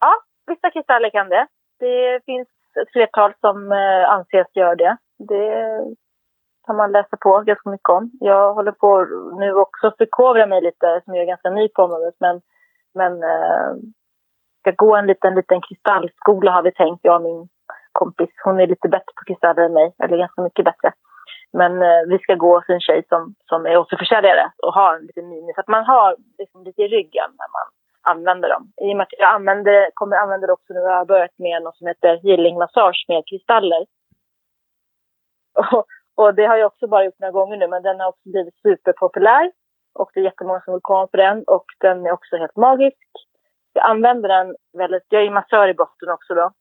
Ja, 0.00 0.12
vissa 0.46 0.70
kristaller 0.70 1.10
kan 1.10 1.28
det. 1.28 1.46
Det 1.78 2.24
finns 2.24 2.48
ett 2.76 2.92
flertal 2.92 3.32
som 3.40 3.72
eh, 3.72 4.10
anses 4.10 4.46
göra 4.56 4.74
det. 4.74 4.96
Det 5.18 5.80
kan 6.66 6.76
man 6.76 6.92
läsa 6.92 7.16
på 7.20 7.40
ganska 7.40 7.70
mycket 7.70 7.88
om. 7.88 8.10
Jag 8.20 8.54
håller 8.54 8.72
på 8.72 9.06
nu 9.38 9.54
också 9.54 9.86
att 9.86 9.96
förkovra 9.96 10.46
mig 10.46 10.62
lite, 10.62 11.00
som 11.04 11.14
jag 11.14 11.22
är 11.22 11.26
ganska 11.26 11.50
ny 11.50 11.68
på 11.68 11.82
området, 11.82 12.14
men, 12.20 12.40
men 12.94 13.12
eh, 13.22 13.70
ska 14.60 14.70
gå 14.70 14.96
en 14.96 15.06
liten, 15.06 15.34
liten 15.34 15.60
kristallskola 15.60 16.50
har 16.52 16.62
vi 16.62 16.72
tänkt, 16.72 17.00
jag 17.02 17.16
och 17.16 17.22
min 17.22 17.48
kompis. 17.92 18.30
Hon 18.44 18.60
är 18.60 18.66
lite 18.66 18.88
bättre 18.88 19.12
på 19.16 19.24
kristaller 19.26 19.62
än 19.62 19.72
mig, 19.72 19.94
eller 20.02 20.16
ganska 20.16 20.42
mycket 20.42 20.64
bättre. 20.64 20.92
Men 21.52 21.82
eh, 21.82 22.02
vi 22.08 22.18
ska 22.18 22.34
gå 22.34 22.56
hos 22.56 22.68
en 22.68 22.80
tjej 22.80 23.02
som, 23.08 23.34
som 23.48 23.66
är 23.66 23.76
återförsäljare 23.76 24.52
och 24.62 24.74
har 24.74 24.94
en 24.94 25.06
liten 25.06 25.28
mini, 25.28 25.52
så 25.54 25.60
att 25.60 25.68
man 25.68 25.84
har 25.84 26.16
liksom 26.38 26.64
lite 26.64 26.82
i 26.82 26.88
ryggen 26.88 27.30
när 27.38 27.50
man 27.56 27.66
använda 28.02 28.48
dem. 28.48 28.72
I 28.82 28.92
och 28.92 28.96
med 28.96 29.04
att 29.04 29.18
jag 29.18 29.34
använder, 29.34 29.90
kommer 29.94 30.16
använda 30.16 30.46
det 30.46 30.52
också 30.52 30.72
nu 30.72 30.80
har 30.80 30.92
jag 30.92 31.06
börjat 31.06 31.38
med 31.38 31.62
något 31.62 31.76
som 31.76 31.86
heter 31.86 32.20
healing 32.22 32.58
massage 32.58 33.04
med 33.08 33.22
kristaller. 33.26 33.86
Och, 35.58 35.86
och 36.14 36.34
det 36.34 36.46
har 36.46 36.56
jag 36.56 36.66
också 36.66 36.86
bara 36.86 37.04
gjort 37.04 37.18
några 37.18 37.32
gånger 37.32 37.56
nu, 37.56 37.68
men 37.68 37.82
den 37.82 38.00
har 38.00 38.08
också 38.08 38.28
blivit 38.28 38.60
superpopulär. 38.62 39.52
Och 39.94 40.10
det 40.14 40.20
är 40.20 40.24
jättemånga 40.24 40.60
som 40.60 40.74
vill 40.74 40.80
komma 40.82 41.06
på 41.06 41.16
den 41.16 41.44
och 41.46 41.64
den 41.80 42.06
är 42.06 42.12
också 42.12 42.36
helt 42.36 42.56
magisk. 42.56 43.10
Jag 43.72 43.84
använder 43.90 44.28
den 44.28 44.56
väldigt, 44.78 45.06
jag 45.08 45.22
är 45.22 45.30
massör 45.30 45.68
i 45.68 45.74
botten 45.74 46.10
också 46.10 46.34
då. 46.34 46.52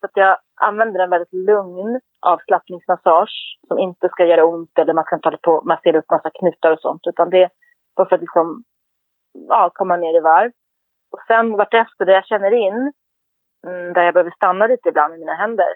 Så 0.00 0.06
att 0.06 0.10
jag 0.14 0.38
använder 0.60 1.00
en 1.00 1.10
väldigt 1.10 1.32
lugn 1.32 2.00
avslappningsmassage 2.20 3.58
som 3.68 3.78
inte 3.78 4.08
ska 4.08 4.24
göra 4.24 4.44
ont 4.44 4.78
eller 4.78 4.92
man 4.92 5.04
ska 5.04 5.16
inte 5.16 5.28
hålla 5.28 5.38
på 5.42 5.52
och 5.52 5.66
massera 5.66 5.98
upp 5.98 6.10
massa 6.10 6.30
knutar 6.30 6.72
och 6.72 6.80
sånt. 6.80 7.06
Utan 7.06 7.30
det 7.30 7.42
är 7.42 7.50
bara 7.96 8.08
för 8.08 8.14
att 8.16 8.20
liksom, 8.20 8.64
ja, 9.48 9.70
komma 9.74 9.96
ner 9.96 10.16
i 10.16 10.20
varv. 10.20 10.52
Och 11.14 11.24
sen 11.26 11.56
vartefter 11.56 12.04
det 12.04 12.12
jag 12.12 12.26
känner 12.26 12.52
in, 12.52 12.92
mm, 13.66 13.92
där 13.92 14.02
jag 14.02 14.14
behöver 14.14 14.30
stanna 14.30 14.66
lite 14.66 14.88
ibland 14.88 15.10
med 15.10 15.20
mina 15.20 15.34
händer. 15.34 15.74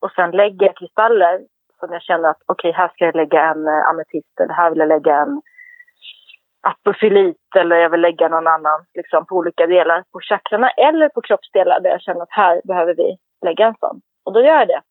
Och 0.00 0.10
sen 0.10 0.30
lägger 0.30 0.66
jag 0.66 0.76
kristaller 0.76 1.40
som 1.80 1.92
jag 1.92 2.02
känner 2.02 2.28
att 2.28 2.42
okej, 2.46 2.70
okay, 2.70 2.78
här 2.80 2.88
ska 2.88 3.04
jag 3.04 3.16
lägga 3.16 3.50
en 3.50 3.66
eh, 3.68 3.88
ametist 3.90 4.40
eller 4.40 4.54
här 4.54 4.70
vill 4.70 4.78
jag 4.78 4.88
lägga 4.88 5.16
en 5.16 5.42
apofylit 6.60 7.56
eller 7.56 7.76
jag 7.76 7.90
vill 7.90 8.00
lägga 8.00 8.28
någon 8.28 8.46
annan 8.46 8.84
liksom, 8.94 9.26
på 9.26 9.34
olika 9.34 9.66
delar 9.66 10.04
på 10.12 10.20
chakrarna 10.20 10.70
eller 10.70 11.08
på 11.08 11.20
kroppsdelar 11.20 11.80
där 11.80 11.90
jag 11.90 12.02
känner 12.02 12.22
att 12.22 12.40
här 12.42 12.60
behöver 12.64 12.94
vi 12.94 13.18
lägga 13.46 13.66
en 13.66 13.74
sån. 13.80 14.00
Och 14.24 14.32
då 14.32 14.40
gör 14.40 14.58
jag 14.58 14.68
det. 14.68 14.82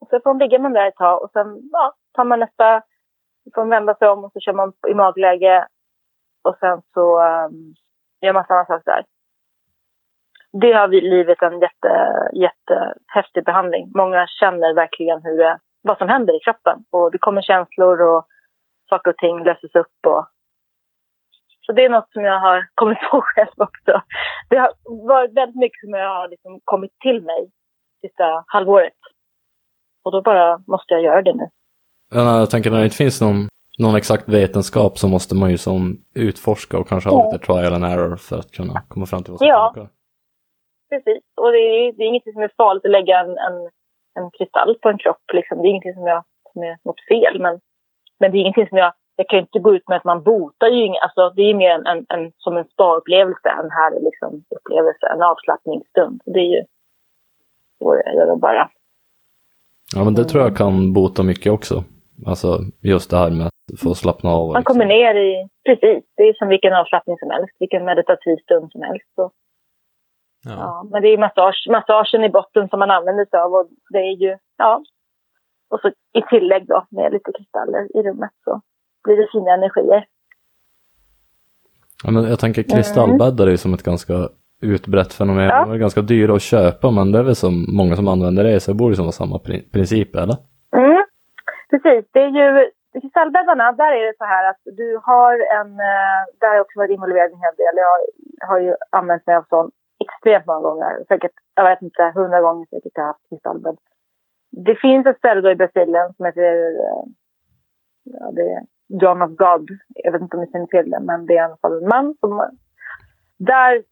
Och 0.00 0.08
så 0.10 0.20
får 0.20 0.30
man 0.30 0.38
ligga 0.38 0.58
man 0.58 0.72
där 0.72 0.88
ett 0.88 0.96
tag 0.96 1.22
och 1.22 1.30
sen 1.32 1.68
ja, 1.72 1.94
tar 2.12 2.24
man 2.24 2.40
nästa, 2.40 2.82
får 3.54 3.62
man 3.62 3.70
vända 3.70 3.94
sig 3.94 4.08
om 4.08 4.24
och 4.24 4.32
så 4.32 4.40
kör 4.40 4.52
man 4.52 4.72
i 4.88 4.94
magläge 4.94 5.66
och 6.44 6.56
sen 6.60 6.82
så 6.94 7.22
um, 7.22 7.74
gör 8.20 8.32
massa 8.32 8.48
samma 8.48 8.64
saker 8.64 8.90
där. 8.90 9.04
Det 10.52 10.72
har 10.72 10.88
vi 10.88 11.00
livet 11.00 11.42
en 11.42 11.60
jätte, 11.60 11.92
jättehäftig 12.32 13.44
behandling. 13.44 13.92
Många 13.94 14.26
känner 14.26 14.74
verkligen 14.74 15.22
hur 15.22 15.38
det, 15.38 15.58
vad 15.82 15.98
som 15.98 16.08
händer 16.08 16.36
i 16.36 16.40
kroppen 16.40 16.84
och 16.90 17.10
det 17.12 17.18
kommer 17.18 17.42
känslor 17.42 18.00
och 18.00 18.26
saker 18.88 19.10
och 19.10 19.16
ting 19.16 19.44
löses 19.44 19.74
upp 19.74 20.06
och 20.06 20.26
så 21.70 21.72
det 21.72 21.84
är 21.84 21.88
något 21.88 22.12
som 22.12 22.24
jag 22.24 22.40
har 22.40 22.68
kommit 22.74 22.98
på 23.10 23.20
själv 23.24 23.56
också. 23.56 24.02
Det 24.48 24.56
har 24.56 24.72
varit 25.06 25.32
väldigt 25.36 25.56
mycket 25.56 25.80
som 25.80 25.90
jag 25.90 26.08
har 26.08 26.28
liksom 26.28 26.60
kommit 26.64 26.98
till 26.98 27.22
mig 27.22 27.50
sista 28.00 28.44
halvåret. 28.46 29.00
Och 30.04 30.12
då 30.12 30.22
bara 30.22 30.58
måste 30.66 30.94
jag 30.94 31.02
göra 31.02 31.22
det 31.22 31.34
nu. 31.34 31.48
Jag 32.14 32.50
tänker 32.50 32.70
när 32.70 32.78
det 32.78 32.84
inte 32.84 32.96
finns 32.96 33.20
någon, 33.20 33.48
någon 33.80 33.96
exakt 33.96 34.28
vetenskap 34.28 34.98
så 34.98 35.08
måste 35.08 35.34
man 35.34 35.50
ju 35.50 35.58
som 35.58 35.96
utforska 36.14 36.78
och 36.78 36.88
kanske 36.88 37.10
ha 37.10 37.24
lite 37.24 37.46
trial 37.46 37.74
and 37.74 37.84
error 37.84 38.16
för 38.16 38.38
att 38.38 38.50
kunna 38.50 38.82
komma 38.88 39.06
fram 39.06 39.22
till 39.22 39.32
vad 39.32 39.38
som 39.38 39.48
ja. 39.48 39.72
funkar. 39.74 39.90
Precis, 40.90 41.24
och 41.36 41.52
det 41.52 41.58
är, 41.58 41.92
det 41.92 42.02
är 42.02 42.08
inget 42.08 42.22
som 42.22 42.42
är 42.42 42.52
farligt 42.56 42.84
att 42.84 42.90
lägga 42.90 43.20
en, 43.20 43.30
en, 43.30 43.56
en 44.18 44.30
kristall 44.38 44.78
på 44.82 44.88
en 44.88 44.98
kropp. 44.98 45.26
Liksom. 45.32 45.58
Det 45.58 45.68
är 45.68 45.70
ingenting 45.70 45.94
som, 45.94 46.06
jag, 46.06 46.24
som 46.52 46.62
är 46.62 46.78
något 46.84 47.00
fel, 47.08 47.40
men, 47.40 47.60
men 48.18 48.30
det 48.30 48.38
är 48.38 48.40
ingenting 48.40 48.68
som 48.68 48.78
jag 48.78 48.92
jag 49.20 49.28
kan 49.28 49.38
ju 49.38 49.40
inte 49.40 49.58
gå 49.58 49.74
ut 49.74 49.88
med 49.88 49.96
att 49.96 50.04
man 50.04 50.22
botar 50.22 50.68
ju 50.68 50.84
inget. 50.84 51.02
Alltså, 51.02 51.32
det 51.36 51.42
är 51.42 51.54
mer 51.54 51.70
en, 51.70 51.86
en, 51.86 52.06
en 52.08 52.32
som 52.38 52.56
en 52.56 52.64
spa-upplevelse, 52.64 53.48
en 53.48 53.70
härlig 53.70 54.02
liksom, 54.02 54.44
upplevelse, 54.56 55.06
en 55.14 55.22
avslappningsstund. 55.22 56.22
Det 56.24 56.40
är 56.40 56.50
ju 56.56 56.62
så 57.78 58.02
jag 58.04 58.14
gör 58.14 58.36
bara. 58.36 58.70
Ja, 59.94 60.04
men 60.04 60.14
det 60.14 60.24
tror 60.24 60.42
jag 60.42 60.56
kan 60.56 60.92
bota 60.92 61.22
mycket 61.22 61.52
också. 61.52 61.84
Alltså 62.26 62.58
just 62.82 63.10
det 63.10 63.16
här 63.16 63.30
med 63.30 63.46
att 63.46 63.80
få 63.82 63.94
slappna 63.94 64.30
av. 64.30 64.46
Man 64.46 64.60
liksom. 64.60 64.64
kommer 64.64 64.86
ner 64.86 65.14
i, 65.14 65.48
precis, 65.66 66.04
det 66.16 66.22
är 66.22 66.34
som 66.34 66.48
vilken 66.48 66.72
avslappning 66.72 67.16
som 67.18 67.30
helst, 67.30 67.56
vilken 67.58 67.84
meditativ 67.84 68.36
stund 68.36 68.72
som 68.72 68.82
helst. 68.82 69.08
Så. 69.14 69.30
Ja. 70.44 70.50
ja. 70.50 70.86
men 70.90 71.02
det 71.02 71.08
är 71.08 71.18
massage, 71.18 71.66
massagen 71.70 72.24
i 72.24 72.28
botten 72.28 72.68
som 72.68 72.78
man 72.78 72.90
använder 72.90 73.24
sig 73.24 73.40
av 73.40 73.52
och 73.54 73.68
det 73.90 73.98
är 73.98 74.16
ju, 74.24 74.38
ja. 74.56 74.82
Och 75.70 75.80
så 75.80 75.88
i 76.18 76.22
tillägg 76.30 76.66
då 76.66 76.86
med 76.90 77.12
lite 77.12 77.32
kristaller 77.32 77.96
i 77.98 78.02
rummet 78.02 78.30
så 78.44 78.60
blir 79.04 79.16
det 79.16 79.28
fina 79.32 79.50
energier. 79.54 80.06
Ja, 82.04 82.10
men 82.10 82.24
jag 82.24 82.38
tänker 82.38 82.62
kristallbäddar 82.62 83.46
är 83.46 83.50
ju 83.50 83.56
som 83.56 83.74
ett 83.74 83.82
ganska 83.82 84.28
utbrett 84.62 85.12
fenomen. 85.12 85.44
Ja. 85.44 85.64
De 85.64 85.72
är 85.72 85.76
ganska 85.76 86.02
dyra 86.02 86.34
att 86.34 86.42
köpa 86.42 86.90
men 86.90 87.12
det 87.12 87.18
är 87.18 87.22
väl 87.22 87.36
som 87.36 87.66
många 87.76 87.96
som 87.96 88.08
använder 88.08 88.44
det 88.44 88.60
så 88.60 88.70
det 88.70 88.78
borde 88.78 88.94
ju 88.94 89.02
vara 89.02 89.12
samma 89.12 89.38
princip 89.72 90.16
eller? 90.16 90.36
Precis, 91.70 92.04
det 92.12 92.20
är 92.20 92.28
ju 92.28 92.70
kristallbäddarna, 93.00 93.72
där 93.72 93.92
är 93.92 94.06
det 94.06 94.16
så 94.18 94.24
här 94.24 94.50
att 94.50 94.62
du 94.64 95.00
har 95.02 95.34
en, 95.58 95.70
eh, 95.72 96.20
där 96.40 96.48
har 96.48 96.54
jag 96.54 96.64
också 96.64 96.78
varit 96.78 96.90
involverad 96.90 97.32
en 97.32 97.44
hel 97.44 97.56
del. 97.56 97.74
Jag 97.84 98.48
har 98.48 98.58
ju 98.60 98.74
använt 98.90 99.26
mig 99.26 99.36
av 99.36 99.44
sån 99.48 99.70
extremt 100.04 100.46
många 100.46 100.60
gånger. 100.60 101.04
Säkert, 101.08 101.36
jag 101.54 101.64
vet 101.64 101.82
inte, 101.82 102.12
hundra 102.14 102.40
gånger 102.40 102.66
säkert 102.66 102.92
jag 102.94 103.02
har 103.02 103.06
haft 103.06 103.28
kristallbädd. 103.28 103.78
Det 104.50 104.74
finns 104.74 105.06
ett 105.06 105.18
ställe 105.18 105.40
då 105.40 105.50
i 105.50 105.56
Brasilien 105.56 106.14
som 106.14 106.26
heter, 106.26 106.52
eh, 106.86 107.04
ja, 108.04 108.30
det 108.32 108.42
är 108.42 108.62
John 109.02 109.22
of 109.22 109.30
God. 109.30 109.70
Jag 109.94 110.12
vet 110.12 110.22
inte 110.22 110.36
om 110.36 110.42
ni 110.42 110.50
känner 110.50 110.66
till 110.66 110.90
det, 110.90 111.00
men 111.00 111.26
det 111.26 111.32
är 111.32 111.36
i 111.36 111.44
alla 111.44 111.56
fall 111.56 111.82
en 111.82 111.88
man 111.88 112.14
som... 112.20 112.50
Där, 113.38 113.82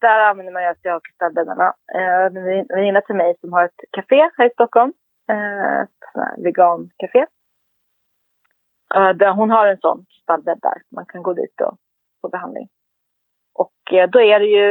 där 0.00 0.18
använder 0.18 0.52
man 0.52 0.74
sig 0.74 0.90
av 0.90 1.00
kristallbäddarna. 1.00 1.74
Eh, 1.94 2.24
en 2.26 2.66
väninna 2.68 3.00
till 3.00 3.16
mig 3.16 3.36
som 3.40 3.52
har 3.52 3.64
ett 3.64 3.80
café 3.90 4.30
här 4.36 4.46
i 4.46 4.50
Stockholm. 4.50 4.92
Eh, 5.28 5.80
ett 5.82 6.44
vegancafé. 6.44 7.26
Eh, 8.94 9.10
där 9.10 9.32
hon 9.32 9.50
har 9.50 9.66
en 9.66 9.78
sån 9.78 10.06
kristallbädd 10.08 10.58
där. 10.62 10.82
Man 10.90 11.06
kan 11.06 11.22
gå 11.22 11.32
dit 11.32 11.60
och 11.60 11.78
få 12.20 12.28
behandling. 12.28 12.68
Och 13.54 13.92
eh, 13.92 14.10
då 14.10 14.20
är 14.20 14.40
det 14.40 14.46
ju 14.46 14.70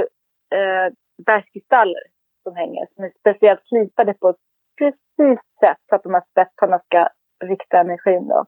eh, 0.57 0.93
bergskristaller 1.25 2.03
som 2.43 2.55
hänger. 2.55 2.87
Som 2.95 3.03
är 3.03 3.11
speciellt 3.19 3.67
slipade 3.67 4.13
på 4.13 4.29
ett 4.29 4.41
precis 4.77 5.39
sätt 5.59 5.77
så 5.89 5.95
att 5.95 6.03
de 6.03 6.13
här 6.13 6.23
spetsarna 6.31 6.79
ska 6.79 7.09
rikta 7.43 7.79
energin 7.79 8.27
då. 8.27 8.45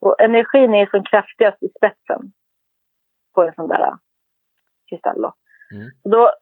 Och 0.00 0.20
energin 0.20 0.74
är 0.74 0.86
som 0.86 1.04
kraftigast 1.04 1.62
i 1.62 1.68
spetsen 1.68 2.32
på 3.34 3.42
en 3.42 3.54
sån 3.54 3.68
där 3.68 3.94
kristall. 4.88 5.22
Då. 5.22 5.34
Mm. 5.74 5.90
då. 6.04 6.32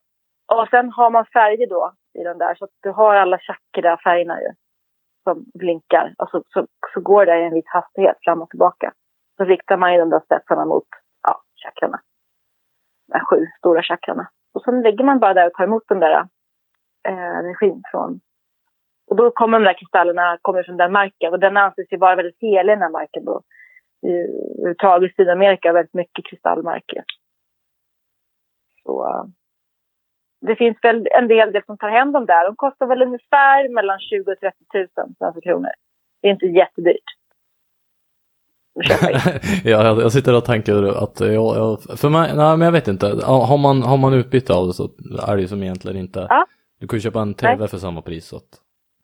Och 0.47 0.68
sen 0.68 0.91
har 0.91 1.11
man 1.11 1.26
färger 1.26 1.68
då 1.68 1.93
i 2.14 2.22
den 2.22 2.39
där 2.39 2.55
så 2.55 2.64
att 2.64 2.70
du 2.80 2.91
har 2.91 3.14
alla 3.14 3.39
chakra-färgerna 3.39 4.41
ju 4.41 4.53
som 5.27 5.45
blinkar. 5.55 6.14
Och 6.18 6.29
så, 6.31 6.43
så, 6.49 6.66
så 6.95 7.01
går 7.01 7.27
det 7.27 7.41
i 7.41 7.45
en 7.45 7.55
viss 7.55 7.68
hastighet 7.68 8.16
fram 8.24 8.43
och 8.43 8.51
tillbaka. 8.51 8.93
Så 9.37 9.45
riktar 9.45 9.77
man 9.77 9.93
ju 9.93 9.99
de 9.99 10.11
där 10.11 10.20
spetsarna 10.24 10.64
mot 10.64 10.89
ja, 11.22 11.43
chakrarna. 11.62 12.01
De 13.12 13.20
sju 13.20 13.47
stora 13.59 13.83
chakrarna. 13.83 14.29
Och 14.55 14.62
sen 14.62 14.83
lägger 14.83 15.05
man 15.05 15.18
bara 15.18 15.35
där 15.35 15.47
och 15.47 15.53
tar 15.53 15.64
emot 15.64 15.89
den 15.89 16.01
där 16.01 16.29
eh, 17.09 17.39
energin 17.39 17.83
från 17.91 18.20
och 19.07 19.16
då 19.16 19.31
kommer 19.31 19.59
de 19.59 19.64
där 19.64 19.79
kristallerna 19.79 20.39
kommer 20.43 20.62
från 20.62 20.77
den 20.77 20.93
marken 20.93 21.33
och 21.33 21.41
den 21.41 21.57
anses 21.57 21.93
ju 21.93 21.97
vara 21.97 22.16
väldigt 22.16 22.41
helig 22.41 22.72
den 22.72 22.83
här 22.83 22.91
marken 22.91 23.24
då. 23.24 23.43
Överhuvudtaget 24.07 25.11
i 25.11 25.14
Sydamerika 25.14 25.72
väldigt 25.72 25.95
mycket 25.95 26.24
kristallmarker. 26.24 27.05
Så 28.83 29.09
eh, 29.09 29.24
det 30.47 30.57
finns 30.57 30.76
väl 30.82 31.07
en 31.18 31.28
del, 31.28 31.53
del 31.53 31.62
som 31.66 31.78
tar 31.78 31.88
hem 31.88 32.12
dem 32.12 32.26
där. 32.26 32.47
De 32.47 32.57
kostar 32.57 32.86
väl 32.86 33.03
ungefär 33.03 33.74
mellan 33.74 33.99
20 34.01 34.32
och 34.32 34.38
30 34.40 34.57
000 34.74 34.88
svenska 35.18 35.40
kronor. 35.40 35.70
Det 36.22 36.28
är 36.28 36.32
inte 36.32 36.47
jättedyrt. 36.47 37.09
ja, 39.64 39.84
jag, 39.84 40.01
jag 40.01 40.12
sitter 40.12 40.36
och 40.36 40.44
tänker 40.44 41.03
att, 41.03 41.20
jag, 41.20 41.57
jag, 41.61 41.99
för 42.01 42.09
mig, 42.09 42.36
nej 42.36 42.57
men 42.57 42.61
jag 42.61 42.72
vet 42.72 42.88
inte, 42.88 43.07
har 43.26 43.59
man, 43.59 43.82
har 43.82 43.97
man 43.97 44.14
utbyte 44.14 44.55
av 44.55 44.66
det 44.66 44.72
så 44.72 44.84
är 45.28 45.36
det 45.36 45.42
ju 45.42 45.49
som 45.49 45.62
egentligen 45.62 45.97
inte, 45.97 46.26
ja. 46.28 46.47
du 46.80 46.86
kan 46.86 46.97
ju 46.97 47.01
köpa 47.01 47.20
en 47.20 47.34
TV 47.34 47.57
nej. 47.57 47.68
för 47.68 47.76
samma 47.76 48.03
pris. 48.03 48.26
Så 48.26 48.36
att... 48.36 48.51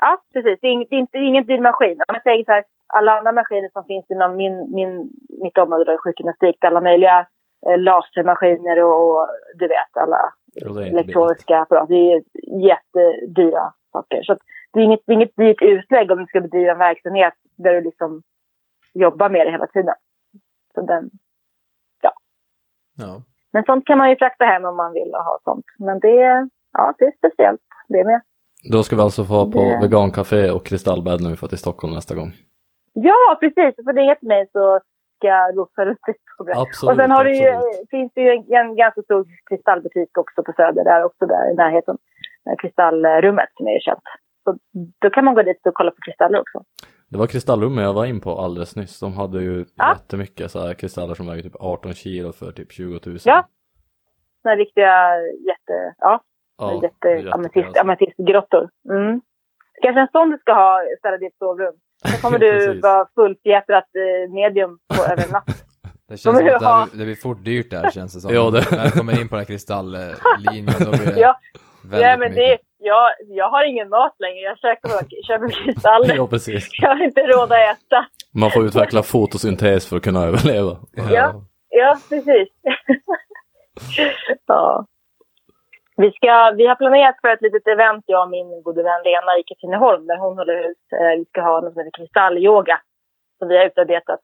Ja, 0.00 0.22
precis. 0.32 0.58
Det 0.60 0.66
är, 0.66 0.72
ing, 0.72 0.86
det 0.90 0.96
är, 0.96 1.00
inte, 1.00 1.18
det 1.18 1.24
är 1.24 1.28
ingen 1.28 1.46
dyr 1.46 1.60
maskin. 1.60 1.98
Om 2.08 2.14
jag 2.14 2.22
säger 2.22 2.44
så 2.44 2.52
här, 2.52 2.64
alla 2.86 3.18
andra 3.18 3.32
maskiner 3.32 3.70
som 3.72 3.84
finns 3.84 4.10
inom 4.10 4.36
min, 4.36 4.74
min, 4.74 5.10
mitt 5.42 5.58
område, 5.58 5.98
sjukgymnastik, 6.04 6.64
alla 6.64 6.80
möjliga 6.80 7.26
eh, 7.66 7.78
lasermaskiner 7.78 8.82
och, 8.84 8.96
och, 9.10 9.28
du 9.54 9.68
vet 9.68 9.92
alla 10.02 10.20
elektroniska 10.60 11.58
apparater. 11.58 11.94
Det 11.94 12.12
är 12.12 12.22
jättedyra 12.68 13.72
saker. 13.92 14.22
Så 14.22 14.36
det 14.72 14.80
är 14.80 14.84
inget, 14.84 15.00
det 15.06 15.12
är 15.12 15.14
inget 15.14 15.36
dyrt 15.36 15.62
utlägg 15.62 16.10
om 16.10 16.18
du 16.18 16.26
ska 16.26 16.40
bedriva 16.40 16.72
en 16.72 16.78
verksamhet 16.78 17.34
där 17.56 17.72
du 17.72 17.80
liksom 17.80 18.22
jobbar 18.94 19.28
med 19.28 19.46
det 19.46 19.50
hela 19.50 19.66
tiden. 19.66 19.94
Så 20.74 20.82
den, 20.82 21.10
ja. 22.02 22.12
ja. 22.98 23.22
Men 23.52 23.64
sånt 23.64 23.86
kan 23.86 23.98
man 23.98 24.10
ju 24.10 24.16
frakta 24.16 24.44
hem 24.44 24.64
om 24.64 24.76
man 24.76 24.92
vill 24.92 25.12
ha 25.14 25.38
sånt. 25.44 25.66
Men 25.78 26.00
det, 26.00 26.48
ja, 26.72 26.94
det 26.98 27.04
är 27.04 27.12
speciellt 27.18 27.60
det 27.88 28.04
med. 28.04 28.20
Då 28.72 28.82
ska 28.82 28.96
vi 28.96 29.02
alltså 29.02 29.24
få 29.24 29.50
på 29.52 29.58
det... 29.58 29.78
vegancafé 29.82 30.50
och 30.50 30.66
kristallbädd 30.66 31.20
när 31.22 31.30
vi 31.30 31.36
får 31.36 31.48
till 31.48 31.58
Stockholm 31.58 31.94
nästa 31.94 32.14
gång. 32.14 32.32
Ja, 32.92 33.36
precis. 33.40 33.84
Får 33.84 33.92
ringa 33.92 34.14
till 34.14 34.28
mig 34.28 34.48
så 34.52 34.80
lotsa 35.54 35.84
runt 35.84 35.98
Absolut, 36.56 36.90
Och 36.90 36.96
sen 36.96 37.10
har 37.10 37.24
det 37.24 37.30
ju, 37.30 37.52
finns 37.90 38.12
det 38.14 38.20
ju 38.20 38.30
en, 38.30 38.54
en 38.54 38.76
ganska 38.76 39.02
stor 39.02 39.26
kristallbutik 39.48 40.18
också 40.18 40.42
på 40.42 40.52
Söder, 40.56 40.84
där 40.84 41.04
också 41.04 41.26
där 41.26 41.52
i 41.52 41.54
närheten. 41.54 41.98
Kristallrummet 42.62 43.48
som 43.56 43.66
är 43.66 43.80
känt. 43.80 44.02
Så 44.44 44.58
då 45.00 45.10
kan 45.10 45.24
man 45.24 45.34
gå 45.34 45.42
dit 45.42 45.66
och 45.66 45.74
kolla 45.74 45.90
på 45.90 46.00
kristaller 46.06 46.40
också. 46.40 46.62
Det 47.08 47.18
var 47.18 47.26
kristallrummet 47.26 47.84
jag 47.84 47.94
var 47.94 48.06
in 48.06 48.20
på 48.20 48.30
alldeles 48.30 48.76
nyss. 48.76 49.00
De 49.00 49.12
hade 49.14 49.42
ju 49.42 49.64
ja. 49.76 49.96
jättemycket 49.96 50.50
så 50.50 50.58
här 50.66 50.74
kristaller 50.74 51.14
som 51.14 51.26
väger 51.26 51.42
typ 51.42 51.56
18 51.60 51.92
kilo 51.92 52.32
för 52.32 52.52
typ 52.52 52.72
20 52.72 53.00
000. 53.06 53.18
Ja, 53.24 53.48
Såna 54.42 54.56
riktiga 54.56 55.16
jätte... 55.48 55.94
Ja, 55.98 56.20
Ja, 56.58 56.80
jätte 56.82 57.32
ametist, 57.32 57.66
alltså. 57.66 57.80
ametistgrottor. 57.80 58.68
Mm. 58.90 59.20
Kanske 59.82 60.00
en 60.00 60.08
sån 60.12 60.30
du 60.30 60.38
ska 60.38 60.52
ha 60.52 60.80
ställa 60.98 61.16
ditt 61.16 61.38
sovrum. 61.38 61.74
Sen 62.10 62.20
kommer 62.20 62.38
du 62.46 62.80
vara 62.80 63.06
fullfjätrat 63.14 63.84
eh, 63.84 64.32
medium 64.32 64.78
på 64.96 65.02
över 65.12 65.24
en 65.24 65.30
natt. 65.30 65.44
Det 66.08 66.16
känns 66.16 66.22
som 66.22 66.34
att 66.36 66.60
det, 66.60 66.66
här- 66.66 66.86
det 66.98 67.04
blir 67.04 67.14
fort 67.14 67.44
dyrt 67.44 67.70
där 67.70 67.90
känns 67.90 68.14
det 68.14 68.20
som. 68.20 68.34
Ja, 68.34 68.50
det- 68.50 68.70
När 68.70 68.84
det 68.84 68.90
kommer 68.90 69.20
in 69.20 69.28
på 69.28 69.34
den 69.34 69.38
här 69.40 69.44
kristalllinjen 69.46 70.66
då 70.84 70.90
blir 70.90 71.06
det 71.14 71.20
Ja, 71.20 71.38
väldigt 71.84 72.00
ja, 72.08 72.16
men 72.16 72.34
det, 72.34 72.50
mycket. 72.50 72.60
jag, 72.78 73.08
jag 73.28 73.48
har 73.50 73.64
ingen 73.64 73.88
mat 73.88 74.14
längre. 74.18 74.38
Jag 74.40 74.58
käkar 74.58 74.88
bara 74.88 75.04
köper 75.26 75.64
kristaller. 75.64 76.14
Ja, 76.16 76.26
precis. 76.26 76.68
Jag 76.72 76.88
har 76.88 77.04
inte 77.04 77.20
råd 77.20 77.52
att 77.52 77.76
äta. 77.76 78.06
Man 78.34 78.50
får 78.50 78.64
utveckla 78.66 79.02
fotosyntes 79.02 79.86
för 79.88 79.96
att 79.96 80.02
kunna 80.02 80.24
överleva. 80.24 80.76
Ja. 81.12 81.44
Ja, 81.74 81.98
precis. 82.08 82.48
ja. 84.46 84.86
Vi, 85.96 86.12
ska, 86.12 86.50
vi 86.56 86.66
har 86.66 86.74
planerat 86.74 87.16
för 87.20 87.28
ett 87.28 87.42
litet 87.42 87.66
event, 87.66 88.04
jag 88.06 88.22
och 88.22 88.30
min 88.30 88.62
gode 88.62 88.82
vän 88.82 89.02
Lena 89.04 89.38
i 89.38 89.42
Katrineholm, 89.42 90.06
där 90.06 90.16
hon 90.16 90.38
håller 90.38 90.62
hus. 90.62 90.78
Eh, 90.92 91.18
vi 91.18 91.24
ska 91.24 91.40
ha 91.40 91.60
något 91.60 91.72
som 91.72 91.80
heter 91.80 91.98
kristallyoga, 91.98 92.80
som 93.38 93.48
vi 93.48 93.58
har 93.58 93.66
utarbetat. 93.66 94.20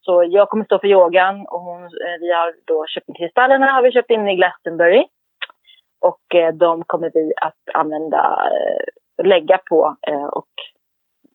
Så 0.00 0.24
jag 0.24 0.48
kommer 0.48 0.64
stå 0.64 0.78
för 0.78 0.88
yogan 0.88 1.46
och 1.46 1.60
hon, 1.60 1.82
eh, 1.82 2.16
vi 2.20 2.32
har 2.32 2.54
då 2.64 2.86
köpt 2.86 3.08
in 3.08 3.14
kristallerna 3.14 3.66
har 3.66 3.82
vi 3.82 3.92
köpt 3.92 4.10
in 4.10 4.28
i 4.28 4.36
Glastonbury. 4.36 5.04
Och 6.00 6.34
eh, 6.34 6.54
de 6.54 6.84
kommer 6.84 7.10
vi 7.14 7.32
att 7.40 7.74
använda, 7.74 8.50
eh, 8.52 9.24
lägga 9.26 9.58
på 9.58 9.96
eh, 10.08 10.24
och 10.24 10.48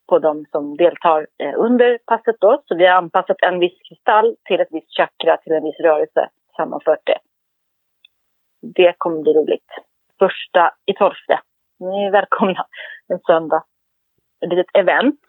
på 0.09 0.19
de 0.19 0.45
som 0.51 0.77
deltar 0.77 1.27
eh, 1.43 1.53
under 1.55 1.97
passet 2.05 2.35
då. 2.39 2.61
Så 2.65 2.75
vi 2.75 2.85
har 2.85 2.95
anpassat 2.95 3.37
en 3.41 3.59
viss 3.59 3.79
kristall 3.89 4.35
till 4.45 4.61
ett 4.61 4.67
visst 4.71 4.97
chakra, 4.97 5.37
till 5.37 5.53
en 5.53 5.63
viss 5.63 5.79
rörelse, 5.79 6.29
sammanfört 6.57 7.01
det. 7.03 7.17
Det 8.73 8.95
kommer 8.97 9.21
bli 9.21 9.33
roligt. 9.33 9.69
Första 10.19 10.71
i 10.85 10.93
tolfte. 10.93 11.39
Ni 11.79 12.05
är 12.05 12.11
välkomna 12.11 12.65
en 13.07 13.19
söndag. 13.19 13.63
Ett 14.45 14.49
litet 14.49 14.75
event. 14.75 15.19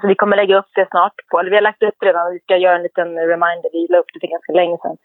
Så 0.00 0.06
vi 0.06 0.14
kommer 0.14 0.36
lägga 0.36 0.58
upp 0.58 0.70
det 0.74 0.88
snart. 0.90 1.14
På, 1.30 1.38
eller 1.38 1.50
vi 1.50 1.56
har 1.56 1.62
lagt 1.62 1.82
upp 1.82 1.94
det 2.00 2.06
redan. 2.06 2.32
Vi 2.32 2.40
ska 2.40 2.56
göra 2.56 2.76
en 2.76 2.82
liten 2.82 3.08
reminder. 3.18 3.70
Vi 3.72 3.86
la 3.90 3.98
upp 3.98 4.10
det 4.14 4.20
för 4.20 4.26
ganska 4.26 4.52
länge 4.52 4.76
sedan. 4.82 4.96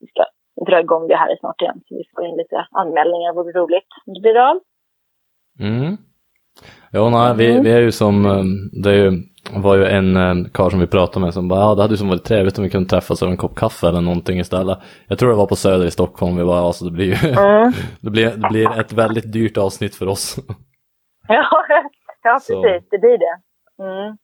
Vi 0.00 0.06
ska 0.06 0.24
dra 0.66 0.80
igång 0.80 1.08
det 1.08 1.16
här 1.16 1.36
snart 1.40 1.62
igen. 1.62 1.80
Så 1.88 1.94
vi 1.94 2.04
får 2.14 2.24
in 2.26 2.36
lite 2.36 2.66
anmälningar. 2.70 3.32
Det 3.32 3.36
vore 3.36 3.52
roligt. 3.52 3.88
Det 4.06 4.20
blir 4.20 4.32
bra. 4.32 4.60
Mm. 5.60 5.96
Ja, 6.94 7.10
nej, 7.10 7.34
vi, 7.36 7.60
vi 7.60 7.72
är 7.72 7.80
ju 7.80 7.92
som, 7.92 8.26
eh, 8.26 8.42
det 8.82 8.90
är 8.90 8.94
ju, 8.94 9.22
var 9.56 9.76
ju 9.76 9.84
en 9.84 10.16
eh, 10.16 10.34
karl 10.52 10.70
som 10.70 10.80
vi 10.80 10.86
pratade 10.86 11.24
med 11.24 11.34
som 11.34 11.48
bara, 11.48 11.60
ja 11.60 11.74
det 11.74 11.82
hade 11.82 11.94
ju 11.94 11.98
som 11.98 12.08
varit 12.08 12.24
trevligt 12.24 12.58
om 12.58 12.64
vi 12.64 12.70
kunde 12.70 12.88
träffas 12.88 13.22
över 13.22 13.30
en 13.30 13.36
kopp 13.36 13.56
kaffe 13.56 13.88
eller 13.88 14.00
någonting 14.00 14.40
istället. 14.40 14.78
Jag 15.06 15.18
tror 15.18 15.28
det 15.30 15.36
var 15.36 15.46
på 15.46 15.56
Söder 15.56 15.86
i 15.86 15.90
Stockholm, 15.90 16.36
vi 16.36 16.44
bara, 16.44 16.60
alltså 16.60 16.84
det 16.84 16.90
blir 16.90 17.06
ju, 17.06 17.30
Mm. 17.38 17.72
det 18.00 18.10
blir, 18.10 18.30
det 18.30 18.48
blir 18.48 18.80
ett 18.80 18.92
väldigt 18.92 19.32
dyrt 19.32 19.56
avsnitt 19.56 19.94
för 19.94 20.08
oss. 20.08 20.36
Ja, 21.28 21.46
ja 22.22 22.38
Så. 22.42 22.62
precis. 22.62 22.88
Det 22.90 22.98
blir 22.98 23.18
det. 23.18 23.36
Mm. 23.84 24.16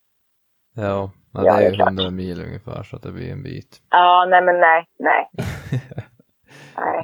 Ja, 0.75 1.11
ja, 1.33 1.41
det 1.43 1.49
är 1.65 1.71
ju 1.71 1.75
klart. 1.77 1.89
100 1.89 2.11
mil 2.11 2.41
ungefär 2.43 2.83
så 2.83 2.97
att 2.97 3.03
det 3.03 3.13
blir 3.13 3.33
en 3.33 3.43
bit. 3.43 3.79
Ja, 3.91 4.27
nej 4.31 4.43
men 4.43 4.61
nej, 4.61 4.85
nej. 4.99 5.31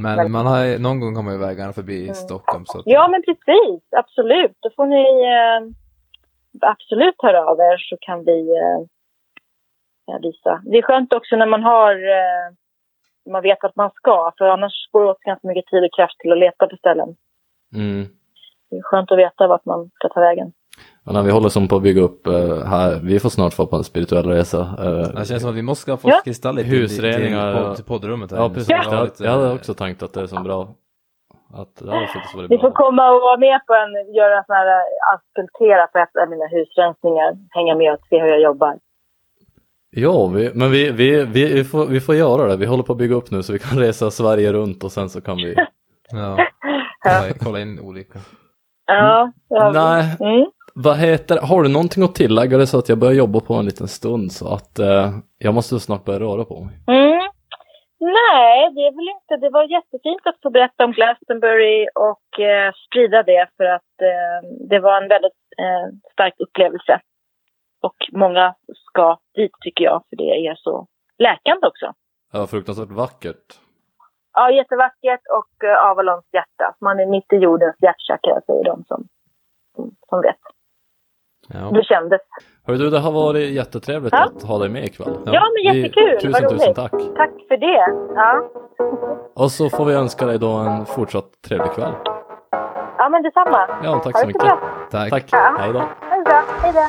nej 0.01 0.17
Men 0.17 0.33
man 0.33 0.47
har, 0.47 0.79
någon 0.79 1.01
gång 1.01 1.15
kommer 1.15 1.33
ju 1.33 1.39
vägarna 1.39 1.73
förbi 1.73 2.15
Stockholm 2.15 2.65
så 2.67 2.79
att, 2.79 2.87
Mm. 2.87 2.95
Ja, 2.95 3.09
men 3.09 3.23
precis. 3.23 3.83
Absolut. 3.91 4.57
Då 4.61 4.71
får 4.77 4.87
ni 4.87 5.05
eh, 5.37 5.61
absolut 6.71 7.23
höra 7.23 7.47
av 7.47 7.59
er 7.61 7.77
så 7.79 7.97
kan 8.01 8.25
vi 8.25 8.39
eh, 8.41 10.21
visa. 10.23 10.63
Det 10.65 10.79
är 10.79 10.83
skönt 10.83 11.13
också 11.13 11.37
när 11.37 11.47
man 11.47 11.63
har 11.63 11.93
eh, 11.93 12.47
man 13.31 13.43
vet 13.43 13.65
att 13.65 13.77
man 13.77 13.91
ska, 13.91 14.33
för 14.39 14.45
annars 14.45 14.89
går 14.93 15.05
det 15.05 15.11
åt 15.11 15.21
ganska 15.21 15.49
mycket 15.49 15.67
tid 15.67 15.85
och 15.85 15.95
kraft 15.97 16.19
till 16.19 16.33
att 16.33 16.39
leta 16.39 16.67
på 16.67 16.77
ställen. 16.77 17.17
Mm. 17.75 18.07
Det 18.71 18.77
är 18.77 18.83
skönt 18.83 19.13
att 19.13 19.19
veta 19.19 19.47
vart 19.47 19.65
man 19.65 19.91
ska 19.95 20.09
ta 20.09 20.21
vägen. 20.21 20.53
Och 21.07 21.13
när 21.15 21.23
vi 21.23 21.31
håller 21.31 21.49
som 21.49 21.69
på 21.69 21.77
att 21.77 21.83
bygga 21.83 22.03
upp 22.03 22.27
eh, 22.27 22.65
här, 22.65 23.01
vi 23.03 23.21
får 23.21 23.29
snart 23.29 23.55
få 23.55 23.67
på 23.67 23.77
en 23.77 23.85
spirituell 23.85 24.27
resa. 24.27 24.61
eh, 24.61 25.19
det 25.21 25.25
känns 25.29 25.43
som 25.43 25.51
att 25.51 25.57
vi 25.57 25.63
måste 25.63 25.91
ha 25.93 25.97
fått 25.97 26.11
Ja. 26.11 26.21
kristaller 26.25 26.63
till, 26.63 26.71
Husreningar 26.73 27.55
till, 27.55 27.63
podd, 27.65 27.77
till 27.77 27.85
poddrummet 27.85 28.31
här 28.31 28.39
ja, 28.39 28.49
precis. 28.49 28.71
vi 28.71 28.75
har 28.75 28.95
Jag, 28.95 29.11
jag 29.19 29.31
hade 29.31 29.53
också 29.53 29.75
tänkt 29.75 30.03
att 30.03 30.13
det 30.13 30.21
är 30.21 30.27
så 30.27 30.41
bra. 30.41 30.75
Att 31.55 31.77
det 31.85 31.91
hade 31.91 32.07
faktiskt 32.07 32.35
varit 32.35 32.51
Ni 32.51 32.59
får 32.59 32.71
komma 32.71 33.11
och 33.11 33.21
vara 33.21 33.37
med 33.37 33.61
på 33.67 33.75
en, 33.75 34.15
göra 34.15 34.45
sån 34.45 34.57
här, 34.57 34.67
eh, 34.67 35.15
asfaltera 35.15 35.87
på 35.87 35.99
ett 35.99 36.23
av 36.23 36.29
mina 36.31 36.47
husrensningar. 36.47 37.33
Hänga 37.51 37.75
med 37.75 37.93
och 37.93 37.99
se 38.11 38.21
hur 38.23 38.29
jag 38.29 38.41
jobbar. 38.41 38.79
Ja, 39.91 40.27
vi, 40.27 40.51
men 40.55 40.71
vi, 40.71 40.91
vi, 40.91 41.25
vi, 41.25 41.53
vi, 41.55 41.65
får, 41.65 41.87
vi 41.87 42.01
får 42.01 42.15
göra 42.15 42.47
det. 42.47 42.57
Vi 42.57 42.67
håller 42.67 42.83
på 42.83 42.93
att 42.93 42.99
bygga 42.99 43.15
upp 43.15 43.31
nu 43.31 43.43
så 43.43 43.53
vi 43.53 43.59
kan 43.59 43.79
resa 43.87 44.11
Sverige 44.11 44.53
runt 44.53 44.85
och 44.85 44.93
sen 44.93 45.09
så 45.09 45.21
kan 45.21 45.37
vi... 45.37 45.55
Ja, 46.13 46.37
kolla, 47.03 47.33
kolla 47.45 47.61
in 47.61 47.81
olika. 47.81 48.19
Ja, 48.87 49.33
det 49.49 49.59
har 49.61 49.73
vi. 49.73 49.79
Nej, 49.79 50.17
Mm. 50.21 50.47
Vad 50.85 50.97
heter, 50.97 51.39
har 51.51 51.63
du 51.63 51.69
någonting 51.69 52.03
att 52.05 52.15
tillägga 52.15 52.59
det 52.59 52.67
så 52.67 52.79
att 52.79 52.89
jag 52.89 52.99
börjar 52.99 53.15
jobba 53.15 53.41
på 53.41 53.55
en 53.55 53.65
liten 53.65 53.89
stund 53.89 54.33
så 54.33 54.55
att 54.55 54.79
eh, 54.79 55.11
jag 55.39 55.55
måste 55.55 55.81
snart 55.81 56.05
börja 56.05 56.21
röra 56.21 56.45
på 56.45 56.61
mig. 56.65 56.75
Mm. 56.87 57.21
Nej, 58.01 58.75
det 58.75 58.83
är 58.89 58.95
väl 58.99 59.15
inte. 59.17 59.37
Det 59.45 59.51
var 59.51 59.65
jättefint 59.77 60.23
att 60.25 60.43
få 60.43 60.51
berätta 60.51 60.85
om 60.85 60.93
Glastonbury 60.93 61.89
och 61.95 62.41
eh, 62.41 62.73
sprida 62.87 63.23
det 63.23 63.49
för 63.57 63.65
att 63.65 63.95
eh, 64.11 64.49
det 64.71 64.79
var 64.79 65.03
en 65.03 65.09
väldigt 65.09 65.43
eh, 65.59 65.87
stark 66.13 66.35
upplevelse. 66.39 67.01
Och 67.83 67.97
många 68.13 68.55
ska 68.89 69.19
dit 69.35 69.53
tycker 69.61 69.85
jag, 69.85 70.03
för 70.09 70.17
det 70.17 70.47
är 70.47 70.55
så 70.55 70.87
läkande 71.19 71.67
också. 71.67 71.93
Var 72.33 72.47
fruktansvärt 72.47 72.91
vackert. 72.91 73.47
Ja, 74.33 74.51
jättevackert 74.51 75.25
och 75.39 75.65
eh, 75.65 75.91
Avalons 75.91 76.29
hjärta. 76.33 76.77
Man 76.81 77.01
är 77.01 77.07
mitt 77.07 77.33
i 77.33 77.37
jordens 77.37 77.77
hjärtchakra, 77.83 78.41
säger 78.47 78.65
de 78.65 78.85
som, 78.85 79.09
som 80.09 80.21
vet. 80.23 80.56
Ja. 81.49 81.71
Det 81.75 81.85
kändes. 81.85 82.21
Hörru 82.67 82.79
du, 82.79 82.91
det 82.91 82.99
har 82.99 83.13
varit 83.13 83.51
jättetrevligt 83.51 84.13
Ja. 84.13 84.25
att 84.37 84.43
ha 84.43 84.59
dig 84.59 84.69
med 84.69 84.85
ikväll. 84.85 85.19
Ja, 85.25 85.33
men 85.65 85.73
Vi- 85.73 85.81
jättekul. 85.81 86.17
Tusen, 86.21 86.33
Vad 86.33 86.43
tusen 86.51 86.59
roligt. 86.67 86.77
tack. 86.77 86.91
Tack 87.17 87.31
för 87.49 87.57
det. 87.57 87.95
Ja, 88.15 88.43
Och 89.35 89.51
så 89.51 89.71
får 89.71 89.85
vi 89.85 89.95
önska 89.95 90.27
dig 90.27 90.39
då 90.39 90.49
en 90.53 90.87
fortsatt 90.87 91.29
trevlig 91.49 91.73
kväll. 91.73 91.93
ja 92.99 93.09
men 93.09 93.23
detsamma. 93.23 93.69
Ja, 93.85 93.99
tack 94.05 94.05
Ha 94.05 94.11
så 94.13 94.13
det 94.13 94.21
så 94.21 94.27
mycket. 94.27 94.43
bra. 94.43 94.59
Tack. 94.91 95.11
Tack. 95.11 95.25
Ja. 95.33 95.57
Hej 95.59 95.73
då. 95.73 95.79
Ha 95.79 96.17
det 96.17 96.25
bra. 96.25 96.43
Hej 96.63 96.73
då. 96.75 96.81